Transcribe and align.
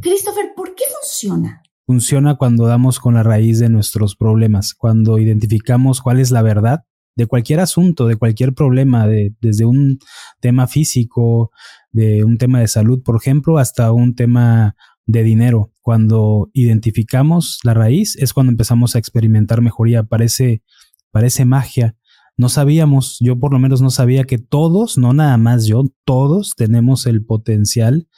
Christopher, 0.00 0.52
¿por 0.56 0.74
qué 0.74 0.84
funciona? 1.00 1.62
Funciona 1.86 2.36
cuando 2.36 2.66
damos 2.66 2.98
con 2.98 3.14
la 3.14 3.22
raíz 3.22 3.58
de 3.58 3.68
nuestros 3.68 4.16
problemas, 4.16 4.74
cuando 4.74 5.18
identificamos 5.18 6.00
cuál 6.00 6.20
es 6.20 6.30
la 6.30 6.42
verdad 6.42 6.84
de 7.16 7.26
cualquier 7.26 7.60
asunto, 7.60 8.06
de 8.06 8.16
cualquier 8.16 8.54
problema, 8.54 9.06
de, 9.06 9.34
desde 9.40 9.64
un 9.64 9.98
tema 10.40 10.66
físico, 10.66 11.50
de 11.92 12.24
un 12.24 12.38
tema 12.38 12.60
de 12.60 12.68
salud, 12.68 13.02
por 13.02 13.16
ejemplo, 13.16 13.58
hasta 13.58 13.92
un 13.92 14.14
tema 14.14 14.74
de 15.06 15.22
dinero. 15.22 15.72
Cuando 15.80 16.50
identificamos 16.52 17.60
la 17.62 17.74
raíz 17.74 18.16
es 18.16 18.32
cuando 18.32 18.50
empezamos 18.50 18.94
a 18.94 18.98
experimentar 18.98 19.60
mejoría. 19.60 20.02
Parece, 20.02 20.62
parece 21.10 21.44
magia. 21.44 21.96
No 22.36 22.48
sabíamos, 22.48 23.18
yo 23.20 23.38
por 23.38 23.52
lo 23.52 23.60
menos 23.60 23.80
no 23.80 23.90
sabía 23.90 24.24
que 24.24 24.38
todos, 24.38 24.98
no 24.98 25.12
nada 25.12 25.36
más 25.36 25.66
yo, 25.66 25.84
todos 26.04 26.54
tenemos 26.56 27.06
el 27.06 27.24
potencial 27.24 28.08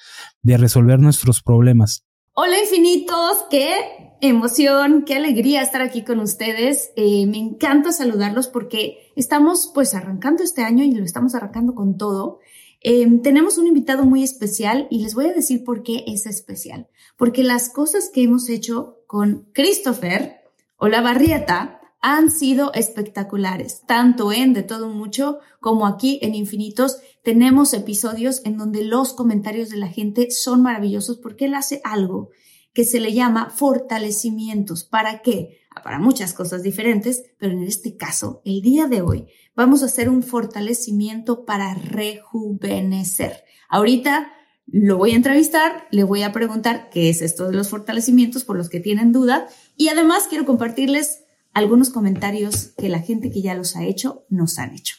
de 0.42 0.56
resolver 0.56 1.00
nuestros 1.00 1.42
problemas. 1.42 2.06
Hola 2.32 2.58
infinitos, 2.58 3.44
qué 3.50 3.74
emoción, 4.22 5.04
qué 5.06 5.16
alegría 5.16 5.60
estar 5.60 5.82
aquí 5.82 6.02
con 6.02 6.20
ustedes. 6.20 6.92
Eh, 6.96 7.26
me 7.26 7.36
encanta 7.36 7.92
saludarlos 7.92 8.46
porque 8.48 9.12
estamos 9.16 9.70
pues 9.74 9.94
arrancando 9.94 10.42
este 10.42 10.62
año 10.62 10.82
y 10.82 10.92
lo 10.92 11.04
estamos 11.04 11.34
arrancando 11.34 11.74
con 11.74 11.98
todo. 11.98 12.40
Em, 12.80 13.20
tenemos 13.20 13.58
un 13.58 13.66
invitado 13.66 14.04
muy 14.04 14.22
especial 14.22 14.86
y 14.90 15.02
les 15.02 15.14
voy 15.14 15.26
a 15.26 15.32
decir 15.34 15.62
por 15.62 15.82
qué 15.82 16.04
es 16.06 16.24
especial. 16.24 16.88
Porque 17.18 17.42
las 17.42 17.68
cosas 17.68 18.10
que 18.12 18.22
hemos 18.22 18.48
hecho 18.48 18.98
con 19.06 19.48
Christopher 19.52 20.36
o 20.76 20.88
la 20.88 21.02
Barrieta 21.02 21.80
han 22.08 22.30
sido 22.30 22.72
espectaculares, 22.72 23.82
tanto 23.84 24.30
en 24.30 24.52
De 24.52 24.62
Todo 24.62 24.90
Mucho 24.90 25.40
como 25.58 25.88
aquí 25.88 26.20
en 26.22 26.36
Infinitos. 26.36 26.98
Tenemos 27.24 27.74
episodios 27.74 28.42
en 28.44 28.56
donde 28.56 28.84
los 28.84 29.12
comentarios 29.12 29.70
de 29.70 29.76
la 29.78 29.88
gente 29.88 30.30
son 30.30 30.62
maravillosos 30.62 31.18
porque 31.18 31.46
él 31.46 31.54
hace 31.54 31.80
algo 31.82 32.30
que 32.72 32.84
se 32.84 33.00
le 33.00 33.12
llama 33.12 33.50
fortalecimientos. 33.50 34.84
¿Para 34.84 35.20
qué? 35.20 35.58
Para 35.82 35.98
muchas 35.98 36.32
cosas 36.32 36.62
diferentes, 36.62 37.24
pero 37.38 37.54
en 37.54 37.64
este 37.64 37.96
caso, 37.96 38.40
el 38.44 38.62
día 38.62 38.86
de 38.86 39.02
hoy, 39.02 39.26
vamos 39.56 39.82
a 39.82 39.86
hacer 39.86 40.08
un 40.08 40.22
fortalecimiento 40.22 41.44
para 41.44 41.74
rejuvenecer. 41.74 43.42
Ahorita 43.68 44.30
lo 44.68 44.96
voy 44.96 45.10
a 45.10 45.16
entrevistar, 45.16 45.88
le 45.90 46.04
voy 46.04 46.22
a 46.22 46.30
preguntar 46.30 46.88
qué 46.88 47.08
es 47.08 47.20
esto 47.20 47.48
de 47.48 47.56
los 47.56 47.68
fortalecimientos 47.68 48.44
por 48.44 48.56
los 48.56 48.68
que 48.68 48.78
tienen 48.78 49.10
duda 49.10 49.48
y 49.76 49.88
además 49.88 50.28
quiero 50.28 50.46
compartirles 50.46 51.25
algunos 51.56 51.88
comentarios 51.88 52.74
que 52.76 52.90
la 52.90 52.98
gente 52.98 53.30
que 53.30 53.40
ya 53.40 53.54
los 53.54 53.76
ha 53.76 53.84
hecho 53.84 54.26
nos 54.28 54.58
han 54.58 54.74
hecho. 54.74 54.96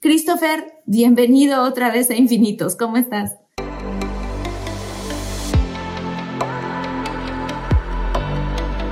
Christopher, 0.00 0.72
bienvenido 0.86 1.62
otra 1.64 1.92
vez 1.92 2.08
a 2.08 2.14
Infinitos. 2.14 2.76
¿Cómo 2.76 2.96
estás? 2.96 3.32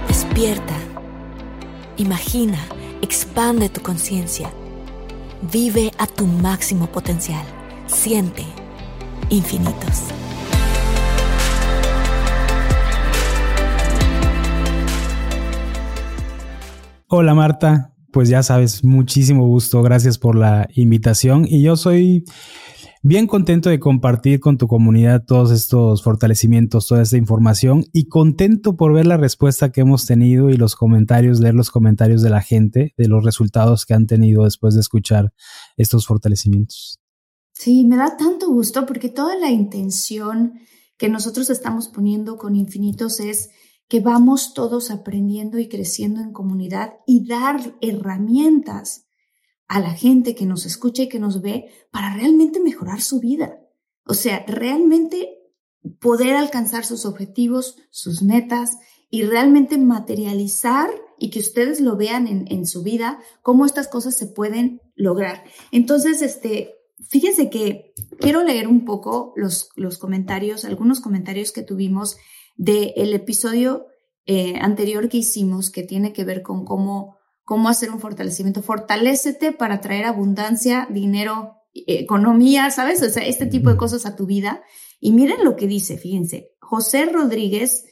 Despierta. 0.07 0.77
Imagina, 1.97 2.59
expande 3.01 3.71
tu 3.71 3.81
conciencia. 3.81 4.53
Vive 5.51 5.93
a 5.97 6.07
tu 6.07 6.27
máximo 6.27 6.87
potencial. 6.93 7.47
Siente 7.87 8.45
infinitos. 9.31 10.16
Hola 17.19 17.33
Marta, 17.33 17.95
pues 18.13 18.29
ya 18.29 18.43
sabes, 18.43 18.85
muchísimo 18.85 19.47
gusto, 19.47 19.81
gracias 19.81 20.19
por 20.19 20.37
la 20.37 20.69
invitación. 20.75 21.47
Y 21.49 21.63
yo 21.63 21.75
soy 21.75 22.25
bien 23.03 23.27
contento 23.27 23.71
de 23.71 23.81
compartir 23.81 24.39
con 24.39 24.59
tu 24.59 24.69
comunidad 24.69 25.25
todos 25.25 25.51
estos 25.51 26.03
fortalecimientos, 26.03 26.87
toda 26.87 27.01
esta 27.01 27.17
información 27.17 27.87
y 27.91 28.09
contento 28.09 28.77
por 28.77 28.93
ver 28.93 29.07
la 29.07 29.17
respuesta 29.17 29.73
que 29.73 29.81
hemos 29.81 30.05
tenido 30.05 30.51
y 30.51 30.59
los 30.59 30.77
comentarios, 30.77 31.41
leer 31.41 31.55
los 31.55 31.71
comentarios 31.71 32.21
de 32.21 32.29
la 32.29 32.43
gente, 32.43 32.93
de 32.99 33.09
los 33.09 33.25
resultados 33.25 33.87
que 33.87 33.95
han 33.95 34.07
tenido 34.07 34.45
después 34.45 34.75
de 34.75 34.81
escuchar 34.81 35.33
estos 35.79 36.07
fortalecimientos. 36.07 37.01
Sí, 37.55 37.87
me 37.87 37.97
da 37.97 38.19
tanto 38.19 38.51
gusto 38.51 38.85
porque 38.85 39.09
toda 39.09 39.39
la 39.39 39.51
intención 39.51 40.53
que 40.99 41.09
nosotros 41.09 41.49
estamos 41.49 41.89
poniendo 41.89 42.37
con 42.37 42.57
infinitos 42.57 43.21
es 43.21 43.49
que 43.89 44.01
vamos 44.01 44.55
todos 44.55 44.91
aprendiendo 44.91 45.59
y 45.59 45.69
creciendo 45.69 46.21
en 46.21 46.33
comunidad 46.33 46.95
y 47.07 47.27
dar 47.27 47.77
herramientas 47.81 49.07
a 49.69 49.81
la 49.81 49.91
gente 49.91 50.35
que 50.35 50.47
nos 50.47 50.67
escucha 50.67 51.05
y 51.05 51.09
que 51.09 51.19
nos 51.19 51.41
ve 51.43 51.71
para 51.91 52.15
realmente 52.15 52.61
mejorar 52.61 53.01
su 53.01 53.21
vida. 53.21 53.61
O 54.05 54.15
sea, 54.15 54.45
realmente 54.47 55.39
poder 56.01 56.37
alcanzar 56.37 56.85
sus 56.85 57.05
objetivos, 57.07 57.77
sus 57.91 58.23
metas 58.23 58.79
y 59.11 59.23
realmente 59.23 59.79
materializar 59.79 60.91
y 61.19 61.31
que 61.31 61.41
ustedes 61.41 61.81
lo 61.81 61.97
vean 61.97 62.27
en, 62.27 62.67
su 62.67 62.83
vida, 62.83 63.21
cómo 63.43 63.65
estas 63.65 63.89
cosas 63.89 64.15
se 64.17 64.27
pueden 64.27 64.83
lograr. 64.95 65.45
Entonces, 65.71 66.21
este, 66.23 66.75
fíjense 67.09 67.49
que 67.49 67.95
quiero 68.19 68.43
leer 68.43 68.69
un 68.69 68.85
poco 68.85 69.33
los, 69.37 69.71
los 69.77 69.99
comentarios, 69.99 70.65
algunos 70.65 71.01
comentarios 71.01 71.53
que 71.53 71.63
tuvimos 71.63 72.17
del 72.57 73.15
episodio 73.15 73.87
eh, 74.27 74.57
anterior 74.61 75.09
que 75.09 75.19
hicimos, 75.19 75.71
que 75.71 75.83
tiene 75.83 76.13
que 76.13 76.25
ver 76.25 76.43
con 76.43 76.65
cómo, 76.65 77.17
cómo 77.45 77.69
hacer 77.69 77.91
un 77.91 78.01
fortalecimiento. 78.01 78.63
Fortalécete 78.63 79.53
para 79.53 79.81
traer 79.81 80.05
abundancia, 80.05 80.89
dinero, 80.91 81.57
economía, 81.87 82.71
¿sabes? 82.71 83.03
O 83.03 83.09
sea, 83.09 83.25
este 83.25 83.47
tipo 83.47 83.71
de 83.71 83.77
cosas 83.77 84.07
a 84.07 84.17
tu 84.17 84.27
vida. 84.27 84.63
Y 85.01 85.13
miren 85.13 85.45
lo 85.45 85.57
que 85.57 85.67
dice, 85.67 85.99
fíjense, 85.99 86.53
José 86.59 87.07
Rodríguez, 87.07 87.85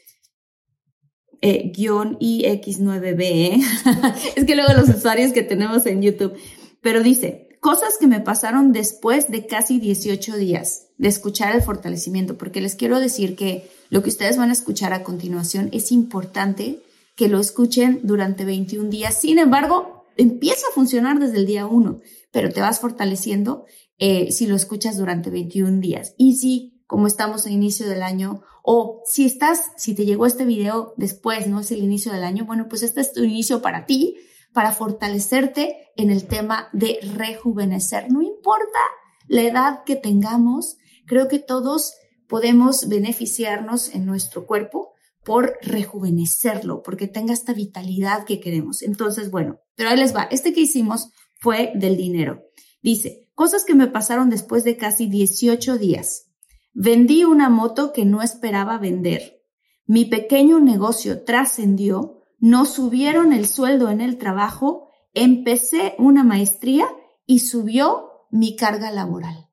eh, 1.40 1.70
guion 1.74 2.18
IX9B, 2.18 3.22
¿eh? 3.22 3.60
es 4.36 4.44
que 4.44 4.56
luego 4.56 4.72
los 4.72 4.88
usuarios 4.88 5.32
que 5.32 5.42
tenemos 5.42 5.84
en 5.86 6.00
YouTube, 6.00 6.34
pero 6.80 7.02
dice, 7.02 7.58
cosas 7.60 7.98
que 8.00 8.06
me 8.06 8.20
pasaron 8.20 8.72
después 8.72 9.30
de 9.30 9.46
casi 9.46 9.78
18 9.78 10.36
días 10.36 10.88
de 10.96 11.08
escuchar 11.08 11.54
el 11.54 11.62
fortalecimiento, 11.62 12.38
porque 12.38 12.60
les 12.60 12.74
quiero 12.74 12.98
decir 12.98 13.36
que 13.36 13.70
lo 13.94 14.02
que 14.02 14.10
ustedes 14.10 14.36
van 14.36 14.50
a 14.50 14.54
escuchar 14.54 14.92
a 14.92 15.04
continuación 15.04 15.68
es 15.70 15.92
importante 15.92 16.82
que 17.14 17.28
lo 17.28 17.38
escuchen 17.38 18.00
durante 18.02 18.44
21 18.44 18.90
días. 18.90 19.20
Sin 19.20 19.38
embargo, 19.38 20.08
empieza 20.16 20.66
a 20.66 20.74
funcionar 20.74 21.20
desde 21.20 21.36
el 21.36 21.46
día 21.46 21.68
1, 21.68 22.00
pero 22.32 22.50
te 22.50 22.60
vas 22.60 22.80
fortaleciendo 22.80 23.66
eh, 23.98 24.32
si 24.32 24.48
lo 24.48 24.56
escuchas 24.56 24.98
durante 24.98 25.30
21 25.30 25.80
días. 25.80 26.16
Y 26.18 26.38
si, 26.38 26.82
como 26.88 27.06
estamos 27.06 27.46
a 27.46 27.50
inicio 27.50 27.88
del 27.88 28.02
año, 28.02 28.42
o 28.64 29.00
si 29.06 29.26
estás, 29.26 29.70
si 29.76 29.94
te 29.94 30.04
llegó 30.04 30.26
este 30.26 30.44
video 30.44 30.94
después, 30.96 31.46
no 31.46 31.60
es 31.60 31.70
el 31.70 31.84
inicio 31.84 32.10
del 32.10 32.24
año, 32.24 32.46
bueno, 32.46 32.66
pues 32.68 32.82
este 32.82 33.00
es 33.00 33.12
tu 33.12 33.22
inicio 33.22 33.62
para 33.62 33.86
ti, 33.86 34.16
para 34.52 34.72
fortalecerte 34.72 35.92
en 35.94 36.10
el 36.10 36.24
tema 36.24 36.68
de 36.72 36.98
rejuvenecer. 37.14 38.10
No 38.10 38.22
importa 38.22 38.80
la 39.28 39.42
edad 39.42 39.84
que 39.84 39.94
tengamos, 39.94 40.78
creo 41.06 41.28
que 41.28 41.38
todos 41.38 41.94
podemos 42.28 42.88
beneficiarnos 42.88 43.94
en 43.94 44.06
nuestro 44.06 44.46
cuerpo 44.46 44.94
por 45.24 45.58
rejuvenecerlo, 45.62 46.82
porque 46.82 47.08
tenga 47.08 47.32
esta 47.32 47.54
vitalidad 47.54 48.24
que 48.24 48.40
queremos. 48.40 48.82
Entonces, 48.82 49.30
bueno, 49.30 49.58
pero 49.74 49.90
ahí 49.90 49.96
les 49.96 50.14
va. 50.14 50.24
Este 50.24 50.52
que 50.52 50.60
hicimos 50.60 51.10
fue 51.40 51.72
del 51.74 51.96
dinero. 51.96 52.42
Dice, 52.82 53.28
cosas 53.34 53.64
que 53.64 53.74
me 53.74 53.86
pasaron 53.86 54.30
después 54.30 54.64
de 54.64 54.76
casi 54.76 55.06
18 55.06 55.78
días. 55.78 56.26
Vendí 56.74 57.24
una 57.24 57.48
moto 57.48 57.92
que 57.92 58.04
no 58.04 58.20
esperaba 58.20 58.78
vender. 58.78 59.40
Mi 59.86 60.04
pequeño 60.04 60.60
negocio 60.60 61.24
trascendió. 61.24 62.22
No 62.38 62.66
subieron 62.66 63.32
el 63.32 63.46
sueldo 63.46 63.90
en 63.90 64.00
el 64.00 64.18
trabajo. 64.18 64.90
Empecé 65.14 65.94
una 65.98 66.24
maestría 66.24 66.86
y 67.26 67.40
subió 67.40 68.26
mi 68.30 68.56
carga 68.56 68.90
laboral. 68.90 69.43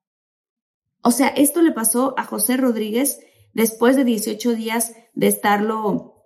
O 1.04 1.12
sea, 1.12 1.28
esto 1.30 1.62
le 1.62 1.72
pasó 1.72 2.14
a 2.18 2.24
José 2.24 2.58
Rodríguez 2.58 3.20
después 3.54 3.96
de 3.96 4.04
18 4.04 4.54
días 4.54 4.94
de 5.14 5.28
estarlo, 5.28 6.26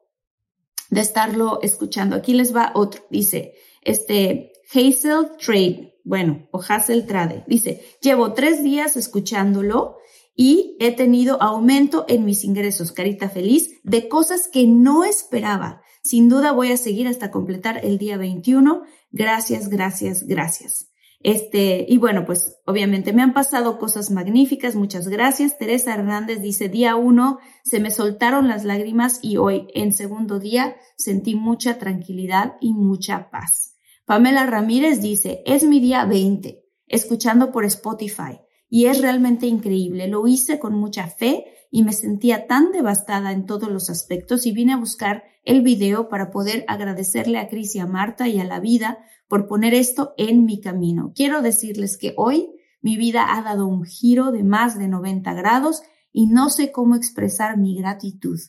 de 0.90 1.02
estarlo 1.02 1.60
escuchando. 1.62 2.16
Aquí 2.16 2.34
les 2.34 2.56
va 2.56 2.72
otro. 2.76 3.04
Dice, 3.10 3.56
este, 3.82 4.54
Hazel 4.74 5.32
Trade, 5.38 6.00
bueno, 6.04 6.48
o 6.52 6.62
Hazel 6.62 7.06
Trade, 7.06 7.44
dice, 7.48 7.84
llevo 8.02 8.34
tres 8.34 8.64
días 8.64 8.98
escuchándolo 8.98 9.98
y 10.36 10.76
he 10.80 10.92
tenido 10.92 11.42
aumento 11.42 12.06
en 12.10 12.26
mis 12.26 12.44
ingresos, 12.44 12.92
carita 12.92 13.30
feliz, 13.30 13.80
de 13.84 14.10
cosas 14.10 14.50
que 14.52 14.68
no 14.68 15.04
esperaba. 15.06 15.82
Sin 16.04 16.30
duda 16.30 16.52
voy 16.52 16.72
a 16.72 16.78
seguir 16.78 17.08
hasta 17.08 17.32
completar 17.32 17.84
el 17.84 17.98
día 17.98 18.18
21. 18.18 18.84
Gracias, 19.12 19.70
gracias, 19.70 20.28
gracias. 20.28 20.90
Este, 21.26 21.88
y 21.90 21.98
bueno, 21.98 22.24
pues 22.24 22.62
obviamente 22.68 23.12
me 23.12 23.24
han 23.24 23.34
pasado 23.34 23.80
cosas 23.80 24.12
magníficas, 24.12 24.76
muchas 24.76 25.08
gracias. 25.08 25.58
Teresa 25.58 25.96
Hernández 25.96 26.40
dice, 26.40 26.70
día 26.70 26.96
uno, 26.96 27.40
se 27.64 27.80
me 27.80 27.90
soltaron 27.90 28.48
las 28.48 28.64
lágrimas 28.64 29.22
y 29.24 29.38
hoy, 29.38 29.66
en 29.74 29.92
segundo 29.92 30.38
día, 30.38 30.76
sentí 30.98 31.34
mucha 31.34 31.80
tranquilidad 31.80 32.58
y 32.62 32.74
mucha 32.74 33.32
paz. 33.32 33.76
Pamela 34.06 34.46
Ramírez 34.46 35.02
dice, 35.02 35.42
es 35.48 35.64
mi 35.64 35.80
día 35.80 36.06
20, 36.06 36.64
escuchando 36.86 37.52
por 37.52 37.66
Spotify, 37.66 38.40
y 38.70 38.86
es 38.86 39.02
realmente 39.02 39.48
increíble. 39.48 40.08
Lo 40.08 40.28
hice 40.28 40.60
con 40.60 40.76
mucha 40.76 41.08
fe 41.08 41.46
y 41.72 41.84
me 41.84 41.94
sentía 41.94 42.48
tan 42.48 42.72
devastada 42.72 43.32
en 43.32 43.46
todos 43.46 43.70
los 43.70 43.90
aspectos 43.90 44.46
y 44.46 44.52
vine 44.52 44.74
a 44.74 44.78
buscar 44.78 45.24
el 45.44 45.62
video 45.62 46.10
para 46.10 46.32
poder 46.32 46.66
agradecerle 46.68 47.38
a 47.38 47.48
Cris 47.50 47.76
y 47.76 47.80
a 47.80 47.86
Marta 47.86 48.28
y 48.28 48.40
a 48.40 48.44
la 48.44 48.60
vida 48.60 49.00
por 49.28 49.48
poner 49.48 49.74
esto 49.74 50.14
en 50.18 50.46
mi 50.46 50.62
camino. 50.62 51.12
Quiero 51.16 51.42
decirles 51.42 51.98
que 51.98 52.14
hoy 52.18 52.50
mi 52.82 52.98
vida 52.98 53.36
ha 53.36 53.42
dado 53.42 53.66
un 53.68 53.84
giro 53.84 54.32
de 54.32 54.44
más 54.44 54.78
de 54.78 54.88
90 54.88 55.34
grados 55.34 55.82
y 56.12 56.28
no 56.28 56.50
sé 56.50 56.72
cómo 56.72 56.96
expresar 56.96 57.58
mi 57.58 57.76
gratitud. 57.76 58.40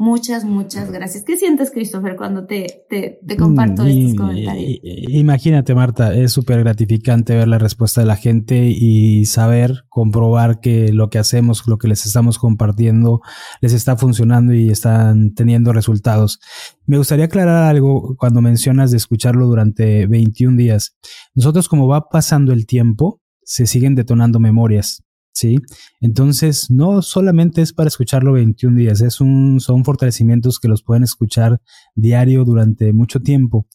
Muchas, 0.00 0.44
muchas 0.44 0.92
gracias. 0.92 1.24
¿Qué 1.24 1.36
sientes, 1.36 1.72
Christopher, 1.72 2.14
cuando 2.14 2.46
te, 2.46 2.84
te, 2.88 3.36
comparto 3.36 3.82
mm, 3.82 3.88
estos 3.88 4.14
comentarios? 4.14 4.78
Imagínate, 5.08 5.74
Marta, 5.74 6.14
es 6.14 6.30
súper 6.30 6.60
gratificante 6.60 7.34
ver 7.34 7.48
la 7.48 7.58
respuesta 7.58 8.00
de 8.00 8.06
la 8.06 8.14
gente 8.14 8.68
y 8.68 9.26
saber, 9.26 9.86
comprobar 9.88 10.60
que 10.60 10.92
lo 10.92 11.10
que 11.10 11.18
hacemos, 11.18 11.66
lo 11.66 11.78
que 11.78 11.88
les 11.88 12.06
estamos 12.06 12.38
compartiendo, 12.38 13.22
les 13.60 13.72
está 13.72 13.96
funcionando 13.96 14.54
y 14.54 14.70
están 14.70 15.34
teniendo 15.34 15.72
resultados. 15.72 16.38
Me 16.86 16.96
gustaría 16.96 17.24
aclarar 17.24 17.64
algo 17.64 18.14
cuando 18.16 18.40
mencionas 18.40 18.92
de 18.92 18.98
escucharlo 18.98 19.48
durante 19.48 20.06
21 20.06 20.56
días. 20.56 20.96
Nosotros, 21.34 21.68
como 21.68 21.88
va 21.88 22.08
pasando 22.08 22.52
el 22.52 22.66
tiempo, 22.66 23.20
se 23.42 23.66
siguen 23.66 23.96
detonando 23.96 24.38
memorias. 24.38 25.02
¿Sí? 25.38 25.58
Entonces, 26.00 26.70
no 26.70 27.02
solamente 27.02 27.62
es 27.62 27.72
para 27.72 27.88
escucharlo 27.88 28.32
21 28.32 28.76
días, 28.76 29.00
es 29.00 29.20
un, 29.20 29.60
son 29.60 29.84
fortalecimientos 29.84 30.58
que 30.58 30.68
los 30.68 30.82
pueden 30.82 31.04
escuchar 31.04 31.60
diario 31.94 32.44
durante 32.44 32.92
mucho 32.92 33.20
tiempo. 33.20 33.66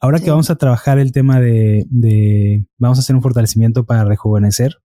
Ahora 0.00 0.18
que 0.18 0.30
vamos 0.30 0.50
a 0.50 0.56
trabajar 0.56 0.98
el 0.98 1.12
tema 1.12 1.40
de, 1.40 1.86
de, 1.90 2.66
vamos 2.78 2.98
a 2.98 3.02
hacer 3.02 3.14
un 3.14 3.22
fortalecimiento 3.22 3.84
para 3.84 4.04
rejuvenecer, 4.04 4.78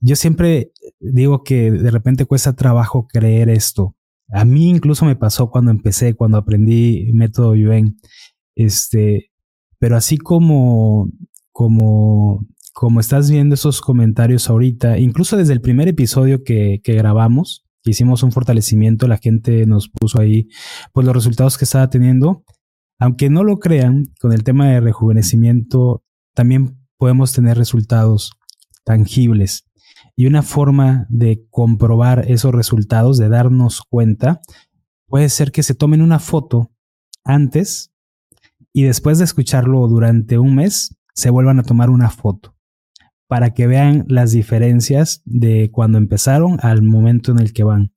yo 0.00 0.16
siempre 0.16 0.72
digo 0.98 1.44
que 1.44 1.70
de 1.70 1.90
repente 1.90 2.26
cuesta 2.26 2.54
trabajo 2.54 3.06
creer 3.06 3.48
esto. 3.48 3.94
A 4.32 4.44
mí 4.44 4.68
incluso 4.70 5.04
me 5.04 5.14
pasó 5.14 5.50
cuando 5.50 5.70
empecé, 5.70 6.14
cuando 6.14 6.38
aprendí 6.38 7.10
método 7.12 7.54
Yuen. 7.54 7.98
Este, 8.56 9.30
pero 9.78 9.96
así 9.96 10.16
como, 10.18 11.10
como 11.52 12.46
como 12.72 13.00
estás 13.00 13.30
viendo 13.30 13.54
esos 13.54 13.80
comentarios 13.80 14.48
ahorita, 14.48 14.98
incluso 14.98 15.36
desde 15.36 15.52
el 15.52 15.60
primer 15.60 15.88
episodio 15.88 16.42
que, 16.42 16.80
grabamos, 16.84 17.64
que 17.82 17.90
hicimos 17.90 18.22
un 18.22 18.32
fortalecimiento, 18.32 19.06
la 19.06 19.18
gente 19.18 19.66
nos 19.66 19.88
puso 19.88 20.20
ahí 20.20 20.48
pues 20.92 21.06
los 21.06 21.14
resultados 21.14 21.58
que 21.58 21.64
estaba 21.64 21.90
teniendo. 21.90 22.44
Aunque 22.98 23.30
no 23.30 23.44
lo 23.44 23.58
crean, 23.58 24.12
con 24.20 24.32
el 24.32 24.44
tema 24.44 24.68
de 24.68 24.80
rejuvenecimiento 24.80 26.02
también 26.34 26.78
podemos 26.96 27.32
tener 27.32 27.58
resultados 27.58 28.32
tangibles. 28.84 29.64
Y 30.16 30.26
una 30.26 30.42
forma 30.42 31.06
de 31.08 31.44
comprobar 31.50 32.24
esos 32.30 32.52
resultados, 32.52 33.18
de 33.18 33.28
darnos 33.28 33.82
cuenta, 33.82 34.40
puede 35.06 35.28
ser 35.28 35.52
que 35.52 35.62
se 35.62 35.74
tomen 35.74 36.00
una 36.00 36.18
foto 36.18 36.70
antes 37.24 37.92
y 38.72 38.84
después 38.84 39.18
de 39.18 39.24
escucharlo 39.24 39.86
durante 39.88 40.38
un 40.38 40.54
mes, 40.54 40.96
se 41.14 41.28
vuelvan 41.28 41.58
a 41.58 41.62
tomar 41.62 41.90
una 41.90 42.08
foto 42.08 42.51
para 43.32 43.54
que 43.54 43.66
vean 43.66 44.04
las 44.08 44.32
diferencias 44.32 45.22
de 45.24 45.70
cuando 45.72 45.96
empezaron 45.96 46.58
al 46.60 46.82
momento 46.82 47.32
en 47.32 47.38
el 47.38 47.54
que 47.54 47.64
van. 47.64 47.94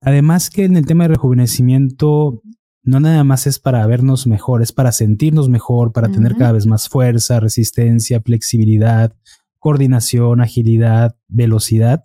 Además 0.00 0.50
que 0.50 0.62
en 0.62 0.76
el 0.76 0.86
tema 0.86 1.02
de 1.02 1.08
rejuvenecimiento 1.08 2.42
no 2.84 3.00
nada 3.00 3.24
más 3.24 3.48
es 3.48 3.58
para 3.58 3.84
vernos 3.88 4.28
mejor, 4.28 4.62
es 4.62 4.70
para 4.70 4.92
sentirnos 4.92 5.48
mejor, 5.48 5.92
para 5.92 6.12
tener 6.12 6.36
cada 6.36 6.52
vez 6.52 6.64
más 6.64 6.88
fuerza, 6.88 7.40
resistencia, 7.40 8.20
flexibilidad, 8.20 9.16
coordinación, 9.58 10.40
agilidad, 10.40 11.16
velocidad. 11.26 12.04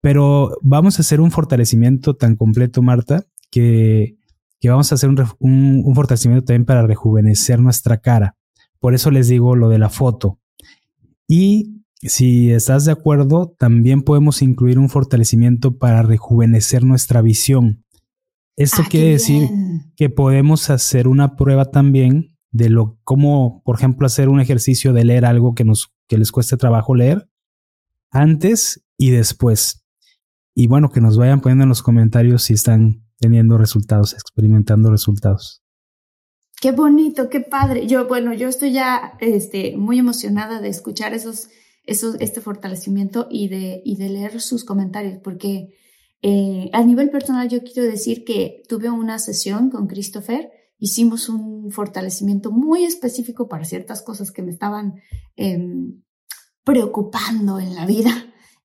Pero 0.00 0.58
vamos 0.62 0.98
a 0.98 1.02
hacer 1.02 1.20
un 1.20 1.30
fortalecimiento 1.30 2.16
tan 2.16 2.34
completo, 2.34 2.82
Marta, 2.82 3.24
que, 3.52 4.16
vamos 4.64 4.90
a 4.90 4.96
hacer 4.96 5.08
un 5.08 5.92
fortalecimiento 5.94 6.46
también 6.46 6.64
para 6.64 6.84
rejuvenecer 6.84 7.60
nuestra 7.60 7.98
cara. 7.98 8.36
Por 8.80 8.94
eso 8.94 9.12
les 9.12 9.28
digo 9.28 9.54
lo 9.54 9.68
de 9.68 9.78
la 9.78 9.90
foto. 9.90 10.40
Y 11.32 11.84
si 12.02 12.50
estás 12.50 12.86
de 12.86 12.90
acuerdo, 12.90 13.54
también 13.56 14.02
podemos 14.02 14.42
incluir 14.42 14.80
un 14.80 14.88
fortalecimiento 14.88 15.78
para 15.78 16.02
rejuvenecer 16.02 16.82
nuestra 16.82 17.22
visión. 17.22 17.84
Esto 18.56 18.82
ah, 18.84 18.88
quiere 18.90 19.10
decir 19.10 19.48
que 19.94 20.10
podemos 20.10 20.70
hacer 20.70 21.06
una 21.06 21.36
prueba 21.36 21.66
también 21.66 22.36
de 22.50 22.68
lo 22.68 22.98
cómo, 23.04 23.62
por 23.64 23.76
ejemplo, 23.76 24.08
hacer 24.08 24.28
un 24.28 24.40
ejercicio 24.40 24.92
de 24.92 25.04
leer 25.04 25.24
algo 25.24 25.54
que 25.54 25.64
nos 25.64 25.94
que 26.08 26.18
les 26.18 26.32
cueste 26.32 26.56
trabajo 26.56 26.96
leer 26.96 27.30
antes 28.10 28.84
y 28.96 29.10
después. 29.10 29.86
Y 30.52 30.66
bueno, 30.66 30.90
que 30.90 31.00
nos 31.00 31.16
vayan 31.16 31.40
poniendo 31.40 31.62
en 31.62 31.68
los 31.68 31.82
comentarios 31.82 32.42
si 32.42 32.54
están 32.54 33.04
teniendo 33.20 33.56
resultados, 33.56 34.14
experimentando 34.14 34.90
resultados. 34.90 35.59
Qué 36.60 36.72
bonito, 36.72 37.30
qué 37.30 37.40
padre. 37.40 37.86
Yo, 37.86 38.06
bueno, 38.06 38.34
yo 38.34 38.48
estoy 38.48 38.72
ya 38.72 39.16
este, 39.20 39.78
muy 39.78 39.98
emocionada 39.98 40.60
de 40.60 40.68
escuchar 40.68 41.14
esos, 41.14 41.48
esos, 41.84 42.16
este 42.20 42.42
fortalecimiento 42.42 43.28
y 43.30 43.48
de, 43.48 43.80
y 43.82 43.96
de 43.96 44.10
leer 44.10 44.42
sus 44.42 44.64
comentarios, 44.64 45.18
porque 45.24 45.74
eh, 46.20 46.68
a 46.74 46.82
nivel 46.84 47.08
personal 47.08 47.48
yo 47.48 47.62
quiero 47.62 47.84
decir 47.90 48.24
que 48.24 48.62
tuve 48.68 48.90
una 48.90 49.18
sesión 49.18 49.70
con 49.70 49.86
Christopher, 49.86 50.50
hicimos 50.78 51.30
un 51.30 51.70
fortalecimiento 51.70 52.50
muy 52.50 52.84
específico 52.84 53.48
para 53.48 53.64
ciertas 53.64 54.02
cosas 54.02 54.30
que 54.30 54.42
me 54.42 54.50
estaban 54.50 55.00
em, 55.36 56.02
preocupando 56.62 57.58
en 57.58 57.74
la 57.74 57.86
vida 57.86 58.12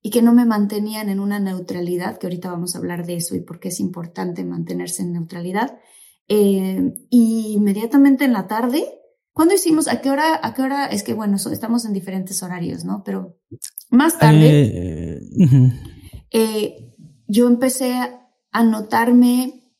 y 0.02 0.10
que 0.10 0.20
no 0.20 0.34
me 0.34 0.44
mantenían 0.44 1.08
en 1.08 1.18
una 1.18 1.40
neutralidad, 1.40 2.18
que 2.18 2.26
ahorita 2.26 2.50
vamos 2.50 2.74
a 2.74 2.78
hablar 2.78 3.06
de 3.06 3.16
eso 3.16 3.34
y 3.34 3.40
por 3.40 3.58
qué 3.58 3.68
es 3.68 3.80
importante 3.80 4.44
mantenerse 4.44 5.02
en 5.02 5.14
neutralidad. 5.14 5.78
Eh, 6.28 6.94
y 7.10 7.52
inmediatamente 7.54 8.24
en 8.24 8.32
la 8.32 8.46
tarde, 8.46 8.84
¿cuándo 9.32 9.54
hicimos? 9.54 9.88
¿A 9.88 10.00
qué 10.00 10.10
hora? 10.10 10.40
¿A 10.42 10.54
qué 10.54 10.62
hora? 10.62 10.86
Es 10.86 11.02
que 11.02 11.14
bueno, 11.14 11.36
estamos 11.36 11.84
en 11.84 11.92
diferentes 11.92 12.42
horarios, 12.42 12.84
¿no? 12.84 13.02
Pero 13.04 13.38
más 13.90 14.18
tarde, 14.18 14.48
eh, 14.50 15.20
eh, 16.30 16.94
yo 17.28 17.46
empecé 17.46 17.94
a 18.50 18.64
notarme 18.64 19.72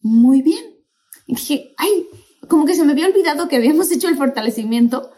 muy 0.00 0.42
bien. 0.42 0.64
Y 1.26 1.34
dije, 1.34 1.74
ay, 1.78 2.06
como 2.48 2.66
que 2.66 2.74
se 2.74 2.84
me 2.84 2.92
había 2.92 3.06
olvidado 3.06 3.48
que 3.48 3.56
habíamos 3.56 3.90
hecho 3.92 4.08
el 4.08 4.16
fortalecimiento 4.16 5.10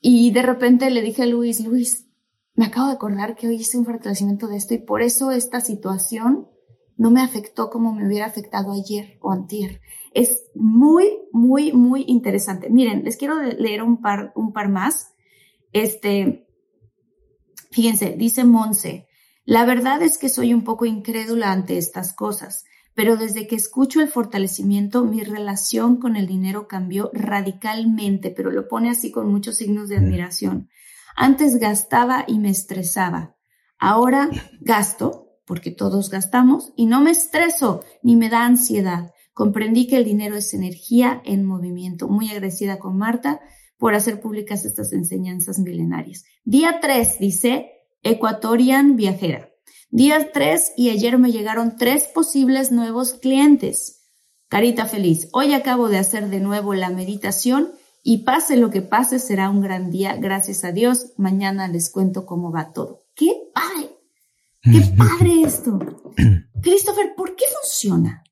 y 0.00 0.30
de 0.30 0.42
repente 0.42 0.90
le 0.90 1.02
dije 1.02 1.24
a 1.24 1.26
Luis, 1.26 1.64
Luis, 1.64 2.06
me 2.54 2.66
acabo 2.66 2.88
de 2.88 2.94
acordar 2.94 3.36
que 3.36 3.48
hoy 3.48 3.56
hice 3.56 3.78
un 3.78 3.84
fortalecimiento 3.84 4.46
de 4.46 4.56
esto 4.56 4.74
y 4.74 4.78
por 4.78 5.02
eso 5.02 5.30
esta 5.30 5.60
situación 5.60 6.48
no 6.96 7.10
me 7.10 7.20
afectó 7.20 7.70
como 7.70 7.94
me 7.94 8.06
hubiera 8.06 8.26
afectado 8.26 8.72
ayer 8.72 9.18
o 9.20 9.32
antier. 9.32 9.80
Es 10.18 10.50
muy, 10.56 11.06
muy, 11.30 11.72
muy 11.72 12.04
interesante. 12.08 12.68
Miren, 12.70 13.04
les 13.04 13.16
quiero 13.16 13.40
leer 13.40 13.84
un 13.84 14.00
par, 14.00 14.32
un 14.34 14.52
par 14.52 14.68
más. 14.68 15.12
Este, 15.72 16.48
fíjense, 17.70 18.16
dice 18.18 18.42
Monse, 18.42 19.06
la 19.44 19.64
verdad 19.64 20.02
es 20.02 20.18
que 20.18 20.28
soy 20.28 20.54
un 20.54 20.64
poco 20.64 20.86
incrédula 20.86 21.52
ante 21.52 21.78
estas 21.78 22.12
cosas, 22.12 22.64
pero 22.94 23.16
desde 23.16 23.46
que 23.46 23.54
escucho 23.54 24.00
el 24.00 24.08
fortalecimiento, 24.08 25.04
mi 25.04 25.22
relación 25.22 25.98
con 25.98 26.16
el 26.16 26.26
dinero 26.26 26.66
cambió 26.66 27.12
radicalmente, 27.14 28.32
pero 28.32 28.50
lo 28.50 28.66
pone 28.66 28.90
así 28.90 29.12
con 29.12 29.30
muchos 29.30 29.58
signos 29.58 29.88
de 29.88 29.98
admiración. 29.98 30.68
Antes 31.14 31.58
gastaba 31.58 32.24
y 32.26 32.40
me 32.40 32.50
estresaba. 32.50 33.36
Ahora 33.78 34.30
gasto, 34.60 35.38
porque 35.46 35.70
todos 35.70 36.10
gastamos, 36.10 36.72
y 36.74 36.86
no 36.86 37.00
me 37.02 37.12
estreso 37.12 37.84
ni 38.02 38.16
me 38.16 38.28
da 38.30 38.46
ansiedad. 38.46 39.12
Comprendí 39.38 39.86
que 39.86 39.98
el 39.98 40.04
dinero 40.04 40.34
es 40.34 40.52
energía 40.52 41.22
en 41.24 41.44
movimiento. 41.44 42.08
Muy 42.08 42.28
agradecida 42.28 42.80
con 42.80 42.98
Marta 42.98 43.38
por 43.76 43.94
hacer 43.94 44.20
públicas 44.20 44.64
estas 44.64 44.92
enseñanzas 44.92 45.60
milenarias. 45.60 46.24
Día 46.42 46.80
3, 46.82 47.20
dice 47.20 47.70
Ecuatorian 48.02 48.96
Viajera. 48.96 49.48
Día 49.90 50.32
3 50.32 50.72
y 50.76 50.90
ayer 50.90 51.18
me 51.18 51.30
llegaron 51.30 51.76
tres 51.76 52.08
posibles 52.12 52.72
nuevos 52.72 53.14
clientes. 53.14 54.08
Carita 54.48 54.86
feliz. 54.86 55.28
Hoy 55.32 55.54
acabo 55.54 55.88
de 55.88 55.98
hacer 55.98 56.30
de 56.30 56.40
nuevo 56.40 56.74
la 56.74 56.90
meditación 56.90 57.70
y 58.02 58.24
pase 58.24 58.56
lo 58.56 58.70
que 58.70 58.82
pase, 58.82 59.20
será 59.20 59.50
un 59.50 59.60
gran 59.60 59.92
día. 59.92 60.16
Gracias 60.16 60.64
a 60.64 60.72
Dios. 60.72 61.12
Mañana 61.16 61.68
les 61.68 61.90
cuento 61.90 62.26
cómo 62.26 62.50
va 62.50 62.72
todo. 62.72 63.04
¡Qué 63.14 63.30
padre! 63.54 63.90
¡Qué 64.64 64.96
padre 64.96 65.42
esto! 65.44 65.78
Christopher, 66.60 67.14
¿por 67.14 67.36
qué 67.36 67.44
funciona? 67.62 68.24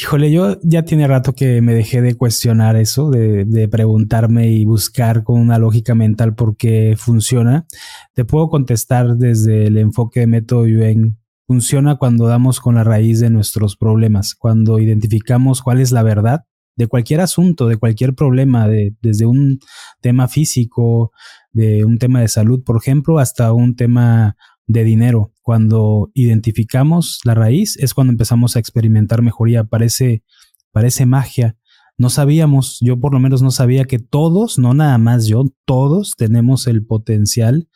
Híjole, 0.00 0.30
yo 0.30 0.60
ya 0.62 0.84
tiene 0.84 1.08
rato 1.08 1.34
que 1.34 1.60
me 1.60 1.74
dejé 1.74 2.00
de 2.00 2.14
cuestionar 2.14 2.76
eso, 2.76 3.10
de, 3.10 3.68
preguntarme 3.68 4.46
y 4.48 4.64
buscar 4.64 5.24
con 5.24 5.40
una 5.40 5.58
lógica 5.58 5.96
mental 5.96 6.36
por 6.36 6.56
qué 6.56 6.94
funciona. 6.96 7.66
Te 8.14 8.24
puedo 8.24 8.48
contestar 8.48 9.16
desde 9.16 9.66
el 9.66 9.76
enfoque 9.76 10.20
de 10.20 10.28
método 10.28 10.68
Yuen. 10.68 11.18
Funciona 11.48 11.96
cuando 11.96 12.28
damos 12.28 12.60
con 12.60 12.76
la 12.76 12.84
raíz 12.84 13.18
de 13.18 13.30
nuestros 13.30 13.76
problemas, 13.76 14.36
cuando 14.36 14.78
identificamos 14.78 15.62
cuál 15.62 15.80
es 15.80 15.90
la 15.90 16.04
verdad 16.04 16.44
de 16.76 16.86
cualquier 16.86 17.20
asunto, 17.20 17.66
de 17.66 17.76
cualquier 17.76 18.14
problema, 18.14 18.68
de, 18.68 18.94
desde 19.02 19.26
un 19.26 19.58
tema 20.00 20.28
físico, 20.28 21.10
de 21.50 21.84
un 21.84 21.98
tema 21.98 22.20
de 22.20 22.28
salud, 22.28 22.62
por 22.62 22.76
ejemplo, 22.76 23.18
hasta 23.18 23.52
un 23.52 23.74
tema 23.74 24.36
de 24.68 24.84
dinero. 24.84 25.32
Cuando 25.48 26.10
identificamos 26.12 27.20
la 27.24 27.32
raíz 27.32 27.78
es 27.78 27.94
cuando 27.94 28.10
empezamos 28.10 28.54
a 28.54 28.58
experimentar 28.58 29.22
mejoría. 29.22 29.64
Parece, 29.64 30.22
parece 30.72 31.06
magia. 31.06 31.56
No 31.96 32.10
sabíamos, 32.10 32.76
yo 32.82 33.00
por 33.00 33.14
lo 33.14 33.18
menos 33.18 33.40
no 33.40 33.50
sabía 33.50 33.86
que 33.86 33.98
todos, 33.98 34.58
no 34.58 34.74
nada 34.74 34.98
más 34.98 35.26
yo, 35.26 35.46
todos 35.64 36.16
tenemos 36.18 36.66
el 36.66 36.84
potencial 36.84 37.66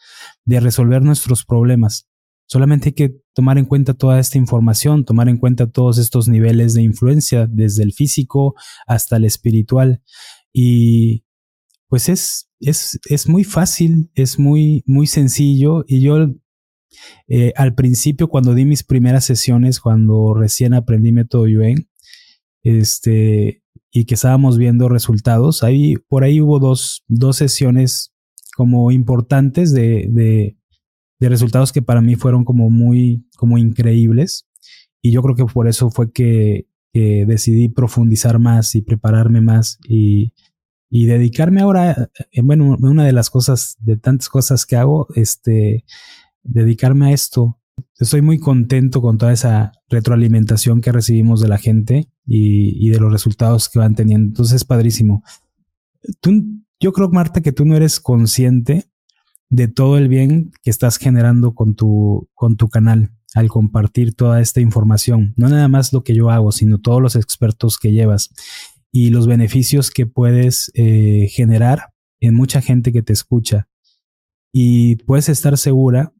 de 0.44 0.60
resolver 0.60 1.00
nuestros 1.00 1.46
problemas. 1.46 2.10
Solamente 2.44 2.90
hay 2.90 2.92
que 2.92 3.16
tomar 3.32 3.56
en 3.56 3.64
cuenta 3.64 3.94
toda 3.94 4.20
esta 4.20 4.36
información, 4.36 5.06
tomar 5.06 5.30
en 5.30 5.38
cuenta 5.38 5.66
todos 5.66 5.96
estos 5.96 6.28
niveles 6.28 6.74
de 6.74 6.82
influencia, 6.82 7.46
desde 7.46 7.84
el 7.84 7.94
físico 7.94 8.54
hasta 8.86 9.16
el 9.16 9.24
espiritual. 9.24 10.02
Y 10.52 11.24
pues 11.88 12.10
es, 12.10 12.50
es, 12.60 13.00
es 13.06 13.30
muy 13.30 13.44
fácil, 13.44 14.10
es 14.14 14.38
muy, 14.38 14.84
muy 14.84 15.06
sencillo. 15.06 15.86
Y 15.88 16.02
yo 16.02 16.34
eh, 17.28 17.52
al 17.56 17.74
principio, 17.74 18.28
cuando 18.28 18.54
di 18.54 18.64
mis 18.64 18.82
primeras 18.84 19.24
sesiones, 19.24 19.80
cuando 19.80 20.34
recién 20.34 20.74
aprendí 20.74 21.12
método 21.12 21.46
Yuen, 21.46 21.88
este, 22.62 23.62
y 23.90 24.04
que 24.04 24.14
estábamos 24.14 24.58
viendo 24.58 24.88
resultados, 24.88 25.62
ahí, 25.62 25.96
por 26.08 26.24
ahí 26.24 26.40
hubo 26.40 26.58
dos, 26.58 27.04
dos 27.08 27.36
sesiones 27.36 28.12
como 28.56 28.90
importantes 28.90 29.72
de, 29.72 30.08
de, 30.10 30.56
resultados 31.28 31.72
que 31.72 31.82
para 31.82 32.00
mí 32.00 32.16
fueron 32.16 32.44
como 32.44 32.68
muy, 32.68 33.26
como 33.36 33.56
increíbles. 33.56 34.48
Y 35.00 35.12
yo 35.12 35.22
creo 35.22 35.36
que 35.36 35.44
por 35.44 35.68
eso 35.68 35.90
fue 35.90 36.12
que, 36.12 36.66
que 36.92 37.24
decidí 37.26 37.68
profundizar 37.68 38.38
más 38.38 38.74
y 38.74 38.82
prepararme 38.82 39.40
más 39.40 39.78
y, 39.88 40.32
y 40.94 41.06
dedicarme 41.06 41.62
ahora, 41.62 42.10
eh, 42.32 42.42
bueno, 42.42 42.76
una 42.78 43.06
de 43.06 43.12
las 43.12 43.30
cosas, 43.30 43.76
de 43.80 43.96
tantas 43.96 44.28
cosas 44.28 44.66
que 44.66 44.76
hago, 44.76 45.06
este, 45.14 45.84
dedicarme 46.42 47.06
a 47.06 47.12
esto. 47.12 47.58
Estoy 47.98 48.22
muy 48.22 48.38
contento 48.38 49.00
con 49.00 49.18
toda 49.18 49.32
esa 49.32 49.72
retroalimentación 49.88 50.80
que 50.80 50.92
recibimos 50.92 51.40
de 51.40 51.48
la 51.48 51.58
gente 51.58 52.08
y, 52.26 52.88
de 52.88 52.98
los 52.98 53.12
resultados 53.12 53.68
que 53.68 53.78
van 53.78 53.94
teniendo. 53.94 54.28
Entonces 54.28 54.56
es 54.56 54.64
padrísimo. 54.64 55.22
Tú, 56.20 56.44
yo 56.80 56.92
creo, 56.92 57.08
Marta, 57.10 57.40
que 57.40 57.52
tú 57.52 57.64
no 57.64 57.76
eres 57.76 58.00
consciente 58.00 58.86
de 59.48 59.68
todo 59.68 59.98
el 59.98 60.08
bien 60.08 60.50
que 60.62 60.70
estás 60.70 60.96
generando 60.96 61.54
con 61.54 61.74
tu, 61.74 62.28
con 62.34 62.56
tu 62.56 62.68
canal 62.68 63.12
al 63.34 63.48
compartir 63.48 64.14
toda 64.14 64.40
esta 64.40 64.60
información. 64.60 65.34
No 65.36 65.48
nada 65.48 65.68
más 65.68 65.92
lo 65.92 66.02
que 66.04 66.14
yo 66.14 66.30
hago, 66.30 66.52
sino 66.52 66.78
todos 66.78 67.00
los 67.00 67.16
expertos 67.16 67.78
que 67.78 67.92
llevas 67.92 68.30
y 68.90 69.10
los 69.10 69.26
beneficios 69.26 69.90
que 69.90 70.06
puedes 70.06 70.70
eh, 70.74 71.28
generar 71.30 71.92
en 72.20 72.34
mucha 72.34 72.60
gente 72.60 72.92
que 72.92 73.02
te 73.02 73.12
escucha. 73.12 73.68
Y 74.52 74.96
puedes 74.96 75.28
estar 75.28 75.56
segura 75.56 76.12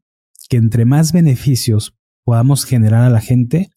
que 0.49 0.57
entre 0.57 0.85
más 0.85 1.11
beneficios 1.11 1.93
podamos 2.23 2.65
generar 2.65 3.03
a 3.03 3.09
la 3.09 3.21
gente, 3.21 3.71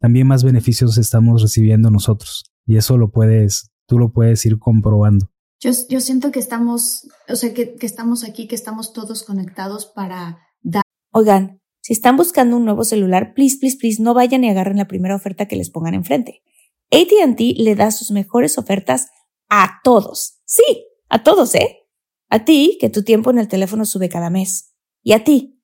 también 0.00 0.26
más 0.26 0.44
beneficios 0.44 0.98
estamos 0.98 1.42
recibiendo 1.42 1.90
nosotros. 1.90 2.44
Y 2.66 2.76
eso 2.76 2.96
lo 2.96 3.10
puedes, 3.10 3.70
tú 3.86 3.98
lo 3.98 4.12
puedes 4.12 4.44
ir 4.46 4.58
comprobando. 4.58 5.30
Yo, 5.60 5.70
yo 5.88 6.00
siento 6.00 6.30
que 6.30 6.38
estamos, 6.38 7.08
o 7.28 7.36
sea, 7.36 7.52
que, 7.52 7.74
que 7.74 7.86
estamos 7.86 8.24
aquí, 8.24 8.48
que 8.48 8.54
estamos 8.54 8.92
todos 8.94 9.24
conectados 9.24 9.86
para 9.86 10.38
dar. 10.62 10.82
Oigan, 11.12 11.60
si 11.82 11.92
están 11.92 12.16
buscando 12.16 12.56
un 12.56 12.64
nuevo 12.64 12.84
celular, 12.84 13.34
please, 13.34 13.58
please, 13.58 13.76
please, 13.78 14.02
no 14.02 14.14
vayan 14.14 14.44
y 14.44 14.50
agarren 14.50 14.78
la 14.78 14.88
primera 14.88 15.14
oferta 15.14 15.46
que 15.46 15.56
les 15.56 15.70
pongan 15.70 15.94
enfrente. 15.94 16.42
ATT 16.90 17.40
le 17.56 17.74
da 17.74 17.90
sus 17.90 18.10
mejores 18.10 18.58
ofertas 18.58 19.08
a 19.48 19.80
todos. 19.84 20.40
Sí, 20.44 20.86
a 21.08 21.22
todos, 21.22 21.54
¿eh? 21.54 21.88
A 22.28 22.44
ti, 22.44 22.78
que 22.80 22.88
tu 22.88 23.02
tiempo 23.02 23.30
en 23.30 23.38
el 23.38 23.48
teléfono 23.48 23.84
sube 23.84 24.08
cada 24.08 24.30
mes. 24.30 24.74
Y 25.02 25.12
a 25.12 25.24
ti, 25.24 25.59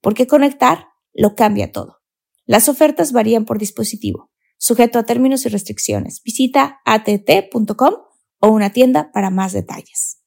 porque 0.00 0.26
conectar 0.26 0.88
lo 1.12 1.34
cambia 1.34 1.72
todo. 1.72 2.00
Las 2.46 2.68
ofertas 2.68 3.12
varían 3.12 3.44
por 3.44 3.58
dispositivo, 3.58 4.30
sujeto 4.58 4.98
a 4.98 5.04
términos 5.04 5.46
y 5.46 5.48
restricciones. 5.48 6.20
Visita 6.24 6.80
att.com 6.84 7.94
o 8.40 8.48
una 8.48 8.70
tienda 8.70 9.10
para 9.12 9.30
más 9.30 9.52
detalles. 9.52 10.18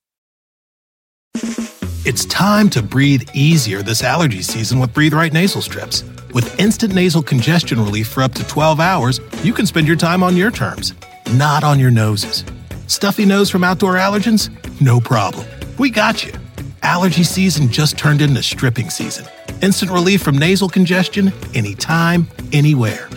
It's 2.05 2.25
time 2.25 2.69
to 2.71 2.81
breathe 2.81 3.29
easier 3.33 3.81
this 3.81 4.03
allergy 4.03 4.41
season 4.41 4.79
with 4.79 4.93
Breathe 4.93 5.13
Right 5.13 5.31
nasal 5.31 5.61
strips. 5.61 6.03
With 6.33 6.59
instant 6.59 6.93
nasal 6.93 7.23
congestion 7.23 7.79
relief 7.79 8.07
for 8.07 8.23
up 8.23 8.33
to 8.33 8.43
12 8.47 8.79
hours, 8.79 9.21
you 9.41 9.53
can 9.53 9.65
spend 9.65 9.87
your 9.87 9.95
time 9.95 10.21
on 10.21 10.35
your 10.35 10.51
terms, 10.51 10.93
not 11.33 11.63
on 11.63 11.79
your 11.79 11.91
noses. 11.91 12.43
Stuffy 12.87 13.25
nose 13.25 13.49
from 13.49 13.63
outdoor 13.63 13.95
allergens? 13.95 14.49
No 14.81 14.99
problem. 14.99 15.45
We 15.77 15.89
got 15.89 16.25
you. 16.25 16.33
Allergy 16.81 17.23
season 17.23 17.69
just 17.69 17.97
turned 17.97 18.21
into 18.21 18.43
stripping 18.43 18.89
season. 18.89 19.25
Instant 19.63 19.91
relief 19.91 20.21
from 20.21 20.37
nasal 20.37 20.67
congestion 20.67 21.31
anytime, 21.53 22.27
anywhere. 22.51 23.07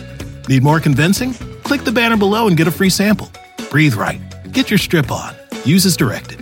Need 0.47 0.63
more 0.63 0.79
convincing? 0.79 1.33
Click 1.63 1.83
the 1.83 1.91
banner 1.91 2.15
below 2.15 2.47
and 2.47 2.55
get 2.55 2.67
a 2.67 2.71
free 2.71 2.89
sample. 2.89 3.27
Breathe 3.69 3.95
right. 3.95 4.21
Get 4.53 4.71
your 4.71 4.77
strip 4.77 5.11
on. 5.11 5.35
Use 5.65 5.85
as 5.85 5.97
directed. 5.97 6.39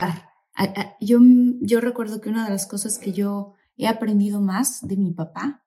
Ah, 0.00 0.24
ah, 0.56 0.72
ah, 0.74 0.96
yo, 1.02 1.20
yo 1.60 1.80
recuerdo 1.80 2.22
que 2.22 2.30
una 2.30 2.46
de 2.46 2.50
las 2.50 2.66
cosas 2.66 2.98
que 2.98 3.12
yo 3.12 3.52
he 3.76 3.86
aprendido 3.86 4.40
más 4.40 4.80
de 4.80 4.96
mi 4.96 5.12
papá 5.12 5.66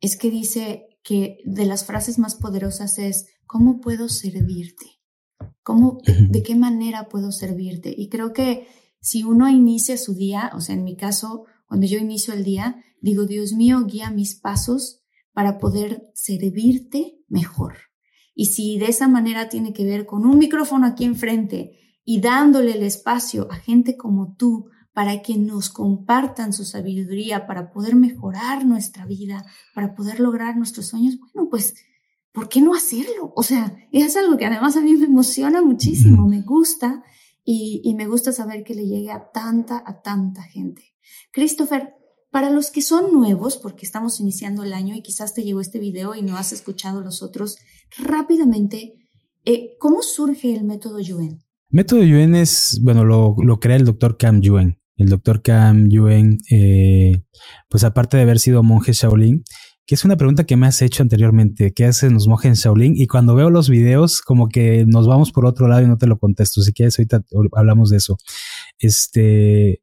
es 0.00 0.16
que 0.16 0.30
dice 0.30 0.86
que 1.04 1.40
de 1.44 1.66
las 1.66 1.84
frases 1.84 2.18
más 2.18 2.36
poderosas 2.36 2.98
es, 2.98 3.26
¿cómo 3.44 3.82
puedo 3.82 4.08
servirte? 4.08 4.86
¿Cómo, 5.62 5.98
de 6.06 6.42
qué 6.42 6.56
manera 6.56 7.10
puedo 7.10 7.32
servirte? 7.32 7.94
Y 7.94 8.08
creo 8.08 8.32
que 8.32 8.66
si 9.02 9.24
uno 9.24 9.48
inicia 9.50 9.98
su 9.98 10.14
día, 10.14 10.52
o 10.54 10.60
sea, 10.60 10.76
en 10.76 10.84
mi 10.84 10.96
caso, 10.96 11.44
cuando 11.66 11.86
yo 11.86 11.98
inicio 11.98 12.32
el 12.32 12.44
día, 12.44 12.82
digo, 13.00 13.26
Dios 13.26 13.52
mío, 13.52 13.84
guía 13.84 14.10
mis 14.10 14.36
pasos 14.36 15.02
para 15.32 15.58
poder 15.58 16.08
servirte 16.14 17.18
mejor. 17.28 17.74
Y 18.34 18.46
si 18.46 18.78
de 18.78 18.86
esa 18.86 19.08
manera 19.08 19.48
tiene 19.48 19.72
que 19.72 19.84
ver 19.84 20.06
con 20.06 20.24
un 20.24 20.38
micrófono 20.38 20.86
aquí 20.86 21.04
enfrente 21.04 21.72
y 22.04 22.20
dándole 22.20 22.72
el 22.76 22.84
espacio 22.84 23.50
a 23.50 23.56
gente 23.56 23.96
como 23.96 24.36
tú 24.36 24.66
para 24.92 25.20
que 25.20 25.36
nos 25.36 25.68
compartan 25.68 26.52
su 26.52 26.64
sabiduría, 26.64 27.46
para 27.48 27.72
poder 27.72 27.96
mejorar 27.96 28.64
nuestra 28.64 29.04
vida, 29.04 29.44
para 29.74 29.96
poder 29.96 30.20
lograr 30.20 30.56
nuestros 30.56 30.86
sueños, 30.86 31.18
bueno, 31.18 31.48
pues, 31.50 31.74
¿por 32.30 32.48
qué 32.48 32.60
no 32.60 32.72
hacerlo? 32.72 33.32
O 33.34 33.42
sea, 33.42 33.74
es 33.90 34.16
algo 34.16 34.36
que 34.36 34.46
además 34.46 34.76
a 34.76 34.80
mí 34.80 34.94
me 34.94 35.06
emociona 35.06 35.60
muchísimo, 35.60 36.28
me 36.28 36.42
gusta 36.42 37.02
y, 37.44 37.94
me 37.96 38.06
gusta 38.06 38.32
saber 38.32 38.62
que 38.64 38.74
le 38.74 38.86
llegue 38.86 39.10
a 39.10 39.30
tanta, 39.32 39.82
a 39.84 40.00
tanta 40.02 40.42
gente. 40.42 40.82
Christopher, 41.32 41.94
para 42.30 42.50
los 42.50 42.70
que 42.70 42.82
son 42.82 43.12
nuevos, 43.12 43.56
porque 43.56 43.84
estamos 43.84 44.20
iniciando 44.20 44.62
el 44.62 44.72
año 44.72 44.94
y 44.94 45.02
quizás 45.02 45.34
te 45.34 45.42
llegó 45.42 45.60
este 45.60 45.78
video 45.78 46.14
y 46.14 46.22
no 46.22 46.36
has 46.36 46.52
escuchado 46.52 47.00
los 47.00 47.22
otros, 47.22 47.58
rápidamente, 47.98 48.94
eh, 49.44 49.76
¿cómo 49.78 50.02
surge 50.02 50.54
el 50.54 50.64
método 50.64 51.00
Yuen? 51.00 51.42
Método 51.68 52.02
Yuen 52.02 52.34
es, 52.34 52.80
bueno, 52.82 53.04
lo, 53.04 53.34
crea 53.60 53.76
el 53.76 53.84
doctor 53.84 54.16
Cam 54.16 54.40
Yuen. 54.40 54.78
El 54.96 55.08
doctor 55.08 55.42
Cam 55.42 55.88
Yuen, 55.88 56.38
eh, 56.50 57.24
pues 57.68 57.82
aparte 57.82 58.16
de 58.16 58.22
haber 58.22 58.38
sido 58.38 58.62
monje 58.62 58.92
Shaolin, 58.92 59.42
que 59.86 59.94
es 59.94 60.04
una 60.04 60.16
pregunta 60.16 60.44
que 60.44 60.56
me 60.56 60.66
has 60.66 60.80
hecho 60.82 61.02
anteriormente, 61.02 61.72
¿qué 61.72 61.84
hacen 61.86 62.14
los 62.14 62.28
monjes 62.28 62.60
Shaolin? 62.60 62.94
Y 62.96 63.06
cuando 63.06 63.34
veo 63.34 63.50
los 63.50 63.68
videos, 63.68 64.22
como 64.22 64.48
que 64.48 64.84
nos 64.86 65.06
vamos 65.06 65.32
por 65.32 65.44
otro 65.46 65.68
lado 65.68 65.82
y 65.82 65.88
no 65.88 65.98
te 65.98 66.06
lo 66.06 66.18
contesto. 66.18 66.62
Si 66.62 66.72
quieres, 66.72 66.98
ahorita 66.98 67.22
hablamos 67.54 67.90
de 67.90 67.96
eso. 67.96 68.16
Este, 68.78 69.82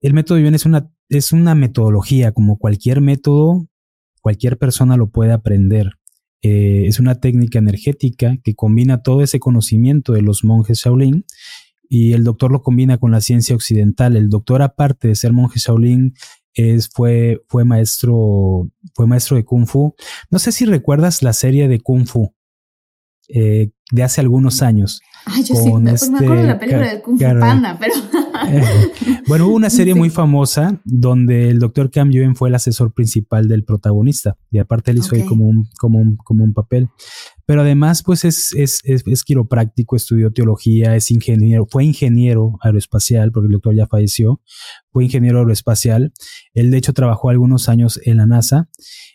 el 0.00 0.14
método 0.14 0.38
Yuen 0.38 0.54
es 0.54 0.66
una 0.66 0.90
es 1.10 1.32
una 1.32 1.56
metodología, 1.56 2.32
como 2.32 2.56
cualquier 2.56 3.00
método, 3.00 3.66
cualquier 4.20 4.58
persona 4.58 4.96
lo 4.96 5.10
puede 5.10 5.32
aprender. 5.32 5.94
Eh, 6.42 6.84
es 6.86 7.00
una 7.00 7.16
técnica 7.16 7.58
energética 7.58 8.38
que 8.42 8.54
combina 8.54 9.02
todo 9.02 9.20
ese 9.22 9.40
conocimiento 9.40 10.12
de 10.12 10.22
los 10.22 10.44
monjes 10.44 10.78
Shaolin 10.78 11.24
y 11.88 12.12
el 12.12 12.22
doctor 12.22 12.52
lo 12.52 12.62
combina 12.62 12.98
con 12.98 13.10
la 13.10 13.20
ciencia 13.20 13.56
occidental. 13.56 14.16
El 14.16 14.28
doctor, 14.30 14.62
aparte 14.62 15.08
de 15.08 15.16
ser 15.16 15.32
monje 15.32 15.58
Shaolin, 15.58 16.14
es, 16.54 16.88
fue, 16.88 17.42
fue 17.48 17.64
maestro, 17.64 18.68
fue 18.94 19.06
maestro 19.06 19.36
de 19.36 19.44
Kung 19.44 19.66
Fu. 19.66 19.94
No 20.30 20.38
sé 20.38 20.52
si 20.52 20.64
recuerdas 20.64 21.22
la 21.22 21.32
serie 21.32 21.68
de 21.68 21.80
Kung 21.80 22.06
Fu 22.06 22.34
eh, 23.32 23.70
de 23.90 24.02
hace 24.02 24.20
algunos 24.20 24.62
años. 24.62 25.00
Ay, 25.26 25.44
yo 25.44 25.54
sí, 25.54 25.72
me, 25.72 25.92
este 25.92 26.14
acuerdo 26.14 26.42
de 26.42 26.46
la 26.46 26.58
película 26.58 26.94
de 26.94 27.02
Kung 27.02 27.18
Fu 27.18 27.24
Panda, 27.24 27.78
pero 27.78 27.94
bueno, 29.28 29.46
hubo 29.46 29.54
una 29.54 29.68
serie 29.68 29.94
muy 29.94 30.08
famosa 30.08 30.80
donde 30.84 31.50
el 31.50 31.58
doctor 31.58 31.90
Cam 31.90 32.10
Yuen 32.10 32.34
fue 32.34 32.48
el 32.48 32.54
asesor 32.54 32.94
principal 32.94 33.46
del 33.46 33.64
protagonista 33.64 34.36
y 34.50 34.58
aparte 34.58 34.92
él 34.92 34.98
hizo 34.98 35.14
ahí 35.14 35.24
como 35.24 35.46
un, 35.46 35.68
como, 35.78 35.98
un, 35.98 36.16
como 36.16 36.44
un 36.44 36.54
papel. 36.54 36.88
Pero 37.44 37.62
además, 37.62 38.02
pues 38.02 38.24
es, 38.24 38.54
es, 38.54 38.80
es, 38.84 39.24
quiropráctico, 39.24 39.96
estudió 39.96 40.32
teología, 40.32 40.94
es 40.94 41.10
ingeniero, 41.10 41.66
fue 41.68 41.84
ingeniero 41.84 42.58
aeroespacial, 42.62 43.32
porque 43.32 43.46
el 43.46 43.52
doctor 43.52 43.74
ya 43.74 43.86
falleció, 43.86 44.40
fue 44.92 45.04
ingeniero 45.04 45.40
aeroespacial. 45.40 46.12
Él, 46.54 46.70
de 46.70 46.78
hecho, 46.78 46.92
trabajó 46.92 47.28
algunos 47.28 47.68
años 47.68 48.00
en 48.04 48.18
la 48.18 48.26
NASA 48.26 48.70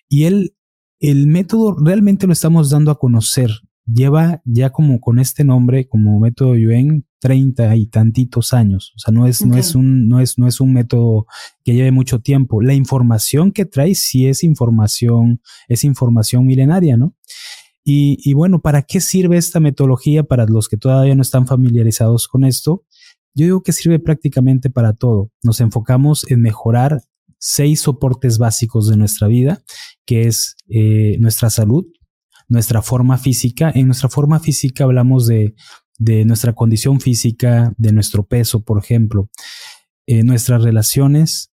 y 0.10 0.25
él, 0.25 0.55
el 1.00 1.27
método 1.27 1.75
realmente 1.77 2.27
lo 2.27 2.34
estamos 2.34 2.69
dando 2.69 2.91
a 2.91 3.00
conocer 3.00 3.51
lleva 3.86 4.42
ya 4.46 4.72
como 4.72 5.00
con 5.00 5.20
este 5.20 5.44
nombre, 5.44 5.88
como 5.88 6.20
método 6.20 6.56
Yuen, 6.56 7.06
treinta 7.20 7.75
y 7.75 7.88
tantitos 7.88 8.54
años. 8.54 8.94
O 8.96 9.00
sea, 9.00 9.13
no 9.13 9.27
es, 9.27 9.46
no 9.46 9.58
es 9.58 9.75
un, 9.75 10.08
no 10.08 10.20
es, 10.20 10.38
no 10.38 10.48
es 10.48 10.60
un 10.60 10.74
método 10.74 11.25
que 11.63 11.74
lleve 11.74 11.92
mucho 11.92 12.20
tiempo. 12.20 12.62
La 12.62 12.74
información 12.74 13.51
que 13.51 13.65
trae 13.65 13.96
sí 13.96 14.27
es 14.27 14.44
información, 14.44 15.42
es 15.68 15.84
información 15.84 16.46
milenaria, 16.46 16.98
¿no? 16.98 17.15
Y, 17.84 18.18
y 18.24 18.34
bueno, 18.34 18.62
¿para 18.62 18.82
qué 18.82 19.00
sirve 19.00 19.38
esta 19.38 19.60
metodología 19.60 20.24
para 20.24 20.46
los 20.46 20.68
que 20.68 20.77
todavía 20.77 21.15
no 21.15 21.22
están 21.22 21.46
familiarizados 21.46 22.27
con 22.27 22.44
esto? 22.44 22.84
Yo 23.36 23.46
digo 23.46 23.63
que 23.63 23.74
sirve 23.74 24.00
prácticamente 24.00 24.70
para 24.70 24.94
todo. 24.94 25.32
Nos 25.44 25.62
enfocamos 25.62 26.30
en 26.32 26.42
mejorar 26.42 27.01
seis 27.38 27.82
soportes 27.82 28.38
básicos 28.38 28.89
de 28.89 28.98
nuestra 28.98 29.27
vida, 29.27 29.63
que 30.06 30.27
es 30.27 30.56
eh, 30.68 31.18
nuestra 31.20 31.50
salud, 31.50 31.86
nuestra 32.48 32.82
forma 32.82 33.18
física. 33.18 33.72
En 33.74 33.88
nuestra 33.88 34.10
forma 34.10 34.40
física 34.40 34.84
hablamos 34.84 35.28
de, 35.28 35.56
de 35.98 36.25
nuestra 36.25 36.54
condición 36.54 37.00
física, 37.00 37.74
de 37.78 37.92
nuestro 37.92 38.25
peso, 38.25 38.64
por 38.64 38.80
ejemplo, 38.80 39.30
eh, 40.08 40.24
nuestras 40.24 40.64
relaciones, 40.64 41.52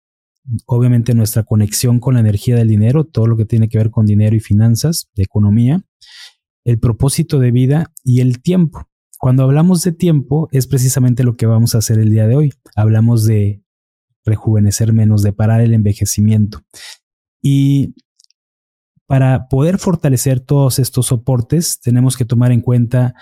obviamente 0.66 1.14
nuestra 1.14 1.44
conexión 1.44 2.00
con 2.00 2.16
la 2.16 2.20
energía 2.20 2.56
del 2.56 2.68
dinero, 2.68 3.06
todo 3.06 3.28
lo 3.28 3.38
que 3.38 3.46
tiene 3.46 3.70
que 3.70 3.78
ver 3.78 3.92
con 3.92 4.06
dinero 4.06 4.36
y 4.36 4.40
finanzas, 4.40 5.10
de 5.16 5.24
economía, 5.24 5.84
el 6.66 6.80
propósito 6.80 7.40
de 7.40 7.52
vida 7.52 7.94
y 8.04 8.22
el 8.22 8.42
tiempo. 8.42 8.88
Cuando 9.20 9.44
hablamos 9.44 9.84
de 9.84 9.92
tiempo 9.92 10.50
es 10.52 10.68
precisamente 10.68 11.24
lo 11.24 11.38
que 11.38 11.46
vamos 11.46 11.76
a 11.76 11.78
hacer 11.78 12.00
el 12.00 12.10
día 12.10 12.28
de 12.28 12.36
hoy. 12.36 12.54
Hablamos 12.76 13.26
de 13.26 13.64
rejuvenecer 14.26 14.94
menos, 14.94 15.22
de 15.22 15.34
parar 15.34 15.62
el 15.62 15.74
envejecimiento. 15.74 16.62
Y 17.42 17.96
para 19.12 19.50
poder 19.50 19.78
fortalecer 19.78 20.40
todos 20.40 20.80
estos 20.80 21.08
soportes, 21.08 21.82
tenemos 21.82 22.16
que 22.16 22.24
tomar 22.24 22.54
en 22.54 22.62
cuenta 22.62 23.14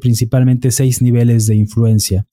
principalmente 0.00 0.70
seis 0.70 1.02
niveles 1.02 1.46
de 1.46 1.56
influencia. 1.56 2.26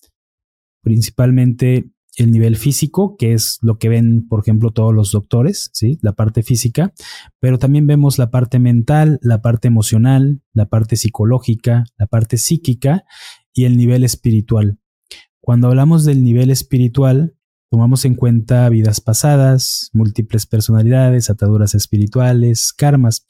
Principalmente 0.82 1.92
el 2.16 2.32
nivel 2.32 2.56
físico, 2.56 3.18
que 3.18 3.34
es 3.34 3.58
lo 3.62 3.78
que 3.78 3.90
ven, 3.90 4.26
por 4.26 4.40
ejemplo, 4.40 4.72
todos 4.72 4.94
los 4.94 5.12
doctores, 5.12 5.70
¿sí? 5.74 6.00
la 6.02 6.14
parte 6.14 6.44
física, 6.44 6.94
pero 7.42 7.60
también 7.60 7.88
vemos 7.88 8.18
la 8.18 8.32
parte 8.32 8.58
mental, 8.58 9.20
la 9.22 9.42
parte 9.42 9.68
emocional, 9.68 10.42
la 10.54 10.70
parte 10.70 10.96
psicológica, 10.96 11.84
la 11.98 12.08
parte 12.08 12.38
psíquica 12.38 13.04
y 13.54 13.66
el 13.66 13.76
nivel 13.76 14.06
espiritual. 14.06 14.80
Cuando 15.42 15.68
hablamos 15.68 16.06
del 16.06 16.24
nivel 16.24 16.50
espiritual, 16.50 17.36
Tomamos 17.72 18.04
en 18.04 18.16
cuenta 18.16 18.68
vidas 18.68 19.00
pasadas, 19.00 19.92
múltiples 19.94 20.46
personalidades, 20.46 21.30
ataduras 21.30 21.74
espirituales, 21.74 22.74
karmas, 22.74 23.26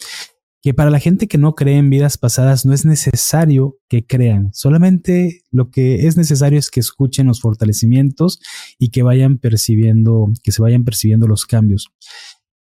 que 0.64 0.74
para 0.74 0.90
la 0.90 1.00
gente 1.00 1.28
que 1.28 1.38
no 1.38 1.54
cree 1.54 1.78
en 1.78 1.92
vidas 1.92 2.18
pasadas 2.18 2.66
no 2.66 2.74
es 2.74 2.84
necesario 2.84 3.78
que 3.88 4.04
crean, 4.04 4.50
solamente 4.52 5.44
lo 5.52 5.70
que 5.70 6.08
es 6.08 6.18
necesario 6.18 6.58
es 6.58 6.72
que 6.72 6.80
escuchen 6.80 7.28
los 7.28 7.40
fortalecimientos 7.40 8.40
y 8.80 8.90
que 8.90 9.04
vayan 9.04 9.38
percibiendo, 9.38 10.28
que 10.42 10.52
se 10.52 10.64
vayan 10.64 10.86
percibiendo 10.86 11.28
los 11.28 11.46
cambios. 11.46 11.90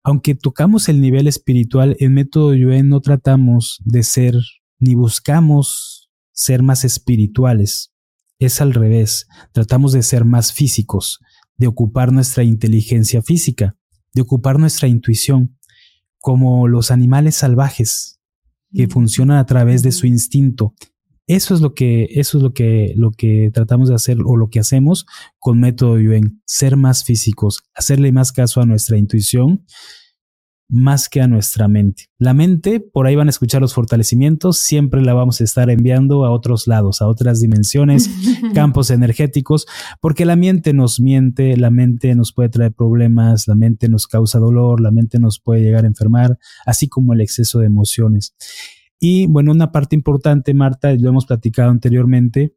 Aunque 0.03 0.35
tocamos 0.35 0.89
el 0.89 1.03
nivel 1.03 1.27
espiritual, 1.27 1.95
en 2.01 2.15
método 2.15 2.55
Yuen 2.55 2.89
no 2.89 3.03
tratamos 3.03 3.83
de 3.85 4.03
ser 4.03 4.35
ni 4.79 4.95
buscamos 4.95 6.11
ser 6.33 6.63
más 6.63 6.85
espirituales. 6.85 7.93
Es 8.39 8.63
al 8.63 8.73
revés, 8.73 9.27
tratamos 9.53 9.93
de 9.93 10.03
ser 10.03 10.25
más 10.25 10.55
físicos, 10.55 11.21
de 11.57 11.67
ocupar 11.67 12.13
nuestra 12.13 12.45
inteligencia 12.45 13.23
física, 13.23 13.77
de 14.15 14.23
ocupar 14.23 14.59
nuestra 14.59 14.89
intuición, 14.89 15.59
como 16.19 16.69
los 16.69 16.91
animales 16.91 17.37
salvajes 17.37 18.21
que 18.73 18.89
funcionan 18.89 19.39
a 19.39 19.47
través 19.47 19.83
de 19.83 19.93
su 19.93 20.07
instinto. 20.07 20.75
Eso 21.27 21.55
es 21.55 21.61
lo 21.61 21.75
que, 21.75 22.09
eso 22.11 22.39
es 22.39 22.43
lo 22.43 22.53
que, 22.53 22.93
lo 22.97 23.11
que 23.11 23.51
tratamos 23.53 23.89
de 23.89 23.95
hacer 23.95 24.19
o 24.25 24.37
lo 24.37 24.49
que 24.49 24.61
hacemos 24.61 25.07
con 25.39 25.61
método 25.61 25.99
Yuen, 25.99 26.43
ser 26.47 26.77
más 26.77 27.05
físicos, 27.05 27.63
hacerle 27.75 28.13
más 28.13 28.33
caso 28.33 28.61
a 28.61 28.67
nuestra 28.67 28.97
intuición 28.97 29.65
más 30.69 31.09
que 31.09 31.21
a 31.21 31.29
nuestra 31.29 31.69
mente. 31.69 32.11
La 32.19 32.35
mente, 32.35 32.81
por 32.81 33.07
ahí 33.07 33.15
van 33.15 33.29
a 33.29 33.31
escuchar 33.31 33.61
los 33.61 33.75
fortalecimientos, 33.75 34.59
siempre 34.59 35.03
la 35.03 35.15
vamos 35.15 35.41
a 35.41 35.45
estar 35.45 35.71
enviando 35.71 36.25
a 36.25 36.31
otros 36.31 36.67
lados, 36.67 37.03
a 37.03 37.07
otras 37.07 37.41
dimensiones, 37.41 38.11
campos 38.55 38.91
energéticos, 38.91 39.67
porque 40.01 40.25
la 40.25 40.35
mente 40.37 40.73
nos 40.73 41.01
miente, 41.01 41.57
la 41.57 41.71
mente 41.71 42.15
nos 42.15 42.33
puede 42.33 42.49
traer 42.49 42.73
problemas, 42.73 43.47
la 43.47 43.55
mente 43.55 43.89
nos 43.89 44.07
causa 44.07 44.39
dolor, 44.39 44.81
la 44.81 44.91
mente 44.91 45.19
nos 45.19 45.39
puede 45.39 45.63
llegar 45.63 45.85
a 45.85 45.89
enfermar, 45.89 46.39
así 46.65 46.89
como 46.89 47.13
el 47.13 47.21
exceso 47.21 47.61
de 47.61 47.67
emociones. 47.67 48.35
Y 48.99 49.27
bueno, 49.27 49.53
una 49.53 49.73
parte 49.73 49.95
importante, 49.95 50.55
Marta, 50.55 50.93
lo 50.95 51.09
hemos 51.09 51.27
platicado 51.27 51.71
anteriormente, 51.71 52.57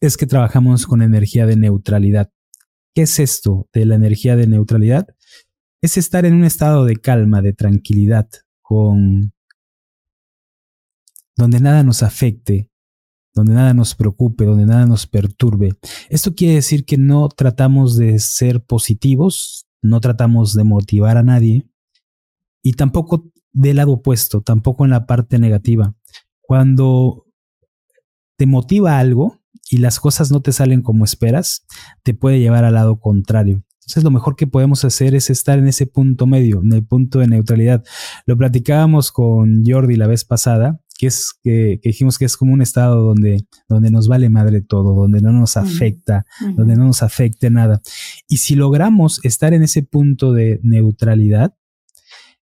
es 0.00 0.16
que 0.16 0.26
trabajamos 0.26 0.86
con 0.86 1.02
energía 1.02 1.46
de 1.46 1.56
neutralidad. 1.56 2.30
¿Qué 2.94 3.02
es 3.02 3.18
esto 3.20 3.68
de 3.72 3.86
la 3.86 3.94
energía 3.94 4.34
de 4.34 4.46
neutralidad? 4.46 5.06
Es 5.80 5.96
estar 5.96 6.24
en 6.24 6.34
un 6.34 6.44
estado 6.44 6.84
de 6.84 6.96
calma, 6.96 7.42
de 7.42 7.52
tranquilidad, 7.52 8.28
con 8.62 9.32
donde 11.36 11.60
nada 11.60 11.84
nos 11.84 12.02
afecte, 12.02 12.70
donde 13.32 13.54
nada 13.54 13.72
nos 13.74 13.94
preocupe, 13.94 14.44
donde 14.44 14.66
nada 14.66 14.86
nos 14.86 15.06
perturbe. 15.06 15.70
Esto 16.08 16.34
quiere 16.34 16.56
decir 16.56 16.84
que 16.84 16.98
no 16.98 17.28
tratamos 17.28 17.96
de 17.96 18.18
ser 18.18 18.64
positivos, 18.64 19.66
no 19.80 20.00
tratamos 20.00 20.54
de 20.54 20.64
motivar 20.64 21.16
a 21.16 21.22
nadie 21.22 21.68
y 22.62 22.72
tampoco 22.72 23.30
del 23.52 23.76
lado 23.76 23.92
opuesto, 23.92 24.40
tampoco 24.40 24.84
en 24.84 24.90
la 24.90 25.06
parte 25.06 25.38
negativa. 25.38 25.94
Cuando 26.40 27.26
te 28.36 28.46
motiva 28.46 28.98
algo 28.98 29.38
y 29.70 29.78
las 29.78 30.00
cosas 30.00 30.32
no 30.32 30.40
te 30.42 30.52
salen 30.52 30.82
como 30.82 31.04
esperas, 31.04 31.66
te 32.02 32.14
puede 32.14 32.40
llevar 32.40 32.64
al 32.64 32.74
lado 32.74 32.98
contrario. 32.98 33.62
Entonces 33.88 34.04
lo 34.04 34.10
mejor 34.10 34.36
que 34.36 34.46
podemos 34.46 34.84
hacer 34.84 35.14
es 35.14 35.30
estar 35.30 35.58
en 35.58 35.66
ese 35.66 35.86
punto 35.86 36.26
medio, 36.26 36.60
en 36.62 36.74
el 36.74 36.84
punto 36.84 37.20
de 37.20 37.26
neutralidad. 37.26 37.82
Lo 38.26 38.36
platicábamos 38.36 39.10
con 39.12 39.64
Jordi 39.64 39.96
la 39.96 40.06
vez 40.06 40.26
pasada, 40.26 40.78
que 40.98 41.06
es 41.06 41.32
que, 41.42 41.80
dijimos 41.82 42.18
que 42.18 42.26
es 42.26 42.36
como 42.36 42.52
un 42.52 42.60
estado 42.60 43.00
donde, 43.02 43.46
donde 43.66 43.90
nos 43.90 44.06
vale 44.06 44.28
madre 44.28 44.60
todo, 44.60 44.92
donde 44.94 45.22
no 45.22 45.32
nos 45.32 45.56
afecta, 45.56 46.26
donde 46.54 46.76
no 46.76 46.84
nos 46.84 47.02
afecte 47.02 47.48
nada. 47.48 47.80
Y 48.28 48.36
si 48.36 48.56
logramos 48.56 49.24
estar 49.24 49.54
en 49.54 49.62
ese 49.62 49.82
punto 49.82 50.34
de 50.34 50.60
neutralidad, 50.62 51.54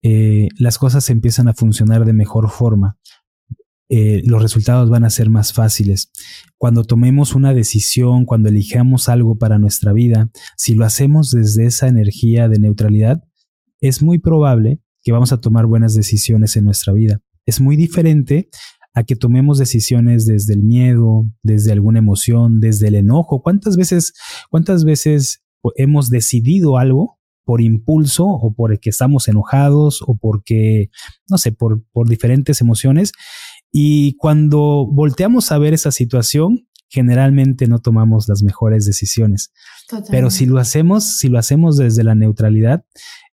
eh, 0.04 0.48
las 0.58 0.78
cosas 0.78 1.10
empiezan 1.10 1.50
a 1.50 1.54
funcionar 1.54 2.06
de 2.06 2.14
mejor 2.14 2.50
forma. 2.50 2.98
Eh, 3.90 4.24
los 4.26 4.42
resultados 4.42 4.90
van 4.90 5.04
a 5.04 5.10
ser 5.10 5.30
más 5.30 5.54
fáciles. 5.54 6.12
Cuando 6.58 6.84
tomemos 6.84 7.36
una 7.36 7.54
decisión, 7.54 8.26
cuando 8.26 8.50
elijamos 8.50 9.10
algo 9.10 9.38
para 9.38 9.60
nuestra 9.60 9.94
vida, 9.94 10.32
si 10.58 10.74
lo 10.74 10.86
hacemos 10.86 11.32
desde 11.32 11.66
esa 11.66 11.88
energía 11.88 12.50
de 12.50 12.60
neutralidad, 12.60 13.24
es 13.82 14.02
muy 14.02 14.18
probable 14.18 14.80
que 15.04 15.12
vamos 15.12 15.32
a 15.32 15.40
tomar 15.40 15.68
buenas 15.68 15.94
decisiones 15.94 16.56
en 16.58 16.66
nuestra 16.66 16.94
vida. 16.94 17.22
Es 17.46 17.62
muy 17.62 17.76
diferente 17.76 18.50
a 18.96 19.04
que 19.04 19.16
tomemos 19.16 19.60
decisiones 19.60 20.26
desde 20.26 20.54
el 20.54 20.64
miedo, 20.64 21.26
desde 21.44 21.72
alguna 21.72 22.00
emoción, 22.00 22.60
desde 22.60 22.88
el 22.88 22.96
enojo. 22.96 23.44
¿Cuántas 23.44 23.78
veces, 23.78 24.14
cuántas 24.50 24.84
veces 24.84 25.44
hemos 25.76 26.10
decidido 26.10 26.78
algo 26.78 27.20
por 27.44 27.62
impulso 27.62 28.26
o 28.26 28.54
porque 28.54 28.90
estamos 28.90 29.28
enojados 29.28 30.02
o 30.02 30.18
porque, 30.18 30.90
no 31.30 31.38
sé, 31.38 31.52
por, 31.52 31.84
por 31.92 32.10
diferentes 32.10 32.60
emociones 32.62 33.12
y 33.78 34.16
cuando 34.16 34.88
volteamos 34.90 35.52
a 35.52 35.58
ver 35.58 35.74
esa 35.74 35.92
situación, 35.92 36.70
generalmente 36.88 37.68
no 37.68 37.80
tomamos 37.80 38.30
las 38.30 38.42
mejores 38.42 38.86
decisiones. 38.86 39.52
Pero 40.10 40.30
si 40.30 40.46
lo 40.46 40.60
hacemos, 40.60 41.18
si 41.18 41.28
lo 41.28 41.38
hacemos 41.38 41.76
desde 41.76 42.06
la 42.06 42.16
neutralidad, 42.16 42.86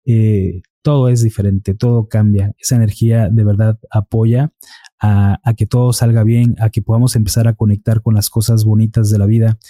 eh, 0.05 0.62
todo 0.83 1.09
es 1.11 1.22
diferente, 1.22 1.74
todo 1.74 2.09
cambia. 2.09 2.57
Esa 2.59 2.74
energía 2.74 3.28
de 3.28 3.44
verdad 3.44 3.78
apoya 3.88 4.52
a, 5.00 5.38
que 5.57 5.66
todo 5.66 5.92
salga 5.92 6.24
bien, 6.24 6.57
a 6.59 6.70
que 6.70 6.83
podamos 6.83 7.14
empezar 7.14 7.46
a 7.46 7.55
conectar 7.55 8.02
con 8.02 8.16
las 8.16 8.28
cosas 8.28 8.64
bonitas 8.64 9.11
de 9.11 9.18
la 9.18 9.26
vida. 9.26 9.61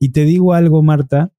Y 0.00 0.08
te 0.08 0.24
digo 0.24 0.52
algo, 0.52 0.82
Marta, 0.82 1.32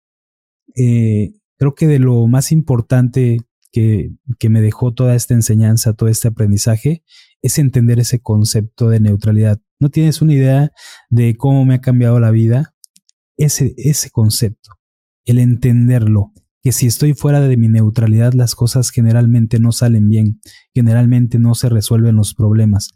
eh, 0.78 1.34
creo 1.58 1.76
que 1.76 1.86
de 1.86 2.00
lo 2.00 2.28
más 2.28 2.54
importante 2.54 3.42
que, 3.74 4.14
que 4.40 4.48
me 4.48 4.62
dejó 4.62 4.94
toda 4.94 5.16
esta 5.16 5.34
enseñanza, 5.34 5.92
todo 5.92 6.08
este 6.08 6.30
aprendizaje, 6.30 7.04
es 7.42 7.58
entender 7.60 8.00
ese 8.00 8.20
concepto 8.20 8.90
de 8.90 9.00
neutralidad. 9.00 9.62
No 9.80 9.90
tienes 9.90 10.22
una 10.22 10.34
idea 10.34 10.72
de 11.10 11.36
cómo 11.38 11.66
me 11.66 11.76
ha 11.76 11.82
cambiado 11.82 12.20
la 12.20 12.32
vida 12.32 12.76
ese, 13.38 13.74
ese 13.78 14.12
concepto, 14.12 14.72
el 15.26 15.40
entenderlo, 15.40 16.34
que 16.62 16.74
si 16.74 16.88
estoy 16.88 17.14
fuera 17.14 17.40
de 17.40 17.56
mi 17.56 17.70
neutralidad 17.70 18.34
las 18.34 18.56
cosas 18.56 18.90
generalmente 18.90 19.60
no 19.60 19.72
salen 19.72 20.10
bien, 20.10 20.42
generalmente 20.74 21.40
no 21.40 21.56
se 21.56 21.70
resuelven 21.70 22.18
los 22.18 22.34
problemas. 22.34 22.90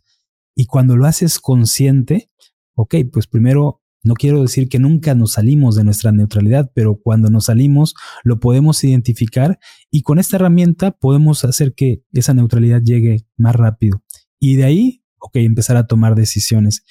Y 0.56 0.65
cuando 0.65 0.97
lo 0.97 1.06
haces 1.06 1.39
consciente, 1.39 2.29
ok, 2.75 2.95
pues 3.12 3.27
primero 3.27 3.82
no 4.03 4.15
quiero 4.15 4.41
decir 4.41 4.67
que 4.67 4.79
nunca 4.79 5.15
nos 5.15 5.34
salimos 5.34 5.75
de 5.75 5.86
nuestra 5.86 6.12
neutralidad, 6.12 6.71
pero 6.75 6.99
cuando 7.01 7.29
nos 7.29 7.45
salimos 7.45 7.95
lo 8.25 8.41
podemos 8.41 8.84
identificar 8.84 9.60
y 9.89 10.01
con 10.01 10.19
esta 10.19 10.36
herramienta 10.36 10.91
podemos 10.91 11.45
hacer 11.45 11.73
que 11.73 12.03
esa 12.12 12.34
neutralidad 12.34 12.82
llegue 12.82 13.25
más 13.38 13.56
rápido 13.56 14.03
y 14.43 14.58
de 14.58 14.65
ahí, 14.65 15.01
ok, 15.19 15.38
empezar 15.38 15.77
a 15.77 15.88
tomar 15.88 16.15
decisiones. 16.15 16.84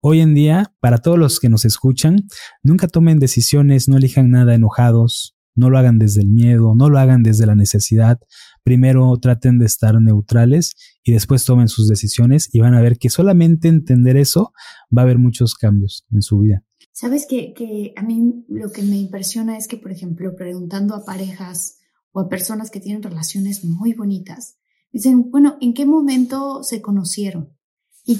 Hoy 0.00 0.20
en 0.20 0.32
día, 0.32 0.72
para 0.78 0.98
todos 0.98 1.18
los 1.18 1.40
que 1.40 1.48
nos 1.48 1.64
escuchan, 1.64 2.28
nunca 2.62 2.86
tomen 2.86 3.18
decisiones, 3.18 3.88
no 3.88 3.96
elijan 3.96 4.30
nada 4.30 4.54
enojados, 4.54 5.36
no 5.56 5.70
lo 5.70 5.78
hagan 5.78 5.98
desde 5.98 6.20
el 6.20 6.28
miedo, 6.28 6.76
no 6.76 6.88
lo 6.88 7.00
hagan 7.00 7.24
desde 7.24 7.46
la 7.46 7.56
necesidad. 7.56 8.20
Primero 8.62 9.12
traten 9.20 9.58
de 9.58 9.66
estar 9.66 10.00
neutrales 10.00 10.76
y 11.02 11.10
después 11.10 11.44
tomen 11.44 11.66
sus 11.66 11.88
decisiones 11.88 12.48
y 12.52 12.60
van 12.60 12.74
a 12.74 12.80
ver 12.80 12.96
que 12.96 13.10
solamente 13.10 13.66
entender 13.66 14.16
eso 14.16 14.52
va 14.96 15.02
a 15.02 15.04
haber 15.06 15.18
muchos 15.18 15.56
cambios 15.56 16.06
en 16.12 16.22
su 16.22 16.38
vida. 16.38 16.62
Sabes 16.92 17.26
que, 17.28 17.54
que 17.54 17.92
a 17.96 18.04
mí 18.04 18.44
lo 18.48 18.70
que 18.70 18.82
me 18.82 18.98
impresiona 18.98 19.58
es 19.58 19.66
que, 19.66 19.78
por 19.78 19.90
ejemplo, 19.90 20.36
preguntando 20.36 20.94
a 20.94 21.04
parejas 21.04 21.78
o 22.12 22.20
a 22.20 22.28
personas 22.28 22.70
que 22.70 22.78
tienen 22.78 23.02
relaciones 23.02 23.64
muy 23.64 23.94
bonitas, 23.94 24.59
Dicen, 24.92 25.30
bueno, 25.30 25.56
¿en 25.60 25.74
qué 25.74 25.86
momento 25.86 26.62
se 26.62 26.82
conocieron? 26.82 27.56
Y 28.04 28.18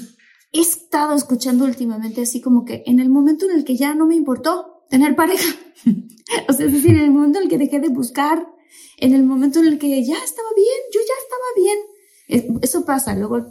he 0.53 0.61
estado 0.61 1.15
escuchando 1.15 1.65
últimamente 1.65 2.21
así 2.21 2.41
como 2.41 2.65
que 2.65 2.83
en 2.85 2.99
el 2.99 3.09
momento 3.09 3.45
en 3.45 3.57
el 3.57 3.65
que 3.65 3.75
ya 3.75 3.93
no 3.93 4.05
me 4.05 4.15
importó 4.15 4.85
tener 4.89 5.15
pareja. 5.15 5.55
o 6.47 6.53
sea, 6.53 6.65
es 6.65 6.73
decir, 6.73 6.91
en 6.91 7.01
el 7.01 7.11
momento 7.11 7.39
en 7.39 7.45
el 7.45 7.49
que 7.49 7.57
dejé 7.57 7.79
de 7.79 7.89
buscar, 7.89 8.45
en 8.97 9.13
el 9.13 9.23
momento 9.23 9.59
en 9.59 9.67
el 9.67 9.79
que 9.79 10.03
ya 10.03 10.17
estaba 10.23 10.49
bien, 10.55 10.79
yo 10.93 10.99
ya 10.99 11.15
estaba 11.23 11.43
bien. 11.55 11.77
Eso 12.61 12.85
pasa, 12.85 13.13
luego 13.13 13.45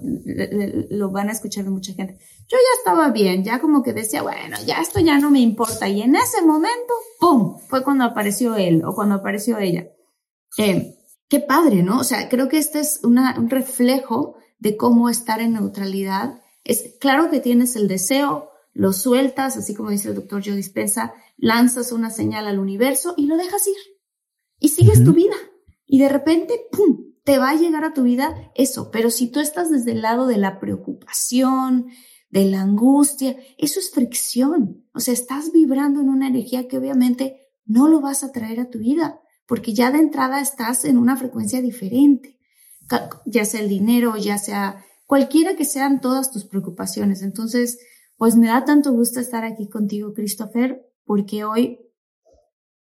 lo 0.91 1.11
van 1.11 1.29
a 1.29 1.33
escuchar 1.33 1.65
de 1.65 1.71
mucha 1.71 1.93
gente. 1.93 2.15
Yo 2.49 2.57
ya 2.57 2.79
estaba 2.79 3.11
bien, 3.11 3.45
ya 3.45 3.61
como 3.61 3.83
que 3.83 3.93
decía, 3.93 4.23
bueno, 4.23 4.57
ya 4.65 4.81
esto 4.81 5.01
ya 5.01 5.19
no 5.19 5.31
me 5.31 5.41
importa. 5.41 5.87
Y 5.89 6.01
en 6.01 6.17
ese 6.17 6.41
momento, 6.41 6.95
¡pum! 7.19 7.59
Fue 7.69 7.85
cuando 7.85 8.05
apareció 8.05 8.57
él 8.57 8.83
o 8.85 8.95
cuando 8.95 9.17
apareció 9.17 9.59
ella. 9.59 9.87
Eh, 10.57 10.97
qué 11.31 11.39
padre, 11.39 11.83
¿no? 11.83 12.01
O 12.01 12.05
sea, 12.05 12.29
creo 12.29 12.49
que 12.49 12.59
este 12.59 12.81
es 12.81 13.01
un 13.05 13.49
reflejo 13.49 14.35
de 14.59 14.77
cómo 14.77 15.09
estar 15.09 15.41
en 15.41 15.55
neutralidad. 15.55 16.43
Es 16.65 16.97
claro 17.01 17.31
que 17.31 17.41
tienes 17.41 17.77
el 17.77 17.89
deseo, 17.89 18.51
lo 18.75 18.93
sueltas, 18.93 19.57
así 19.57 19.75
como 19.75 19.91
dice 19.91 20.09
el 20.09 20.17
doctor 20.17 20.43
Joe 20.45 20.57
Dispensa, 20.57 21.15
lanzas 21.39 21.93
una 21.93 22.11
señal 22.11 22.47
al 22.47 22.59
universo 22.59 23.15
y 23.17 23.27
lo 23.27 23.37
dejas 23.37 23.67
ir. 23.69 23.77
Y 24.59 24.69
sigues 24.69 25.05
tu 25.05 25.15
vida. 25.15 25.37
Y 25.87 26.01
de 26.01 26.09
repente, 26.09 26.61
¡pum! 26.73 27.15
Te 27.25 27.39
va 27.39 27.51
a 27.51 27.55
llegar 27.55 27.85
a 27.85 27.95
tu 27.95 28.03
vida 28.03 28.51
eso. 28.57 28.91
Pero 28.91 29.11
si 29.11 29.29
tú 29.29 29.39
estás 29.39 29.71
desde 29.71 29.93
el 29.93 30.03
lado 30.03 30.27
de 30.27 30.37
la 30.37 30.59
preocupación, 30.59 31.87
de 32.29 32.45
la 32.45 32.61
angustia, 32.61 33.37
eso 33.57 33.79
es 33.79 33.91
fricción. 33.91 34.85
O 34.95 35.01
sea, 35.01 35.15
estás 35.15 35.53
vibrando 35.53 36.01
en 36.01 36.09
una 36.09 36.27
energía 36.27 36.67
que 36.67 36.79
obviamente 36.79 37.53
no 37.65 37.89
lo 37.89 38.01
vas 38.01 38.25
a 38.25 38.33
traer 38.33 38.59
a 38.59 38.69
tu 38.69 38.81
vida 38.81 39.21
porque 39.51 39.75
ya 39.75 39.91
de 39.91 39.99
entrada 39.99 40.41
estás 40.41 40.85
en 40.85 40.97
una 40.97 41.17
frecuencia 41.17 41.61
diferente, 41.61 42.39
ya 43.27 43.45
sea 43.45 43.61
el 43.61 43.69
dinero, 43.69 44.17
ya 44.17 44.39
sea 44.39 44.85
cualquiera 45.09 45.57
que 45.57 45.65
sean 45.65 46.01
todas 46.01 46.31
tus 46.31 46.45
preocupaciones. 46.45 47.23
Entonces, 47.23 47.81
pues 48.17 48.37
me 48.37 48.47
da 48.47 48.65
tanto 48.65 48.93
gusto 48.93 49.19
estar 49.19 49.45
aquí 49.45 49.69
contigo, 49.69 50.15
Christopher, 50.15 50.87
porque 51.05 51.43
hoy 51.43 51.81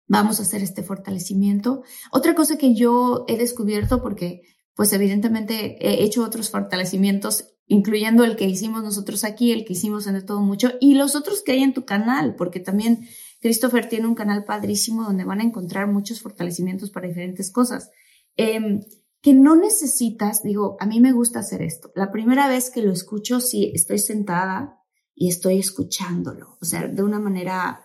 vamos 0.06 0.38
a 0.38 0.42
hacer 0.42 0.62
este 0.62 0.82
fortalecimiento. 0.82 1.82
Otra 2.12 2.34
cosa 2.34 2.58
que 2.58 2.74
yo 2.74 3.24
he 3.26 3.38
descubierto, 3.38 4.02
porque 4.02 4.42
pues 4.74 4.92
evidentemente 4.92 5.78
he 5.80 6.04
hecho 6.04 6.22
otros 6.22 6.50
fortalecimientos, 6.50 7.54
incluyendo 7.68 8.22
el 8.22 8.36
que 8.36 8.44
hicimos 8.44 8.82
nosotros 8.82 9.24
aquí, 9.24 9.50
el 9.52 9.64
que 9.64 9.72
hicimos 9.72 10.06
en 10.06 10.12
de 10.12 10.20
todo 10.20 10.42
mucho, 10.42 10.72
y 10.78 10.92
los 10.92 11.16
otros 11.16 11.40
que 11.40 11.52
hay 11.52 11.62
en 11.62 11.72
tu 11.72 11.86
canal, 11.86 12.34
porque 12.36 12.60
también 12.60 13.08
Christopher 13.40 13.88
tiene 13.88 14.06
un 14.06 14.14
canal 14.14 14.44
padrísimo 14.44 15.04
donde 15.04 15.24
van 15.24 15.40
a 15.40 15.44
encontrar 15.44 15.86
muchos 15.86 16.20
fortalecimientos 16.20 16.90
para 16.90 17.08
diferentes 17.08 17.50
cosas. 17.50 17.90
Em, 18.36 18.82
que 19.22 19.34
no 19.34 19.56
necesitas, 19.56 20.42
digo, 20.42 20.76
a 20.80 20.86
mí 20.86 21.00
me 21.00 21.12
gusta 21.12 21.40
hacer 21.40 21.62
esto. 21.62 21.92
La 21.94 22.10
primera 22.10 22.48
vez 22.48 22.70
que 22.70 22.82
lo 22.82 22.92
escucho, 22.92 23.40
sí, 23.40 23.70
estoy 23.74 23.98
sentada 23.98 24.78
y 25.14 25.28
estoy 25.28 25.58
escuchándolo, 25.58 26.56
o 26.60 26.64
sea, 26.64 26.86
de 26.88 27.02
una 27.02 27.18
manera, 27.18 27.84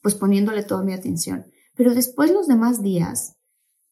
pues 0.00 0.16
poniéndole 0.16 0.64
toda 0.64 0.82
mi 0.82 0.92
atención. 0.92 1.46
Pero 1.76 1.94
después 1.94 2.32
los 2.32 2.48
demás 2.48 2.82
días, 2.82 3.36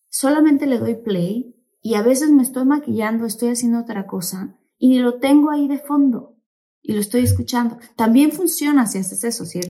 solamente 0.09 0.67
le 0.67 0.79
doy 0.79 0.97
play 0.97 1.57
y 1.81 1.95
a 1.95 2.03
veces 2.03 2.31
me 2.31 2.43
estoy 2.43 2.65
maquillando, 2.65 3.27
estoy 3.27 3.51
haciendo 3.51 3.81
otra 3.81 4.07
cosa 4.07 4.59
y 4.77 4.99
lo 4.99 5.21
tengo 5.21 5.51
ahí 5.51 5.69
de 5.69 5.79
fondo 5.79 6.37
y 6.83 6.93
lo 6.93 7.01
estoy 7.01 7.23
escuchando. 7.23 7.79
También 7.97 8.33
funciona 8.33 8.87
si 8.87 8.99
haces 8.99 9.23
eso, 9.23 9.45
¿cierto? 9.45 9.70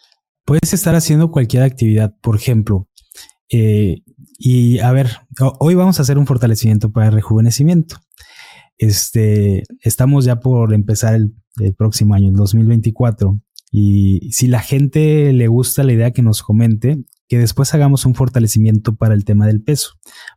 Puedes 0.45 0.73
estar 0.73 0.95
haciendo 0.95 1.31
cualquier 1.31 1.63
actividad, 1.63 2.15
por 2.21 2.35
ejemplo, 2.35 2.87
eh, 3.51 4.03
y 4.37 4.79
a 4.79 4.91
ver, 4.91 5.09
hoy 5.59 5.75
vamos 5.75 5.99
a 5.99 6.01
hacer 6.01 6.17
un 6.17 6.25
fortalecimiento 6.25 6.91
para 6.91 7.07
el 7.07 7.13
rejuvenecimiento. 7.13 7.97
este, 8.77 9.63
estamos 9.81 10.25
ya 10.25 10.39
por 10.39 10.73
empezar 10.73 11.13
el, 11.13 11.35
el 11.59 11.75
próximo 11.75 12.15
año, 12.15 12.29
el 12.29 12.35
2024. 12.35 13.39
Y 13.71 14.31
si 14.31 14.47
la 14.47 14.61
gente 14.61 15.31
le 15.31 15.47
gusta 15.47 15.83
la 15.83 15.93
idea 15.93 16.11
que 16.11 16.23
nos 16.23 16.41
comente, 16.43 17.03
que 17.31 17.39
después 17.39 17.73
hagamos 17.73 18.05
un 18.05 18.13
fortalecimiento 18.13 18.97
para 18.97 19.13
el 19.13 19.23
tema 19.23 19.47
del 19.47 19.63
peso, 19.63 19.91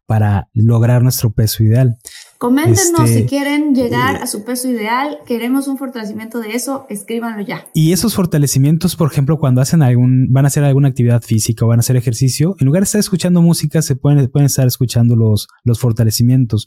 para 0.07 0.49
lograr 0.53 1.03
nuestro 1.03 1.33
peso 1.33 1.65
ideal. 1.65 1.97
Coméntenos 2.39 3.01
este, 3.01 3.23
si 3.23 3.27
quieren 3.27 3.75
llegar 3.75 4.23
a 4.23 4.29
su 4.29 4.45
peso 4.45 4.69
ideal, 4.69 5.19
queremos 5.27 5.67
un 5.67 5.77
fortalecimiento 5.77 6.39
de 6.39 6.55
eso, 6.55 6.87
escríbanlo 6.89 7.43
ya. 7.43 7.67
Y 7.75 7.91
esos 7.91 8.15
fortalecimientos, 8.15 8.95
por 8.95 9.11
ejemplo, 9.11 9.41
cuando 9.41 9.61
hacen 9.61 9.83
algún, 9.83 10.29
van 10.31 10.45
a 10.45 10.47
hacer 10.47 10.63
alguna 10.63 10.87
actividad 10.87 11.21
física 11.21 11.65
o 11.65 11.69
van 11.69 11.81
a 11.81 11.81
hacer 11.81 11.97
ejercicio, 11.97 12.55
en 12.61 12.67
lugar 12.67 12.83
de 12.83 12.85
estar 12.85 13.01
escuchando 13.01 13.43
música, 13.43 13.83
se 13.83 13.97
pueden, 13.97 14.31
pueden 14.31 14.47
estar 14.47 14.69
escuchando 14.69 15.17
los, 15.17 15.49
los 15.65 15.81
fortalecimientos. 15.81 16.65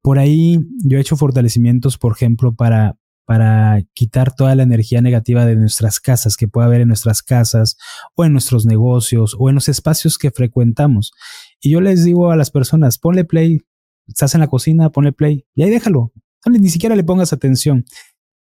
Por 0.00 0.18
ahí 0.18 0.58
yo 0.86 0.96
he 0.96 1.02
hecho 1.02 1.18
fortalecimientos, 1.18 1.98
por 1.98 2.12
ejemplo, 2.12 2.54
para, 2.54 2.96
para 3.26 3.82
quitar 3.92 4.34
toda 4.34 4.54
la 4.54 4.62
energía 4.62 5.02
negativa 5.02 5.44
de 5.44 5.56
nuestras 5.56 6.00
casas, 6.00 6.36
que 6.36 6.48
pueda 6.48 6.66
haber 6.66 6.80
en 6.80 6.88
nuestras 6.88 7.22
casas 7.22 7.76
o 8.14 8.24
en 8.24 8.32
nuestros 8.32 8.64
negocios 8.64 9.36
o 9.38 9.48
en 9.48 9.56
los 9.56 9.68
espacios 9.68 10.16
que 10.16 10.30
frecuentamos. 10.30 11.12
Y 11.60 11.70
yo 11.70 11.80
les 11.80 12.04
digo 12.04 12.30
a 12.30 12.36
las 12.36 12.50
personas, 12.50 12.98
ponle 12.98 13.24
play, 13.24 13.62
estás 14.06 14.34
en 14.34 14.40
la 14.40 14.46
cocina, 14.46 14.90
ponle 14.90 15.12
play 15.12 15.44
y 15.54 15.64
ahí 15.64 15.70
déjalo, 15.70 16.12
ni 16.46 16.68
siquiera 16.70 16.96
le 16.96 17.04
pongas 17.04 17.32
atención. 17.32 17.84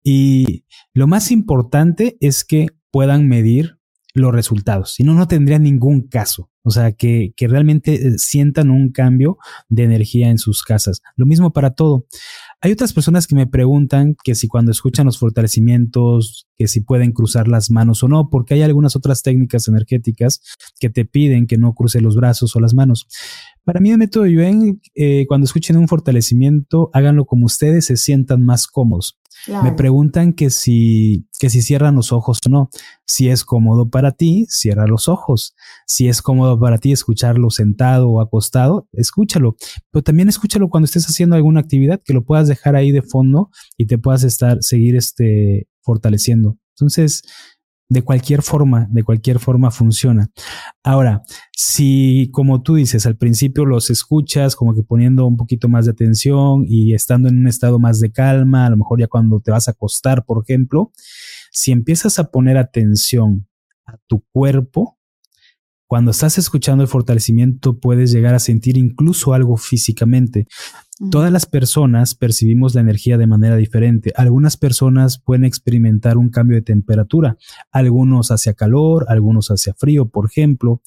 Y 0.04 0.64
lo 0.94 1.08
más 1.08 1.32
importante 1.32 2.16
es 2.20 2.44
que 2.44 2.68
puedan 2.90 3.28
medir 3.28 3.77
los 4.18 4.32
resultados, 4.32 4.94
si 4.94 5.04
no, 5.04 5.14
no 5.14 5.28
tendría 5.28 5.58
ningún 5.58 6.02
caso. 6.02 6.50
O 6.62 6.70
sea, 6.70 6.92
que, 6.92 7.32
que 7.34 7.48
realmente 7.48 7.94
eh, 7.94 8.18
sientan 8.18 8.70
un 8.70 8.90
cambio 8.90 9.38
de 9.70 9.84
energía 9.84 10.28
en 10.28 10.36
sus 10.36 10.62
casas. 10.62 11.00
Lo 11.16 11.24
mismo 11.24 11.52
para 11.52 11.70
todo. 11.70 12.06
Hay 12.60 12.72
otras 12.72 12.92
personas 12.92 13.26
que 13.26 13.34
me 13.34 13.46
preguntan 13.46 14.16
que 14.22 14.34
si 14.34 14.48
cuando 14.48 14.70
escuchan 14.70 15.06
los 15.06 15.18
fortalecimientos, 15.18 16.46
que 16.56 16.68
si 16.68 16.82
pueden 16.82 17.12
cruzar 17.12 17.48
las 17.48 17.70
manos 17.70 18.02
o 18.02 18.08
no, 18.08 18.28
porque 18.28 18.52
hay 18.52 18.62
algunas 18.62 18.96
otras 18.96 19.22
técnicas 19.22 19.66
energéticas 19.66 20.42
que 20.78 20.90
te 20.90 21.06
piden 21.06 21.46
que 21.46 21.56
no 21.56 21.72
cruce 21.72 22.02
los 22.02 22.16
brazos 22.16 22.54
o 22.54 22.60
las 22.60 22.74
manos. 22.74 23.06
Para 23.64 23.80
mí 23.80 23.90
el 23.90 23.98
método 23.98 24.26
Yuen, 24.26 24.80
eh, 24.94 25.24
cuando 25.26 25.44
escuchen 25.46 25.76
un 25.76 25.88
fortalecimiento, 25.88 26.90
háganlo 26.92 27.24
como 27.24 27.46
ustedes 27.46 27.86
se 27.86 27.96
sientan 27.96 28.44
más 28.44 28.66
cómodos. 28.66 29.18
Me 29.46 29.72
preguntan 29.72 30.32
que 30.32 30.50
si, 30.50 31.26
que 31.38 31.48
si 31.48 31.62
cierran 31.62 31.94
los 31.94 32.12
ojos 32.12 32.38
o 32.46 32.48
no. 32.50 32.70
Si 33.06 33.28
es 33.28 33.44
cómodo 33.44 33.88
para 33.88 34.12
ti, 34.12 34.46
cierra 34.48 34.86
los 34.86 35.08
ojos. 35.08 35.54
Si 35.86 36.08
es 36.08 36.20
cómodo 36.20 36.58
para 36.58 36.78
ti 36.78 36.92
escucharlo 36.92 37.50
sentado 37.50 38.10
o 38.10 38.20
acostado, 38.20 38.88
escúchalo. 38.92 39.56
Pero 39.90 40.02
también 40.02 40.28
escúchalo 40.28 40.68
cuando 40.68 40.84
estés 40.84 41.06
haciendo 41.06 41.36
alguna 41.36 41.60
actividad, 41.60 42.00
que 42.04 42.12
lo 42.12 42.24
puedas 42.24 42.48
dejar 42.48 42.76
ahí 42.76 42.92
de 42.92 43.02
fondo 43.02 43.50
y 43.76 43.86
te 43.86 43.98
puedas 43.98 44.24
estar, 44.24 44.58
seguir 44.62 44.96
este, 44.96 45.68
fortaleciendo. 45.80 46.58
Entonces, 46.76 47.22
de 47.88 48.02
cualquier 48.02 48.42
forma, 48.42 48.86
de 48.90 49.02
cualquier 49.02 49.38
forma 49.38 49.70
funciona. 49.70 50.28
Ahora, 50.82 51.22
si 51.56 52.30
como 52.32 52.62
tú 52.62 52.74
dices, 52.74 53.06
al 53.06 53.16
principio 53.16 53.64
los 53.64 53.90
escuchas 53.90 54.56
como 54.56 54.74
que 54.74 54.82
poniendo 54.82 55.26
un 55.26 55.36
poquito 55.36 55.68
más 55.68 55.86
de 55.86 55.92
atención 55.92 56.64
y 56.66 56.94
estando 56.94 57.28
en 57.28 57.38
un 57.38 57.48
estado 57.48 57.78
más 57.78 57.98
de 58.00 58.12
calma, 58.12 58.66
a 58.66 58.70
lo 58.70 58.76
mejor 58.76 59.00
ya 59.00 59.06
cuando 59.06 59.40
te 59.40 59.50
vas 59.50 59.68
a 59.68 59.70
acostar, 59.70 60.24
por 60.24 60.42
ejemplo, 60.42 60.92
si 61.50 61.72
empiezas 61.72 62.18
a 62.18 62.30
poner 62.30 62.58
atención 62.58 63.48
a 63.86 63.96
tu 64.06 64.22
cuerpo, 64.32 64.98
cuando 65.86 66.10
estás 66.10 66.36
escuchando 66.36 66.82
el 66.82 66.88
fortalecimiento 66.88 67.80
puedes 67.80 68.12
llegar 68.12 68.34
a 68.34 68.38
sentir 68.38 68.76
incluso 68.76 69.32
algo 69.32 69.56
físicamente. 69.56 70.46
Todas 71.10 71.30
las 71.30 71.46
personas 71.46 72.16
percibimos 72.16 72.74
la 72.74 72.80
energía 72.80 73.18
de 73.18 73.28
manera 73.28 73.54
diferente. 73.54 74.12
Algunas 74.16 74.56
personas 74.56 75.18
pueden 75.18 75.44
experimentar 75.44 76.18
un 76.18 76.28
cambio 76.28 76.56
de 76.56 76.62
temperatura, 76.62 77.36
algunos 77.70 78.32
hacia 78.32 78.54
calor, 78.54 79.06
algunos 79.08 79.52
hacia 79.52 79.74
frío, 79.74 80.08
por 80.08 80.26
ejemplo. 80.26 80.82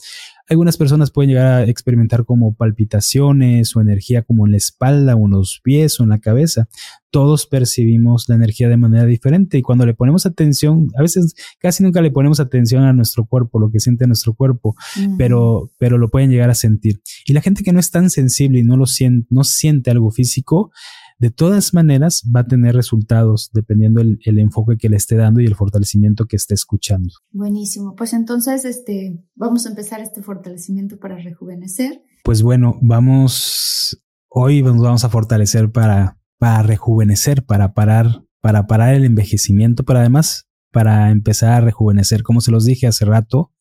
Algunas 0.51 0.75
personas 0.75 1.11
pueden 1.11 1.29
llegar 1.29 1.45
a 1.45 1.63
experimentar 1.63 2.25
como 2.25 2.53
palpitaciones 2.53 3.73
o 3.73 3.79
energía 3.79 4.23
como 4.23 4.45
en 4.45 4.51
la 4.51 4.57
espalda 4.57 5.15
o 5.15 5.25
en 5.25 5.31
los 5.31 5.61
pies 5.63 5.97
o 5.97 6.03
en 6.03 6.09
la 6.09 6.19
cabeza. 6.19 6.67
Todos 7.09 7.45
percibimos 7.45 8.27
la 8.27 8.35
energía 8.35 8.67
de 8.67 8.75
manera 8.75 9.05
diferente 9.05 9.57
y 9.57 9.61
cuando 9.61 9.85
le 9.85 9.93
ponemos 9.93 10.25
atención, 10.25 10.89
a 10.97 11.03
veces 11.03 11.35
casi 11.57 11.83
nunca 11.83 12.01
le 12.01 12.11
ponemos 12.11 12.41
atención 12.41 12.83
a 12.83 12.91
nuestro 12.91 13.23
cuerpo, 13.23 13.61
lo 13.61 13.71
que 13.71 13.79
siente 13.79 14.05
nuestro 14.07 14.33
cuerpo, 14.33 14.75
pero, 15.17 15.71
pero 15.77 15.97
lo 15.97 16.09
pueden 16.09 16.29
llegar 16.29 16.49
a 16.49 16.53
sentir. 16.53 17.01
Y 17.25 17.31
la 17.31 17.39
gente 17.39 17.63
que 17.63 17.71
no 17.71 17.79
es 17.79 17.89
tan 17.89 18.09
sensible 18.09 18.59
y 18.59 18.63
no 18.63 18.75
lo 18.75 18.87
siente, 18.87 19.27
no 19.29 19.45
siente 19.45 19.89
algo 19.89 20.11
físico, 20.11 20.73
de 21.21 21.29
todas 21.29 21.75
maneras 21.75 22.23
va 22.35 22.39
a 22.39 22.47
tener 22.47 22.73
resultados 22.73 23.51
dependiendo 23.53 24.01
el, 24.01 24.39
enfoque 24.39 24.77
que 24.77 24.89
le 24.89 24.97
esté 24.97 25.15
dando 25.15 25.39
y 25.39 25.45
el 25.45 25.53
fortalecimiento 25.53 26.25
que 26.25 26.35
esté 26.35 26.55
escuchando. 26.55 27.11
Buenísimo. 27.29 27.95
Pues 27.95 28.13
entonces, 28.13 28.65
este, 28.65 29.23
vamos 29.35 29.67
a 29.67 29.69
empezar 29.69 30.01
este 30.01 30.23
fortalecimiento 30.23 30.97
para 30.97 31.17
rejuvenecer. 31.17 32.01
Pues 32.23 32.41
bueno, 32.41 32.79
vamos, 32.81 34.03
hoy 34.29 34.63
nos 34.63 34.81
vamos 34.81 35.03
a 35.03 35.09
fortalecer 35.09 35.71
para, 35.71 36.17
para 36.39 36.63
rejuvenecer, 36.63 37.45
para 37.45 37.75
parar, 37.75 38.25
para 38.41 38.65
parar 38.65 38.95
el 38.95 39.05
envejecimiento, 39.05 39.83
pero 39.83 39.99
además 39.99 40.47
para 40.71 41.11
empezar 41.11 41.51
a 41.51 41.61
rejuvenecer. 41.61 42.23
Como 42.23 42.41
se 42.41 42.49
los 42.49 42.65
dije 42.65 42.87
hace 42.87 43.05
rato, 43.05 43.51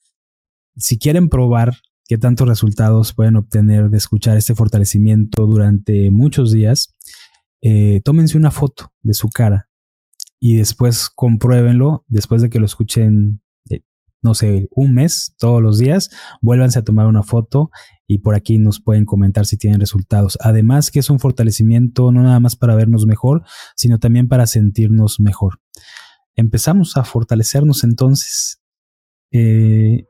si 0.76 0.98
quieren 0.98 1.28
probar 1.28 1.76
qué 2.06 2.16
tantos 2.16 2.48
resultados 2.48 3.12
pueden 3.12 3.36
obtener 3.36 3.90
de 3.90 3.98
escuchar 3.98 4.38
este 4.38 4.54
fortalecimiento 4.54 5.46
durante 5.46 6.10
muchos 6.10 6.52
días, 6.52 6.94
eh, 7.62 8.00
tómense 8.04 8.38
una 8.38 8.50
foto 8.50 8.92
de 9.02 9.14
su 9.14 9.28
cara 9.28 9.68
y 10.38 10.56
después 10.56 11.10
compruébenlo, 11.10 12.04
después 12.08 12.40
de 12.40 12.48
que 12.48 12.58
lo 12.58 12.64
escuchen, 12.64 13.42
eh, 13.68 13.82
no 14.22 14.34
sé, 14.34 14.68
un 14.70 14.94
mes, 14.94 15.34
todos 15.38 15.62
los 15.62 15.78
días, 15.78 16.10
vuélvanse 16.40 16.78
a 16.78 16.84
tomar 16.84 17.06
una 17.06 17.22
foto 17.22 17.70
y 18.06 18.18
por 18.18 18.34
aquí 18.34 18.58
nos 18.58 18.80
pueden 18.80 19.04
comentar 19.04 19.44
si 19.44 19.58
tienen 19.58 19.80
resultados. 19.80 20.38
Además 20.40 20.90
que 20.90 21.00
es 21.00 21.10
un 21.10 21.20
fortalecimiento 21.20 22.10
no 22.10 22.22
nada 22.22 22.40
más 22.40 22.56
para 22.56 22.74
vernos 22.74 23.06
mejor, 23.06 23.42
sino 23.76 23.98
también 23.98 24.28
para 24.28 24.46
sentirnos 24.46 25.20
mejor. 25.20 25.60
Empezamos 26.34 26.96
a 26.96 27.04
fortalecernos 27.04 27.84
entonces. 27.84 28.62
Eh, 29.32 30.06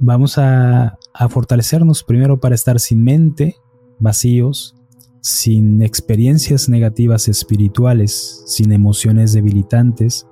vamos 0.00 0.38
a, 0.38 0.96
a 1.12 1.28
fortalecernos 1.28 2.02
primero 2.04 2.40
para 2.40 2.54
estar 2.54 2.80
sin 2.80 3.04
mente, 3.04 3.56
vacíos, 4.00 4.74
sin 5.22 5.82
experiencias 5.82 6.68
negativas 6.68 7.28
espirituales, 7.28 8.42
sin 8.46 8.72
emociones 8.72 9.32
debilitantes, 9.32 10.26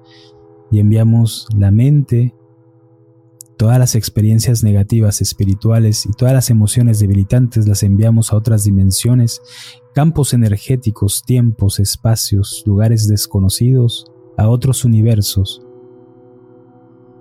y 0.71 0.81
enviamos 0.81 1.49
la 1.57 1.71
mente, 1.71 2.35
todas 3.57 3.79
las 3.79 3.95
experiencias 3.95 4.65
negativas 4.65 5.21
espirituales 5.21 6.07
y 6.07 6.13
todas 6.13 6.35
las 6.35 6.51
emociones 6.51 6.99
debilitantes 6.99 7.69
las 7.69 7.83
enviamos 7.83 8.33
a 8.33 8.37
otras 8.37 8.65
dimensiones, 8.65 9.41
campos 9.95 10.35
energéticos, 10.35 11.23
tiempos, 11.25 11.79
espacios, 11.79 12.63
lugares 12.67 13.07
desconocidos, 13.07 14.11
a 14.39 14.49
otros 14.49 14.85
universos, 14.85 15.63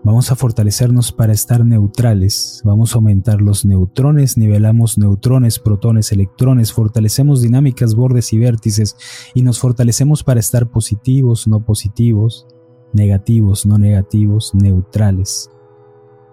Vamos 0.01 0.31
a 0.31 0.35
fortalecernos 0.37 1.11
para 1.11 1.33
estar 1.33 1.65
neutrales, 1.65 2.61
vamos 2.63 2.93
a 2.93 2.95
aumentar 2.95 3.41
los 3.41 3.65
neutrones, 3.65 4.37
nivelamos 4.37 4.97
neutrones, 4.97 5.59
protones, 5.59 6.13
electrones, 6.13 6.71
fortalecemos 6.71 7.41
dinámicas, 7.41 7.95
bordes 7.95 8.31
y 8.31 8.39
vértices 8.39 8.95
y 9.33 9.41
nos 9.41 9.59
fortalecemos 9.59 10.23
para 10.23 10.39
estar 10.39 10.69
positivos, 10.69 11.49
no 11.49 11.65
positivos, 11.65 12.47
negativos, 12.93 13.65
no 13.65 13.77
negativos, 13.77 14.55
neutrales. 14.55 15.51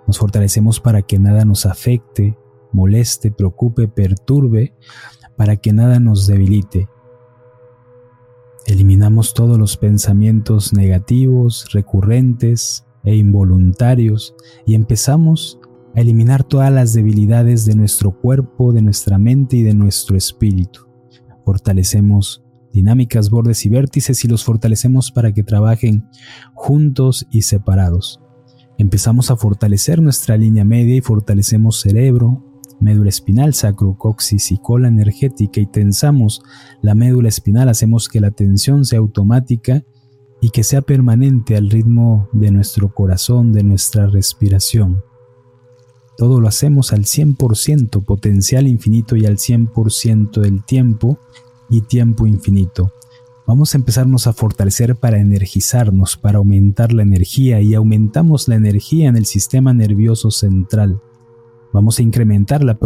Nos 0.07 0.19
fortalecemos 0.19 0.79
para 0.79 1.03
que 1.03 1.19
nada 1.19 1.45
nos 1.45 1.67
afecte, 1.67 2.39
moleste, 2.73 3.33
preocupe, 3.33 3.89
perturbe, 3.89 4.77
para 5.37 5.57
que 5.57 5.73
nada 5.73 5.99
nos 5.99 6.29
debilite. 6.29 6.89
Eliminamos 8.67 9.35
todos 9.35 9.59
los 9.59 9.77
pensamientos 9.77 10.73
negativos, 10.73 11.67
recurrentes, 11.73 12.86
e 13.07 13.17
involuntarios 13.17 14.35
y 14.67 14.75
empezamos 14.75 15.59
a 15.95 16.01
eliminar 16.01 16.45
todas 16.45 16.71
las 16.71 16.93
debilidades 16.93 17.65
de 17.65 17.75
nuestro 17.75 18.21
cuerpo, 18.21 18.75
de 18.75 18.83
nuestra 18.83 19.17
mente 19.17 19.57
y 19.57 19.63
de 19.63 19.73
nuestro 19.73 20.17
espíritu. 20.17 20.87
Fortalecemos 21.47 22.45
dinámicas, 22.73 23.31
bordes 23.31 23.65
y 23.65 23.71
vértices 23.71 24.23
y 24.25 24.29
los 24.29 24.45
fortalecemos 24.45 25.11
para 25.11 25.33
que 25.33 25.43
trabajen 25.43 26.07
juntos 26.55 27.27
y 27.31 27.43
separados. 27.43 28.21
Empezamos 28.77 29.31
a 29.31 29.37
fortalecer 29.37 30.03
nuestra 30.03 30.37
línea 30.37 30.65
media 30.65 30.97
y 30.97 31.01
fortalecemos 31.01 31.81
cerebro, 31.81 32.45
médula 32.81 33.09
espinal, 33.09 33.55
sacro, 33.55 33.97
coxis 33.97 34.53
y 34.53 34.59
cola 34.59 34.89
energética 34.89 35.61
y 35.61 35.67
tensamos 35.67 36.43
la 36.83 36.95
médula 36.95 37.29
espinal, 37.29 37.71
hacemos 37.71 38.09
que 38.09 38.21
la 38.21 38.33
tensión 38.33 38.85
sea 38.85 38.99
automática 38.99 39.83
y 40.41 40.51
que 40.51 40.65
sea 40.65 40.83
permanente 40.83 41.57
al 41.57 41.71
ritmo 41.71 42.29
de 42.33 42.51
nuestro 42.51 42.89
corazón, 42.93 43.53
de 43.53 43.63
nuestra 43.63 44.07
respiración. 44.07 45.03
Todo 46.17 46.41
lo 46.41 46.49
hacemos 46.49 46.93
al 46.93 47.05
100% 47.05 48.05
potencial 48.05 48.67
infinito 48.67 49.17
y 49.17 49.27
al 49.27 49.37
100% 49.37 50.41
del 50.41 50.65
tiempo 50.65 51.19
y 51.69 51.83
tiempo 51.83 52.27
infinito. 52.27 52.93
Vamos 53.47 53.75
a 53.75 53.79
empezarnos 53.79 54.27
a 54.27 54.33
fortalecer 54.33 54.97
para 54.97 55.19
energizarnos, 55.19 56.17
para 56.17 56.39
aumentar 56.39 56.93
la 56.93 57.03
energía 57.03 57.61
y 57.61 57.75
aumentamos 57.75 58.49
la 58.49 58.57
energía 58.57 59.09
en 59.09 59.17
el 59.17 59.27
sistema 59.27 59.73
nervioso 59.73 60.31
central. 60.31 61.01
Vamos 61.77 61.99
a 61.99 62.03
incrementar 62.03 62.65
la, 62.65 62.79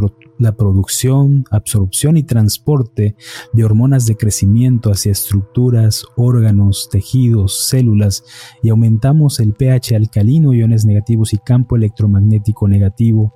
producción, 0.57 1.44
absorción 1.53 2.16
y 2.16 2.24
transporte 2.24 3.14
de 3.53 3.64
hormonas 3.64 4.05
de 4.05 4.16
crecimiento 4.16 4.90
hacia 4.90 5.12
estructuras, 5.12 6.05
órganos, 6.16 6.88
tejidos, 6.90 7.68
células 7.68 8.24
y 8.64 8.70
aumentamos 8.70 9.38
el 9.38 9.55
pH 9.55 9.94
alcalino, 9.94 10.55
iones 10.55 10.87
negativos 10.87 11.33
y 11.35 11.38
campo 11.38 11.76
electromagnético 11.76 12.66
negativo 12.66 13.33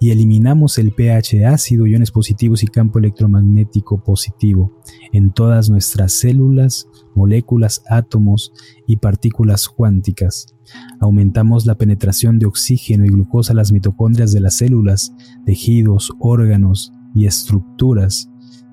y 0.00 0.10
eliminamos 0.10 0.78
el 0.78 0.92
pH 0.92 1.46
ácido, 1.46 1.86
iones 1.86 2.10
positivos 2.10 2.62
y 2.62 2.66
campo 2.66 2.98
electromagnético 2.98 4.02
positivo 4.02 4.80
en 5.12 5.32
todas 5.32 5.70
nuestras 5.70 6.12
células, 6.12 6.88
moléculas, 7.14 7.82
átomos 7.88 8.52
y 8.86 8.98
partículas 8.98 9.68
cuánticas. 9.68 10.54
Aumentamos 11.00 11.66
la 11.66 11.76
penetración 11.76 12.38
de 12.38 12.46
oxígeno 12.46 13.04
y 13.04 13.08
glucosa 13.08 13.52
a 13.52 13.56
las 13.56 13.72
mitocondrias 13.72 14.32
de 14.32 14.40
las 14.40 14.54
células, 14.56 15.12
tejidos, 15.44 16.12
órganos 16.20 16.92
y 17.14 17.26
estructuras 17.26 18.28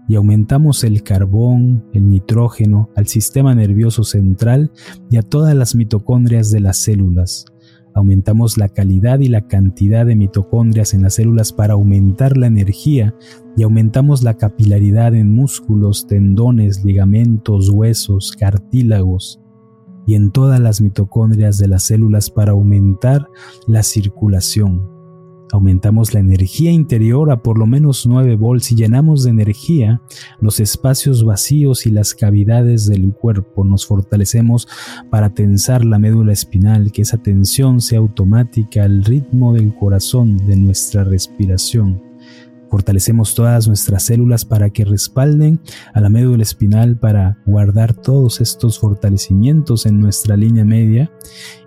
y 0.07 0.15
aumentamos 0.15 0.83
el 0.83 1.01
carbón, 1.01 1.83
el 1.93 2.07
nitrógeno 2.09 2.91
al 2.95 3.07
sistema 3.07 3.55
nervioso 3.55 4.03
central 4.03 4.71
y 5.09 5.17
a 5.17 5.23
todas 5.23 5.55
las 5.55 5.73
mitocondrias 5.73 6.51
de 6.51 6.59
las 6.59 6.77
células 6.77 7.45
aumentamos 7.95 8.57
la 8.57 8.69
calidad 8.69 9.19
y 9.19 9.29
la 9.29 9.47
cantidad 9.47 10.05
de 10.05 10.15
mitocondrias 10.15 10.93
en 10.93 11.01
las 11.01 11.15
células 11.15 11.53
para 11.53 11.73
aumentar 11.73 12.37
la 12.37 12.47
energía 12.47 13.15
y 13.57 13.63
aumentamos 13.63 14.21
la 14.21 14.35
capilaridad 14.35 15.15
en 15.15 15.33
músculos, 15.33 16.05
tendones, 16.05 16.83
ligamentos, 16.83 17.69
huesos, 17.69 18.33
cartílagos 18.37 19.41
y 20.05 20.15
en 20.15 20.31
todas 20.31 20.59
las 20.59 20.81
mitocondrias 20.81 21.57
de 21.57 21.69
las 21.69 21.83
células 21.83 22.29
para 22.29 22.51
aumentar 22.51 23.27
la 23.65 23.81
circulación. 23.81 24.94
Aumentamos 25.55 26.13
la 26.13 26.19
energía 26.19 26.69
interior 26.69 27.31
a 27.31 27.41
por 27.41 27.57
lo 27.57 27.65
menos 27.65 28.05
9 28.05 28.35
volts 28.35 28.73
y 28.73 28.75
llenamos 28.75 29.23
de 29.23 29.29
energía 29.29 30.01
los 30.41 30.59
espacios 30.59 31.23
vacíos 31.23 31.85
y 31.85 31.91
las 31.91 32.13
cavidades 32.13 32.87
del 32.87 33.13
cuerpo. 33.13 33.63
Nos 33.63 33.85
fortalecemos 33.85 34.67
para 35.09 35.33
tensar 35.33 35.85
la 35.85 35.97
médula 35.97 36.33
espinal, 36.33 36.91
que 36.91 37.03
esa 37.03 37.23
tensión 37.23 37.79
sea 37.79 37.99
automática 37.99 38.83
al 38.83 39.05
ritmo 39.05 39.53
del 39.53 39.73
corazón 39.73 40.45
de 40.45 40.57
nuestra 40.57 41.05
respiración. 41.05 42.03
Fortalecemos 42.69 43.35
todas 43.35 43.67
nuestras 43.67 44.03
células 44.03 44.43
para 44.43 44.69
que 44.69 44.85
respalden 44.85 45.59
a 45.93 46.01
la 46.01 46.09
médula 46.09 46.43
espinal 46.43 46.97
para 46.97 47.37
guardar 47.45 47.93
todos 47.93 48.41
estos 48.41 48.79
fortalecimientos 48.79 49.85
en 49.85 49.99
nuestra 49.99 50.35
línea 50.35 50.65
media. 50.65 51.11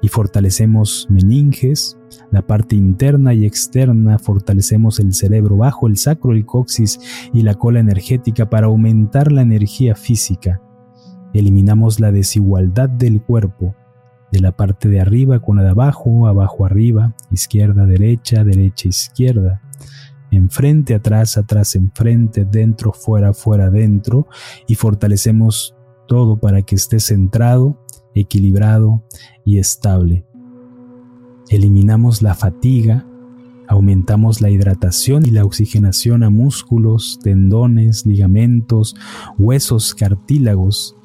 Y 0.02 0.08
fortalecemos 0.08 1.06
meninges, 1.08 1.96
la 2.30 2.46
parte 2.46 2.76
interna 2.76 3.32
y 3.34 3.46
externa, 3.46 4.18
fortalecemos 4.18 4.98
el 5.00 5.14
cerebro 5.14 5.56
bajo, 5.56 5.86
el 5.86 5.96
sacro, 5.96 6.32
el 6.32 6.44
coxis 6.44 6.98
y 7.32 7.42
la 7.42 7.54
cola 7.54 7.80
energética 7.80 8.50
para 8.50 8.66
aumentar 8.66 9.32
la 9.32 9.42
energía 9.42 9.94
física. 9.94 10.60
Eliminamos 11.32 12.00
la 12.00 12.10
desigualdad 12.10 12.88
del 12.88 13.22
cuerpo, 13.22 13.74
de 14.32 14.40
la 14.40 14.52
parte 14.52 14.88
de 14.88 15.00
arriba 15.00 15.40
con 15.40 15.56
la 15.56 15.62
de 15.62 15.70
abajo, 15.70 16.26
abajo 16.26 16.66
arriba, 16.66 17.14
izquierda 17.30 17.86
derecha, 17.86 18.44
derecha 18.44 18.88
izquierda, 18.88 19.62
enfrente 20.30 20.94
atrás, 20.94 21.38
atrás 21.38 21.74
enfrente, 21.74 22.44
dentro 22.44 22.92
fuera 22.92 23.32
fuera 23.32 23.70
dentro 23.70 24.26
y 24.66 24.74
fortalecemos 24.74 25.74
todo 26.06 26.38
para 26.38 26.62
que 26.62 26.74
esté 26.74 27.00
centrado, 27.00 27.84
equilibrado 28.14 29.04
y 29.44 29.58
estable. 29.58 30.24
Eliminamos 31.50 32.22
la 32.22 32.34
fatiga, 32.34 33.06
aumentamos 33.68 34.40
la 34.40 34.50
hidratación 34.50 35.26
y 35.26 35.30
la 35.30 35.44
oxigenación 35.44 36.22
a 36.22 36.30
músculos, 36.30 37.20
tendones, 37.22 38.04
ligamentos, 38.06 38.96
huesos, 39.38 39.94
cartílagos 39.94 40.96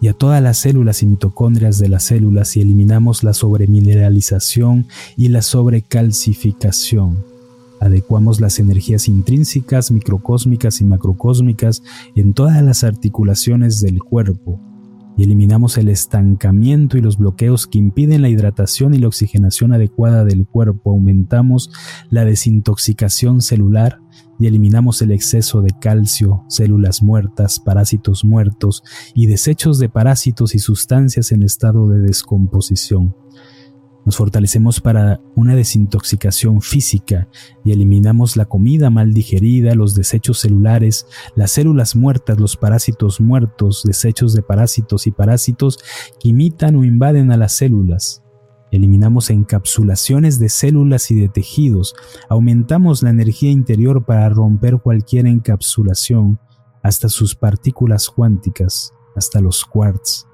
y 0.00 0.08
a 0.08 0.12
todas 0.12 0.42
las 0.42 0.58
células 0.58 1.02
y 1.02 1.06
mitocondrias 1.06 1.78
de 1.78 1.88
las 1.88 2.04
células 2.04 2.56
y 2.56 2.60
eliminamos 2.60 3.24
la 3.24 3.34
sobremineralización 3.34 4.86
y 5.16 5.28
la 5.28 5.42
sobrecalcificación. 5.42 7.33
Adecuamos 7.84 8.40
las 8.40 8.58
energías 8.58 9.08
intrínsecas, 9.08 9.90
microcósmicas 9.90 10.80
y 10.80 10.84
macrocósmicas 10.84 11.82
en 12.14 12.32
todas 12.32 12.62
las 12.62 12.82
articulaciones 12.82 13.82
del 13.82 14.02
cuerpo 14.02 14.58
y 15.18 15.24
eliminamos 15.24 15.76
el 15.76 15.90
estancamiento 15.90 16.96
y 16.96 17.02
los 17.02 17.18
bloqueos 17.18 17.66
que 17.66 17.76
impiden 17.76 18.22
la 18.22 18.30
hidratación 18.30 18.94
y 18.94 18.98
la 18.98 19.08
oxigenación 19.08 19.74
adecuada 19.74 20.24
del 20.24 20.46
cuerpo, 20.46 20.92
aumentamos 20.92 21.70
la 22.08 22.24
desintoxicación 22.24 23.42
celular 23.42 24.00
y 24.38 24.46
eliminamos 24.46 25.02
el 25.02 25.12
exceso 25.12 25.60
de 25.60 25.70
calcio, 25.78 26.42
células 26.48 27.02
muertas, 27.02 27.60
parásitos 27.60 28.24
muertos 28.24 28.82
y 29.14 29.26
desechos 29.26 29.78
de 29.78 29.90
parásitos 29.90 30.54
y 30.54 30.58
sustancias 30.58 31.32
en 31.32 31.42
estado 31.42 31.86
de 31.88 32.00
descomposición. 32.00 33.14
Nos 34.04 34.16
fortalecemos 34.16 34.80
para 34.80 35.20
una 35.34 35.54
desintoxicación 35.54 36.60
física 36.60 37.28
y 37.64 37.72
eliminamos 37.72 38.36
la 38.36 38.44
comida 38.44 38.90
mal 38.90 39.14
digerida, 39.14 39.74
los 39.74 39.94
desechos 39.94 40.40
celulares, 40.40 41.06
las 41.34 41.52
células 41.52 41.96
muertas, 41.96 42.38
los 42.38 42.56
parásitos 42.56 43.20
muertos, 43.20 43.82
desechos 43.84 44.34
de 44.34 44.42
parásitos 44.42 45.06
y 45.06 45.10
parásitos 45.10 45.78
que 46.20 46.28
imitan 46.28 46.76
o 46.76 46.84
invaden 46.84 47.32
a 47.32 47.38
las 47.38 47.54
células. 47.54 48.22
Eliminamos 48.70 49.30
encapsulaciones 49.30 50.38
de 50.38 50.48
células 50.48 51.10
y 51.10 51.14
de 51.14 51.28
tejidos, 51.28 51.94
aumentamos 52.28 53.02
la 53.02 53.10
energía 53.10 53.50
interior 53.50 54.04
para 54.04 54.28
romper 54.28 54.78
cualquier 54.78 55.26
encapsulación, 55.26 56.40
hasta 56.82 57.08
sus 57.08 57.34
partículas 57.34 58.10
cuánticas, 58.10 58.92
hasta 59.16 59.40
los 59.40 59.64
quarks. 59.64 60.26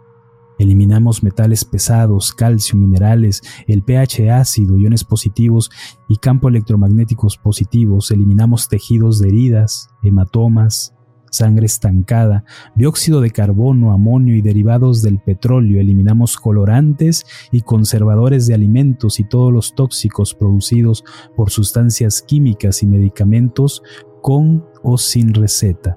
Eliminamos 0.60 1.22
metales 1.22 1.64
pesados, 1.64 2.34
calcio, 2.34 2.78
minerales, 2.78 3.40
el 3.66 3.82
pH 3.82 4.30
ácido, 4.30 4.76
iones 4.76 5.04
positivos 5.04 5.70
y 6.06 6.18
campo 6.18 6.50
electromagnéticos 6.50 7.38
positivos. 7.38 8.10
Eliminamos 8.10 8.68
tejidos 8.68 9.20
de 9.20 9.28
heridas, 9.28 9.88
hematomas, 10.02 10.94
sangre 11.30 11.64
estancada, 11.64 12.44
dióxido 12.74 13.22
de 13.22 13.30
carbono, 13.30 13.92
amonio 13.92 14.36
y 14.36 14.42
derivados 14.42 15.00
del 15.00 15.18
petróleo. 15.18 15.80
Eliminamos 15.80 16.36
colorantes 16.36 17.24
y 17.50 17.62
conservadores 17.62 18.46
de 18.46 18.52
alimentos 18.52 19.18
y 19.18 19.24
todos 19.24 19.50
los 19.50 19.74
tóxicos 19.74 20.34
producidos 20.34 21.04
por 21.36 21.48
sustancias 21.48 22.20
químicas 22.20 22.82
y 22.82 22.86
medicamentos 22.86 23.82
con 24.20 24.66
o 24.82 24.98
sin 24.98 25.32
receta. 25.32 25.96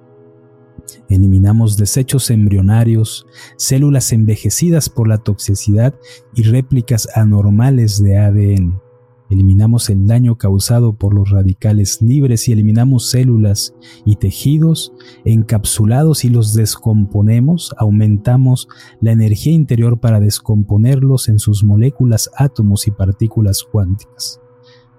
Eliminamos 1.10 1.78
desechos 1.78 2.30
embrionarios, 2.30 3.26
células 3.58 4.12
envejecidas 4.13 4.89
por 4.89 5.08
la 5.08 5.17
toxicidad 5.17 5.93
y 6.36 6.43
réplicas 6.43 7.08
anormales 7.15 8.02
de 8.02 8.17
ADN. 8.17 8.82
Eliminamos 9.30 9.89
el 9.89 10.06
daño 10.06 10.38
causado 10.38 10.93
por 10.93 11.15
los 11.15 11.32
radicales 11.32 12.02
libres 12.02 12.48
y 12.48 12.52
eliminamos 12.52 13.10
células 13.10 13.74
y 14.06 14.17
tejidos 14.17 14.93
encapsulados 15.26 16.24
y 16.24 16.30
los 16.30 16.54
descomponemos, 16.54 17.74
aumentamos 17.78 18.67
la 19.02 19.12
energía 19.12 19.54
interior 19.54 20.00
para 20.00 20.19
descomponerlos 20.19 21.30
en 21.30 21.39
sus 21.39 21.63
moléculas, 21.63 22.30
átomos 22.38 22.86
y 22.86 22.91
partículas 22.91 23.63
cuánticas. 23.63 24.42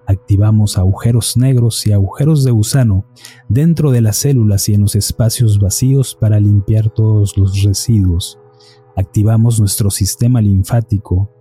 Activamos 0.07 0.77
agujeros 0.77 1.37
negros 1.37 1.85
y 1.87 1.91
agujeros 1.91 2.43
de 2.43 2.51
gusano 2.51 3.05
dentro 3.49 3.91
de 3.91 4.01
las 4.01 4.17
células 4.17 4.69
y 4.69 4.73
en 4.73 4.81
los 4.81 4.95
espacios 4.95 5.59
vacíos 5.59 6.15
para 6.19 6.39
limpiar 6.39 6.89
todos 6.89 7.37
los 7.37 7.63
residuos. 7.63 8.39
Activamos 8.95 9.59
nuestro 9.59 9.89
sistema 9.89 10.41
linfático 10.41 11.31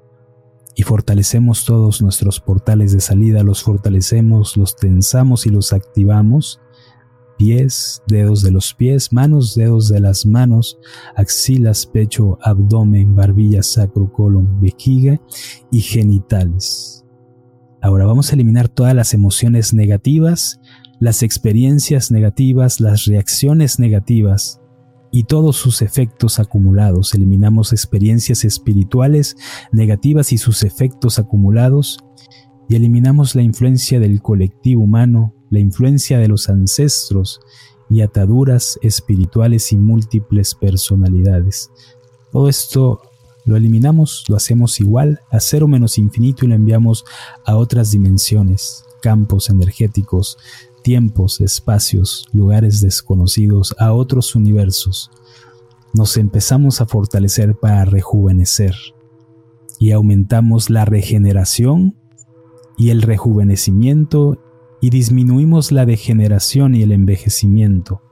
y 0.74 0.82
fortalecemos 0.82 1.64
todos 1.64 2.02
nuestros 2.02 2.40
portales 2.40 2.92
de 2.92 3.00
salida, 3.00 3.44
los 3.44 3.62
fortalecemos, 3.62 4.56
los 4.56 4.74
tensamos 4.74 5.46
y 5.46 5.50
los 5.50 5.72
activamos. 5.72 6.60
Pies, 7.38 8.02
dedos 8.06 8.42
de 8.42 8.50
los 8.50 8.74
pies, 8.74 9.12
manos, 9.12 9.54
dedos 9.54 9.88
de 9.88 10.00
las 10.00 10.24
manos, 10.24 10.78
axilas, 11.16 11.86
pecho, 11.86 12.38
abdomen, 12.42 13.14
barbilla, 13.14 13.62
sacro, 13.62 14.12
colon, 14.12 14.60
vejiga 14.60 15.20
y 15.70 15.80
genitales. 15.80 17.03
Ahora 17.84 18.06
vamos 18.06 18.30
a 18.30 18.34
eliminar 18.34 18.70
todas 18.70 18.94
las 18.94 19.12
emociones 19.12 19.74
negativas, 19.74 20.58
las 21.00 21.22
experiencias 21.22 22.10
negativas, 22.10 22.80
las 22.80 23.04
reacciones 23.04 23.78
negativas 23.78 24.62
y 25.12 25.24
todos 25.24 25.56
sus 25.56 25.82
efectos 25.82 26.38
acumulados. 26.38 27.12
Eliminamos 27.12 27.74
experiencias 27.74 28.46
espirituales 28.46 29.36
negativas 29.70 30.32
y 30.32 30.38
sus 30.38 30.62
efectos 30.62 31.18
acumulados 31.18 31.98
y 32.70 32.76
eliminamos 32.76 33.34
la 33.34 33.42
influencia 33.42 34.00
del 34.00 34.22
colectivo 34.22 34.82
humano, 34.82 35.34
la 35.50 35.58
influencia 35.58 36.18
de 36.18 36.28
los 36.28 36.48
ancestros 36.48 37.38
y 37.90 38.00
ataduras 38.00 38.78
espirituales 38.80 39.72
y 39.72 39.76
múltiples 39.76 40.54
personalidades. 40.54 41.70
Todo 42.32 42.48
esto 42.48 43.02
lo 43.44 43.56
eliminamos, 43.56 44.24
lo 44.28 44.36
hacemos 44.36 44.80
igual 44.80 45.20
a 45.30 45.40
cero 45.40 45.68
menos 45.68 45.98
infinito 45.98 46.44
y 46.44 46.48
lo 46.48 46.54
enviamos 46.54 47.04
a 47.44 47.56
otras 47.56 47.90
dimensiones, 47.90 48.84
campos 49.02 49.50
energéticos, 49.50 50.38
tiempos, 50.82 51.40
espacios, 51.40 52.26
lugares 52.32 52.80
desconocidos, 52.80 53.74
a 53.78 53.92
otros 53.92 54.34
universos. 54.34 55.10
Nos 55.92 56.16
empezamos 56.16 56.80
a 56.80 56.86
fortalecer 56.86 57.54
para 57.54 57.84
rejuvenecer 57.84 58.74
y 59.78 59.92
aumentamos 59.92 60.70
la 60.70 60.84
regeneración 60.84 61.96
y 62.76 62.90
el 62.90 63.02
rejuvenecimiento 63.02 64.38
y 64.80 64.90
disminuimos 64.90 65.72
la 65.72 65.86
degeneración 65.86 66.74
y 66.74 66.82
el 66.82 66.92
envejecimiento. 66.92 68.02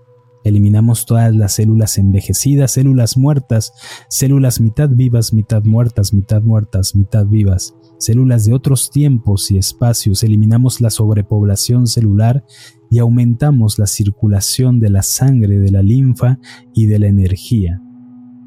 Eliminamos 0.45 1.07
todas 1.07 1.35
las 1.35 1.55
células 1.55 1.99
envejecidas, 1.99 2.73
células 2.73 3.17
muertas, 3.17 3.73
células 4.09 4.61
mitad 4.61 4.89
vivas, 4.91 5.33
mitad 5.33 5.63
muertas, 5.65 6.13
mitad 6.13 6.43
muertas, 6.43 6.95
mitad 6.97 7.27
vivas, 7.27 7.75
células 7.99 8.45
de 8.45 8.55
otros 8.55 8.91
tiempos 8.91 9.51
y 9.51 9.59
espacios. 9.59 10.23
Eliminamos 10.23 10.81
la 10.81 10.91
sobrepoblación 10.91 11.87
celular 11.87 12.45
y 12.91 12.99
aumentamos 12.99 13.79
la 13.79 13.87
circulación 13.87 14.81
de 14.81 14.91
la 14.91 15.03
sangre, 15.03 15.59
de 15.59 15.71
la 15.71 15.83
linfa 15.83 16.39
y 16.75 16.87
de 16.87 16.99
la 16.99 17.07
energía. 17.07 17.81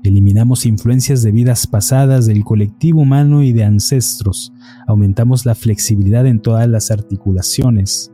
Eliminamos 0.03 0.67
influencias 0.67 1.23
de 1.23 1.31
vidas 1.31 1.65
pasadas 1.65 2.27
del 2.27 2.43
colectivo 2.43 3.01
humano 3.01 3.41
y 3.41 3.53
de 3.53 3.63
ancestros. 3.63 4.53
Aumentamos 4.85 5.47
la 5.47 5.55
flexibilidad 5.55 6.27
en 6.27 6.41
todas 6.41 6.67
las 6.67 6.91
articulaciones. 6.91 8.11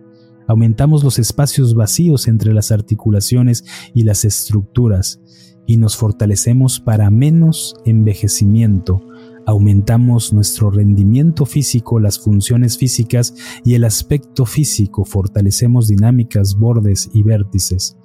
Aumentamos 0.52 1.02
los 1.06 1.18
espacios 1.18 1.76
vacíos 1.76 2.28
entre 2.28 2.54
las 2.54 2.74
articulaciones 2.74 3.64
y 3.93 4.04
las 4.04 4.26
estructuras 4.26 5.22
y 5.66 5.78
nos 5.78 5.95
fortalecemos 5.95 6.82
para 6.82 7.10
menos 7.10 7.74
envejecimiento. 7.86 9.02
Aumentamos 9.45 10.34
nuestro 10.34 10.70
rendimiento 10.70 11.45
físico, 11.45 12.02
las 12.02 12.20
funciones 12.20 12.78
físicas 12.78 13.34
y 13.64 13.76
el 13.76 13.86
aspecto 13.86 14.45
físico. 14.45 15.06
Fortalecemos 15.06 15.88
dinámicas, 15.88 16.58
bordes 16.60 17.10
y 17.14 17.24
vértices. 17.24 17.97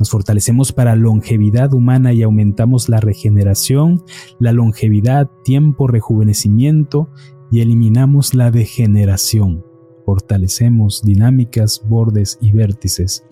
Nos 0.00 0.10
fortalecemos 0.10 0.72
para 0.72 0.96
longevidad 0.96 1.72
humana 1.72 2.12
y 2.12 2.24
aumentamos 2.24 2.88
la 2.88 2.98
regeneración, 2.98 4.02
la 4.40 4.50
longevidad, 4.50 5.30
tiempo, 5.44 5.86
rejuvenecimiento 5.86 7.10
y 7.52 7.60
eliminamos 7.60 8.34
la 8.34 8.50
degeneración. 8.50 9.71
Fortalecemos 10.04 11.02
dinámicas, 11.02 11.82
bordes 11.88 12.38
y 12.40 12.52
vértices. 12.52 13.24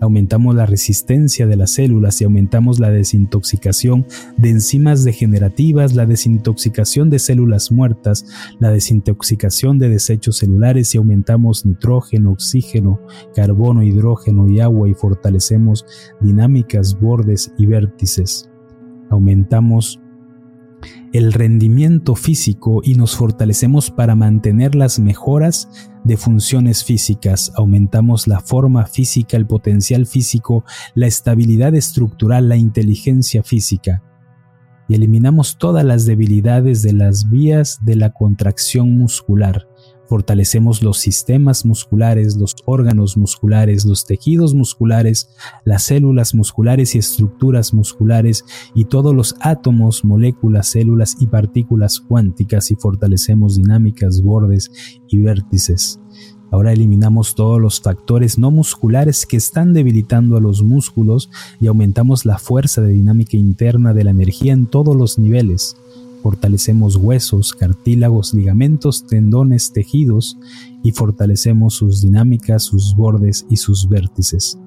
Aumentamos 0.00 0.54
la 0.54 0.66
resistencia 0.66 1.46
de 1.46 1.56
las 1.56 1.72
células 1.72 2.20
y 2.20 2.24
aumentamos 2.24 2.80
la 2.80 2.90
desintoxicación 2.90 4.06
de 4.36 4.50
enzimas 4.50 5.04
degenerativas, 5.04 5.94
la 5.94 6.06
desintoxicación 6.06 7.10
de 7.10 7.18
células 7.18 7.70
muertas, 7.70 8.26
la 8.58 8.70
desintoxicación 8.70 9.78
de 9.78 9.88
desechos 9.88 10.38
celulares 10.38 10.94
y 10.94 10.98
aumentamos 10.98 11.64
nitrógeno, 11.66 12.32
oxígeno, 12.32 13.00
carbono, 13.34 13.82
hidrógeno 13.82 14.48
y 14.48 14.60
agua 14.60 14.88
y 14.88 14.94
fortalecemos 14.94 15.86
dinámicas, 16.20 16.98
bordes 16.98 17.52
y 17.58 17.66
vértices. 17.66 18.50
Aumentamos 19.10 20.00
el 21.12 21.32
rendimiento 21.32 22.16
físico 22.16 22.80
y 22.82 22.94
nos 22.94 23.16
fortalecemos 23.16 23.90
para 23.90 24.14
mantener 24.14 24.74
las 24.74 24.98
mejoras 24.98 25.92
de 26.04 26.16
funciones 26.16 26.84
físicas, 26.84 27.50
aumentamos 27.56 28.28
la 28.28 28.40
forma 28.40 28.86
física, 28.86 29.36
el 29.36 29.46
potencial 29.46 30.06
físico, 30.06 30.64
la 30.94 31.06
estabilidad 31.06 31.74
estructural, 31.74 32.48
la 32.48 32.56
inteligencia 32.56 33.42
física 33.42 34.02
y 34.88 34.94
eliminamos 34.94 35.56
todas 35.56 35.84
las 35.84 36.04
debilidades 36.04 36.82
de 36.82 36.92
las 36.92 37.30
vías 37.30 37.78
de 37.84 37.96
la 37.96 38.10
contracción 38.10 38.96
muscular. 38.98 39.66
Fortalecemos 40.14 40.80
los 40.80 40.98
sistemas 40.98 41.66
musculares, 41.66 42.36
los 42.36 42.54
órganos 42.66 43.16
musculares, 43.16 43.84
los 43.84 44.06
tejidos 44.06 44.54
musculares, 44.54 45.28
las 45.64 45.82
células 45.82 46.36
musculares 46.36 46.94
y 46.94 46.98
estructuras 46.98 47.74
musculares 47.74 48.44
y 48.76 48.84
todos 48.84 49.12
los 49.12 49.34
átomos, 49.40 50.04
moléculas, 50.04 50.68
células 50.68 51.16
y 51.18 51.26
partículas 51.26 51.98
cuánticas 51.98 52.70
y 52.70 52.76
fortalecemos 52.76 53.56
dinámicas, 53.56 54.22
bordes 54.22 54.70
y 55.08 55.18
vértices. 55.18 55.98
Ahora 56.52 56.72
eliminamos 56.72 57.34
todos 57.34 57.60
los 57.60 57.80
factores 57.80 58.38
no 58.38 58.52
musculares 58.52 59.26
que 59.26 59.36
están 59.36 59.72
debilitando 59.72 60.36
a 60.36 60.40
los 60.40 60.62
músculos 60.62 61.28
y 61.58 61.66
aumentamos 61.66 62.24
la 62.24 62.38
fuerza 62.38 62.82
de 62.82 62.92
dinámica 62.92 63.36
interna 63.36 63.92
de 63.92 64.04
la 64.04 64.12
energía 64.12 64.52
en 64.52 64.66
todos 64.66 64.94
los 64.94 65.18
niveles. 65.18 65.76
Fortalecemos 66.24 66.96
huesos, 66.96 67.52
cartílagos, 67.52 68.32
ligamentos, 68.32 69.06
tendones, 69.06 69.74
tejidos 69.74 70.38
y 70.82 70.92
fortalecemos 70.92 71.74
sus 71.74 72.00
dinámicas, 72.00 72.62
sus 72.62 72.96
bordes 72.96 73.44
y 73.50 73.58
sus 73.58 73.90
vértices. 73.90 74.58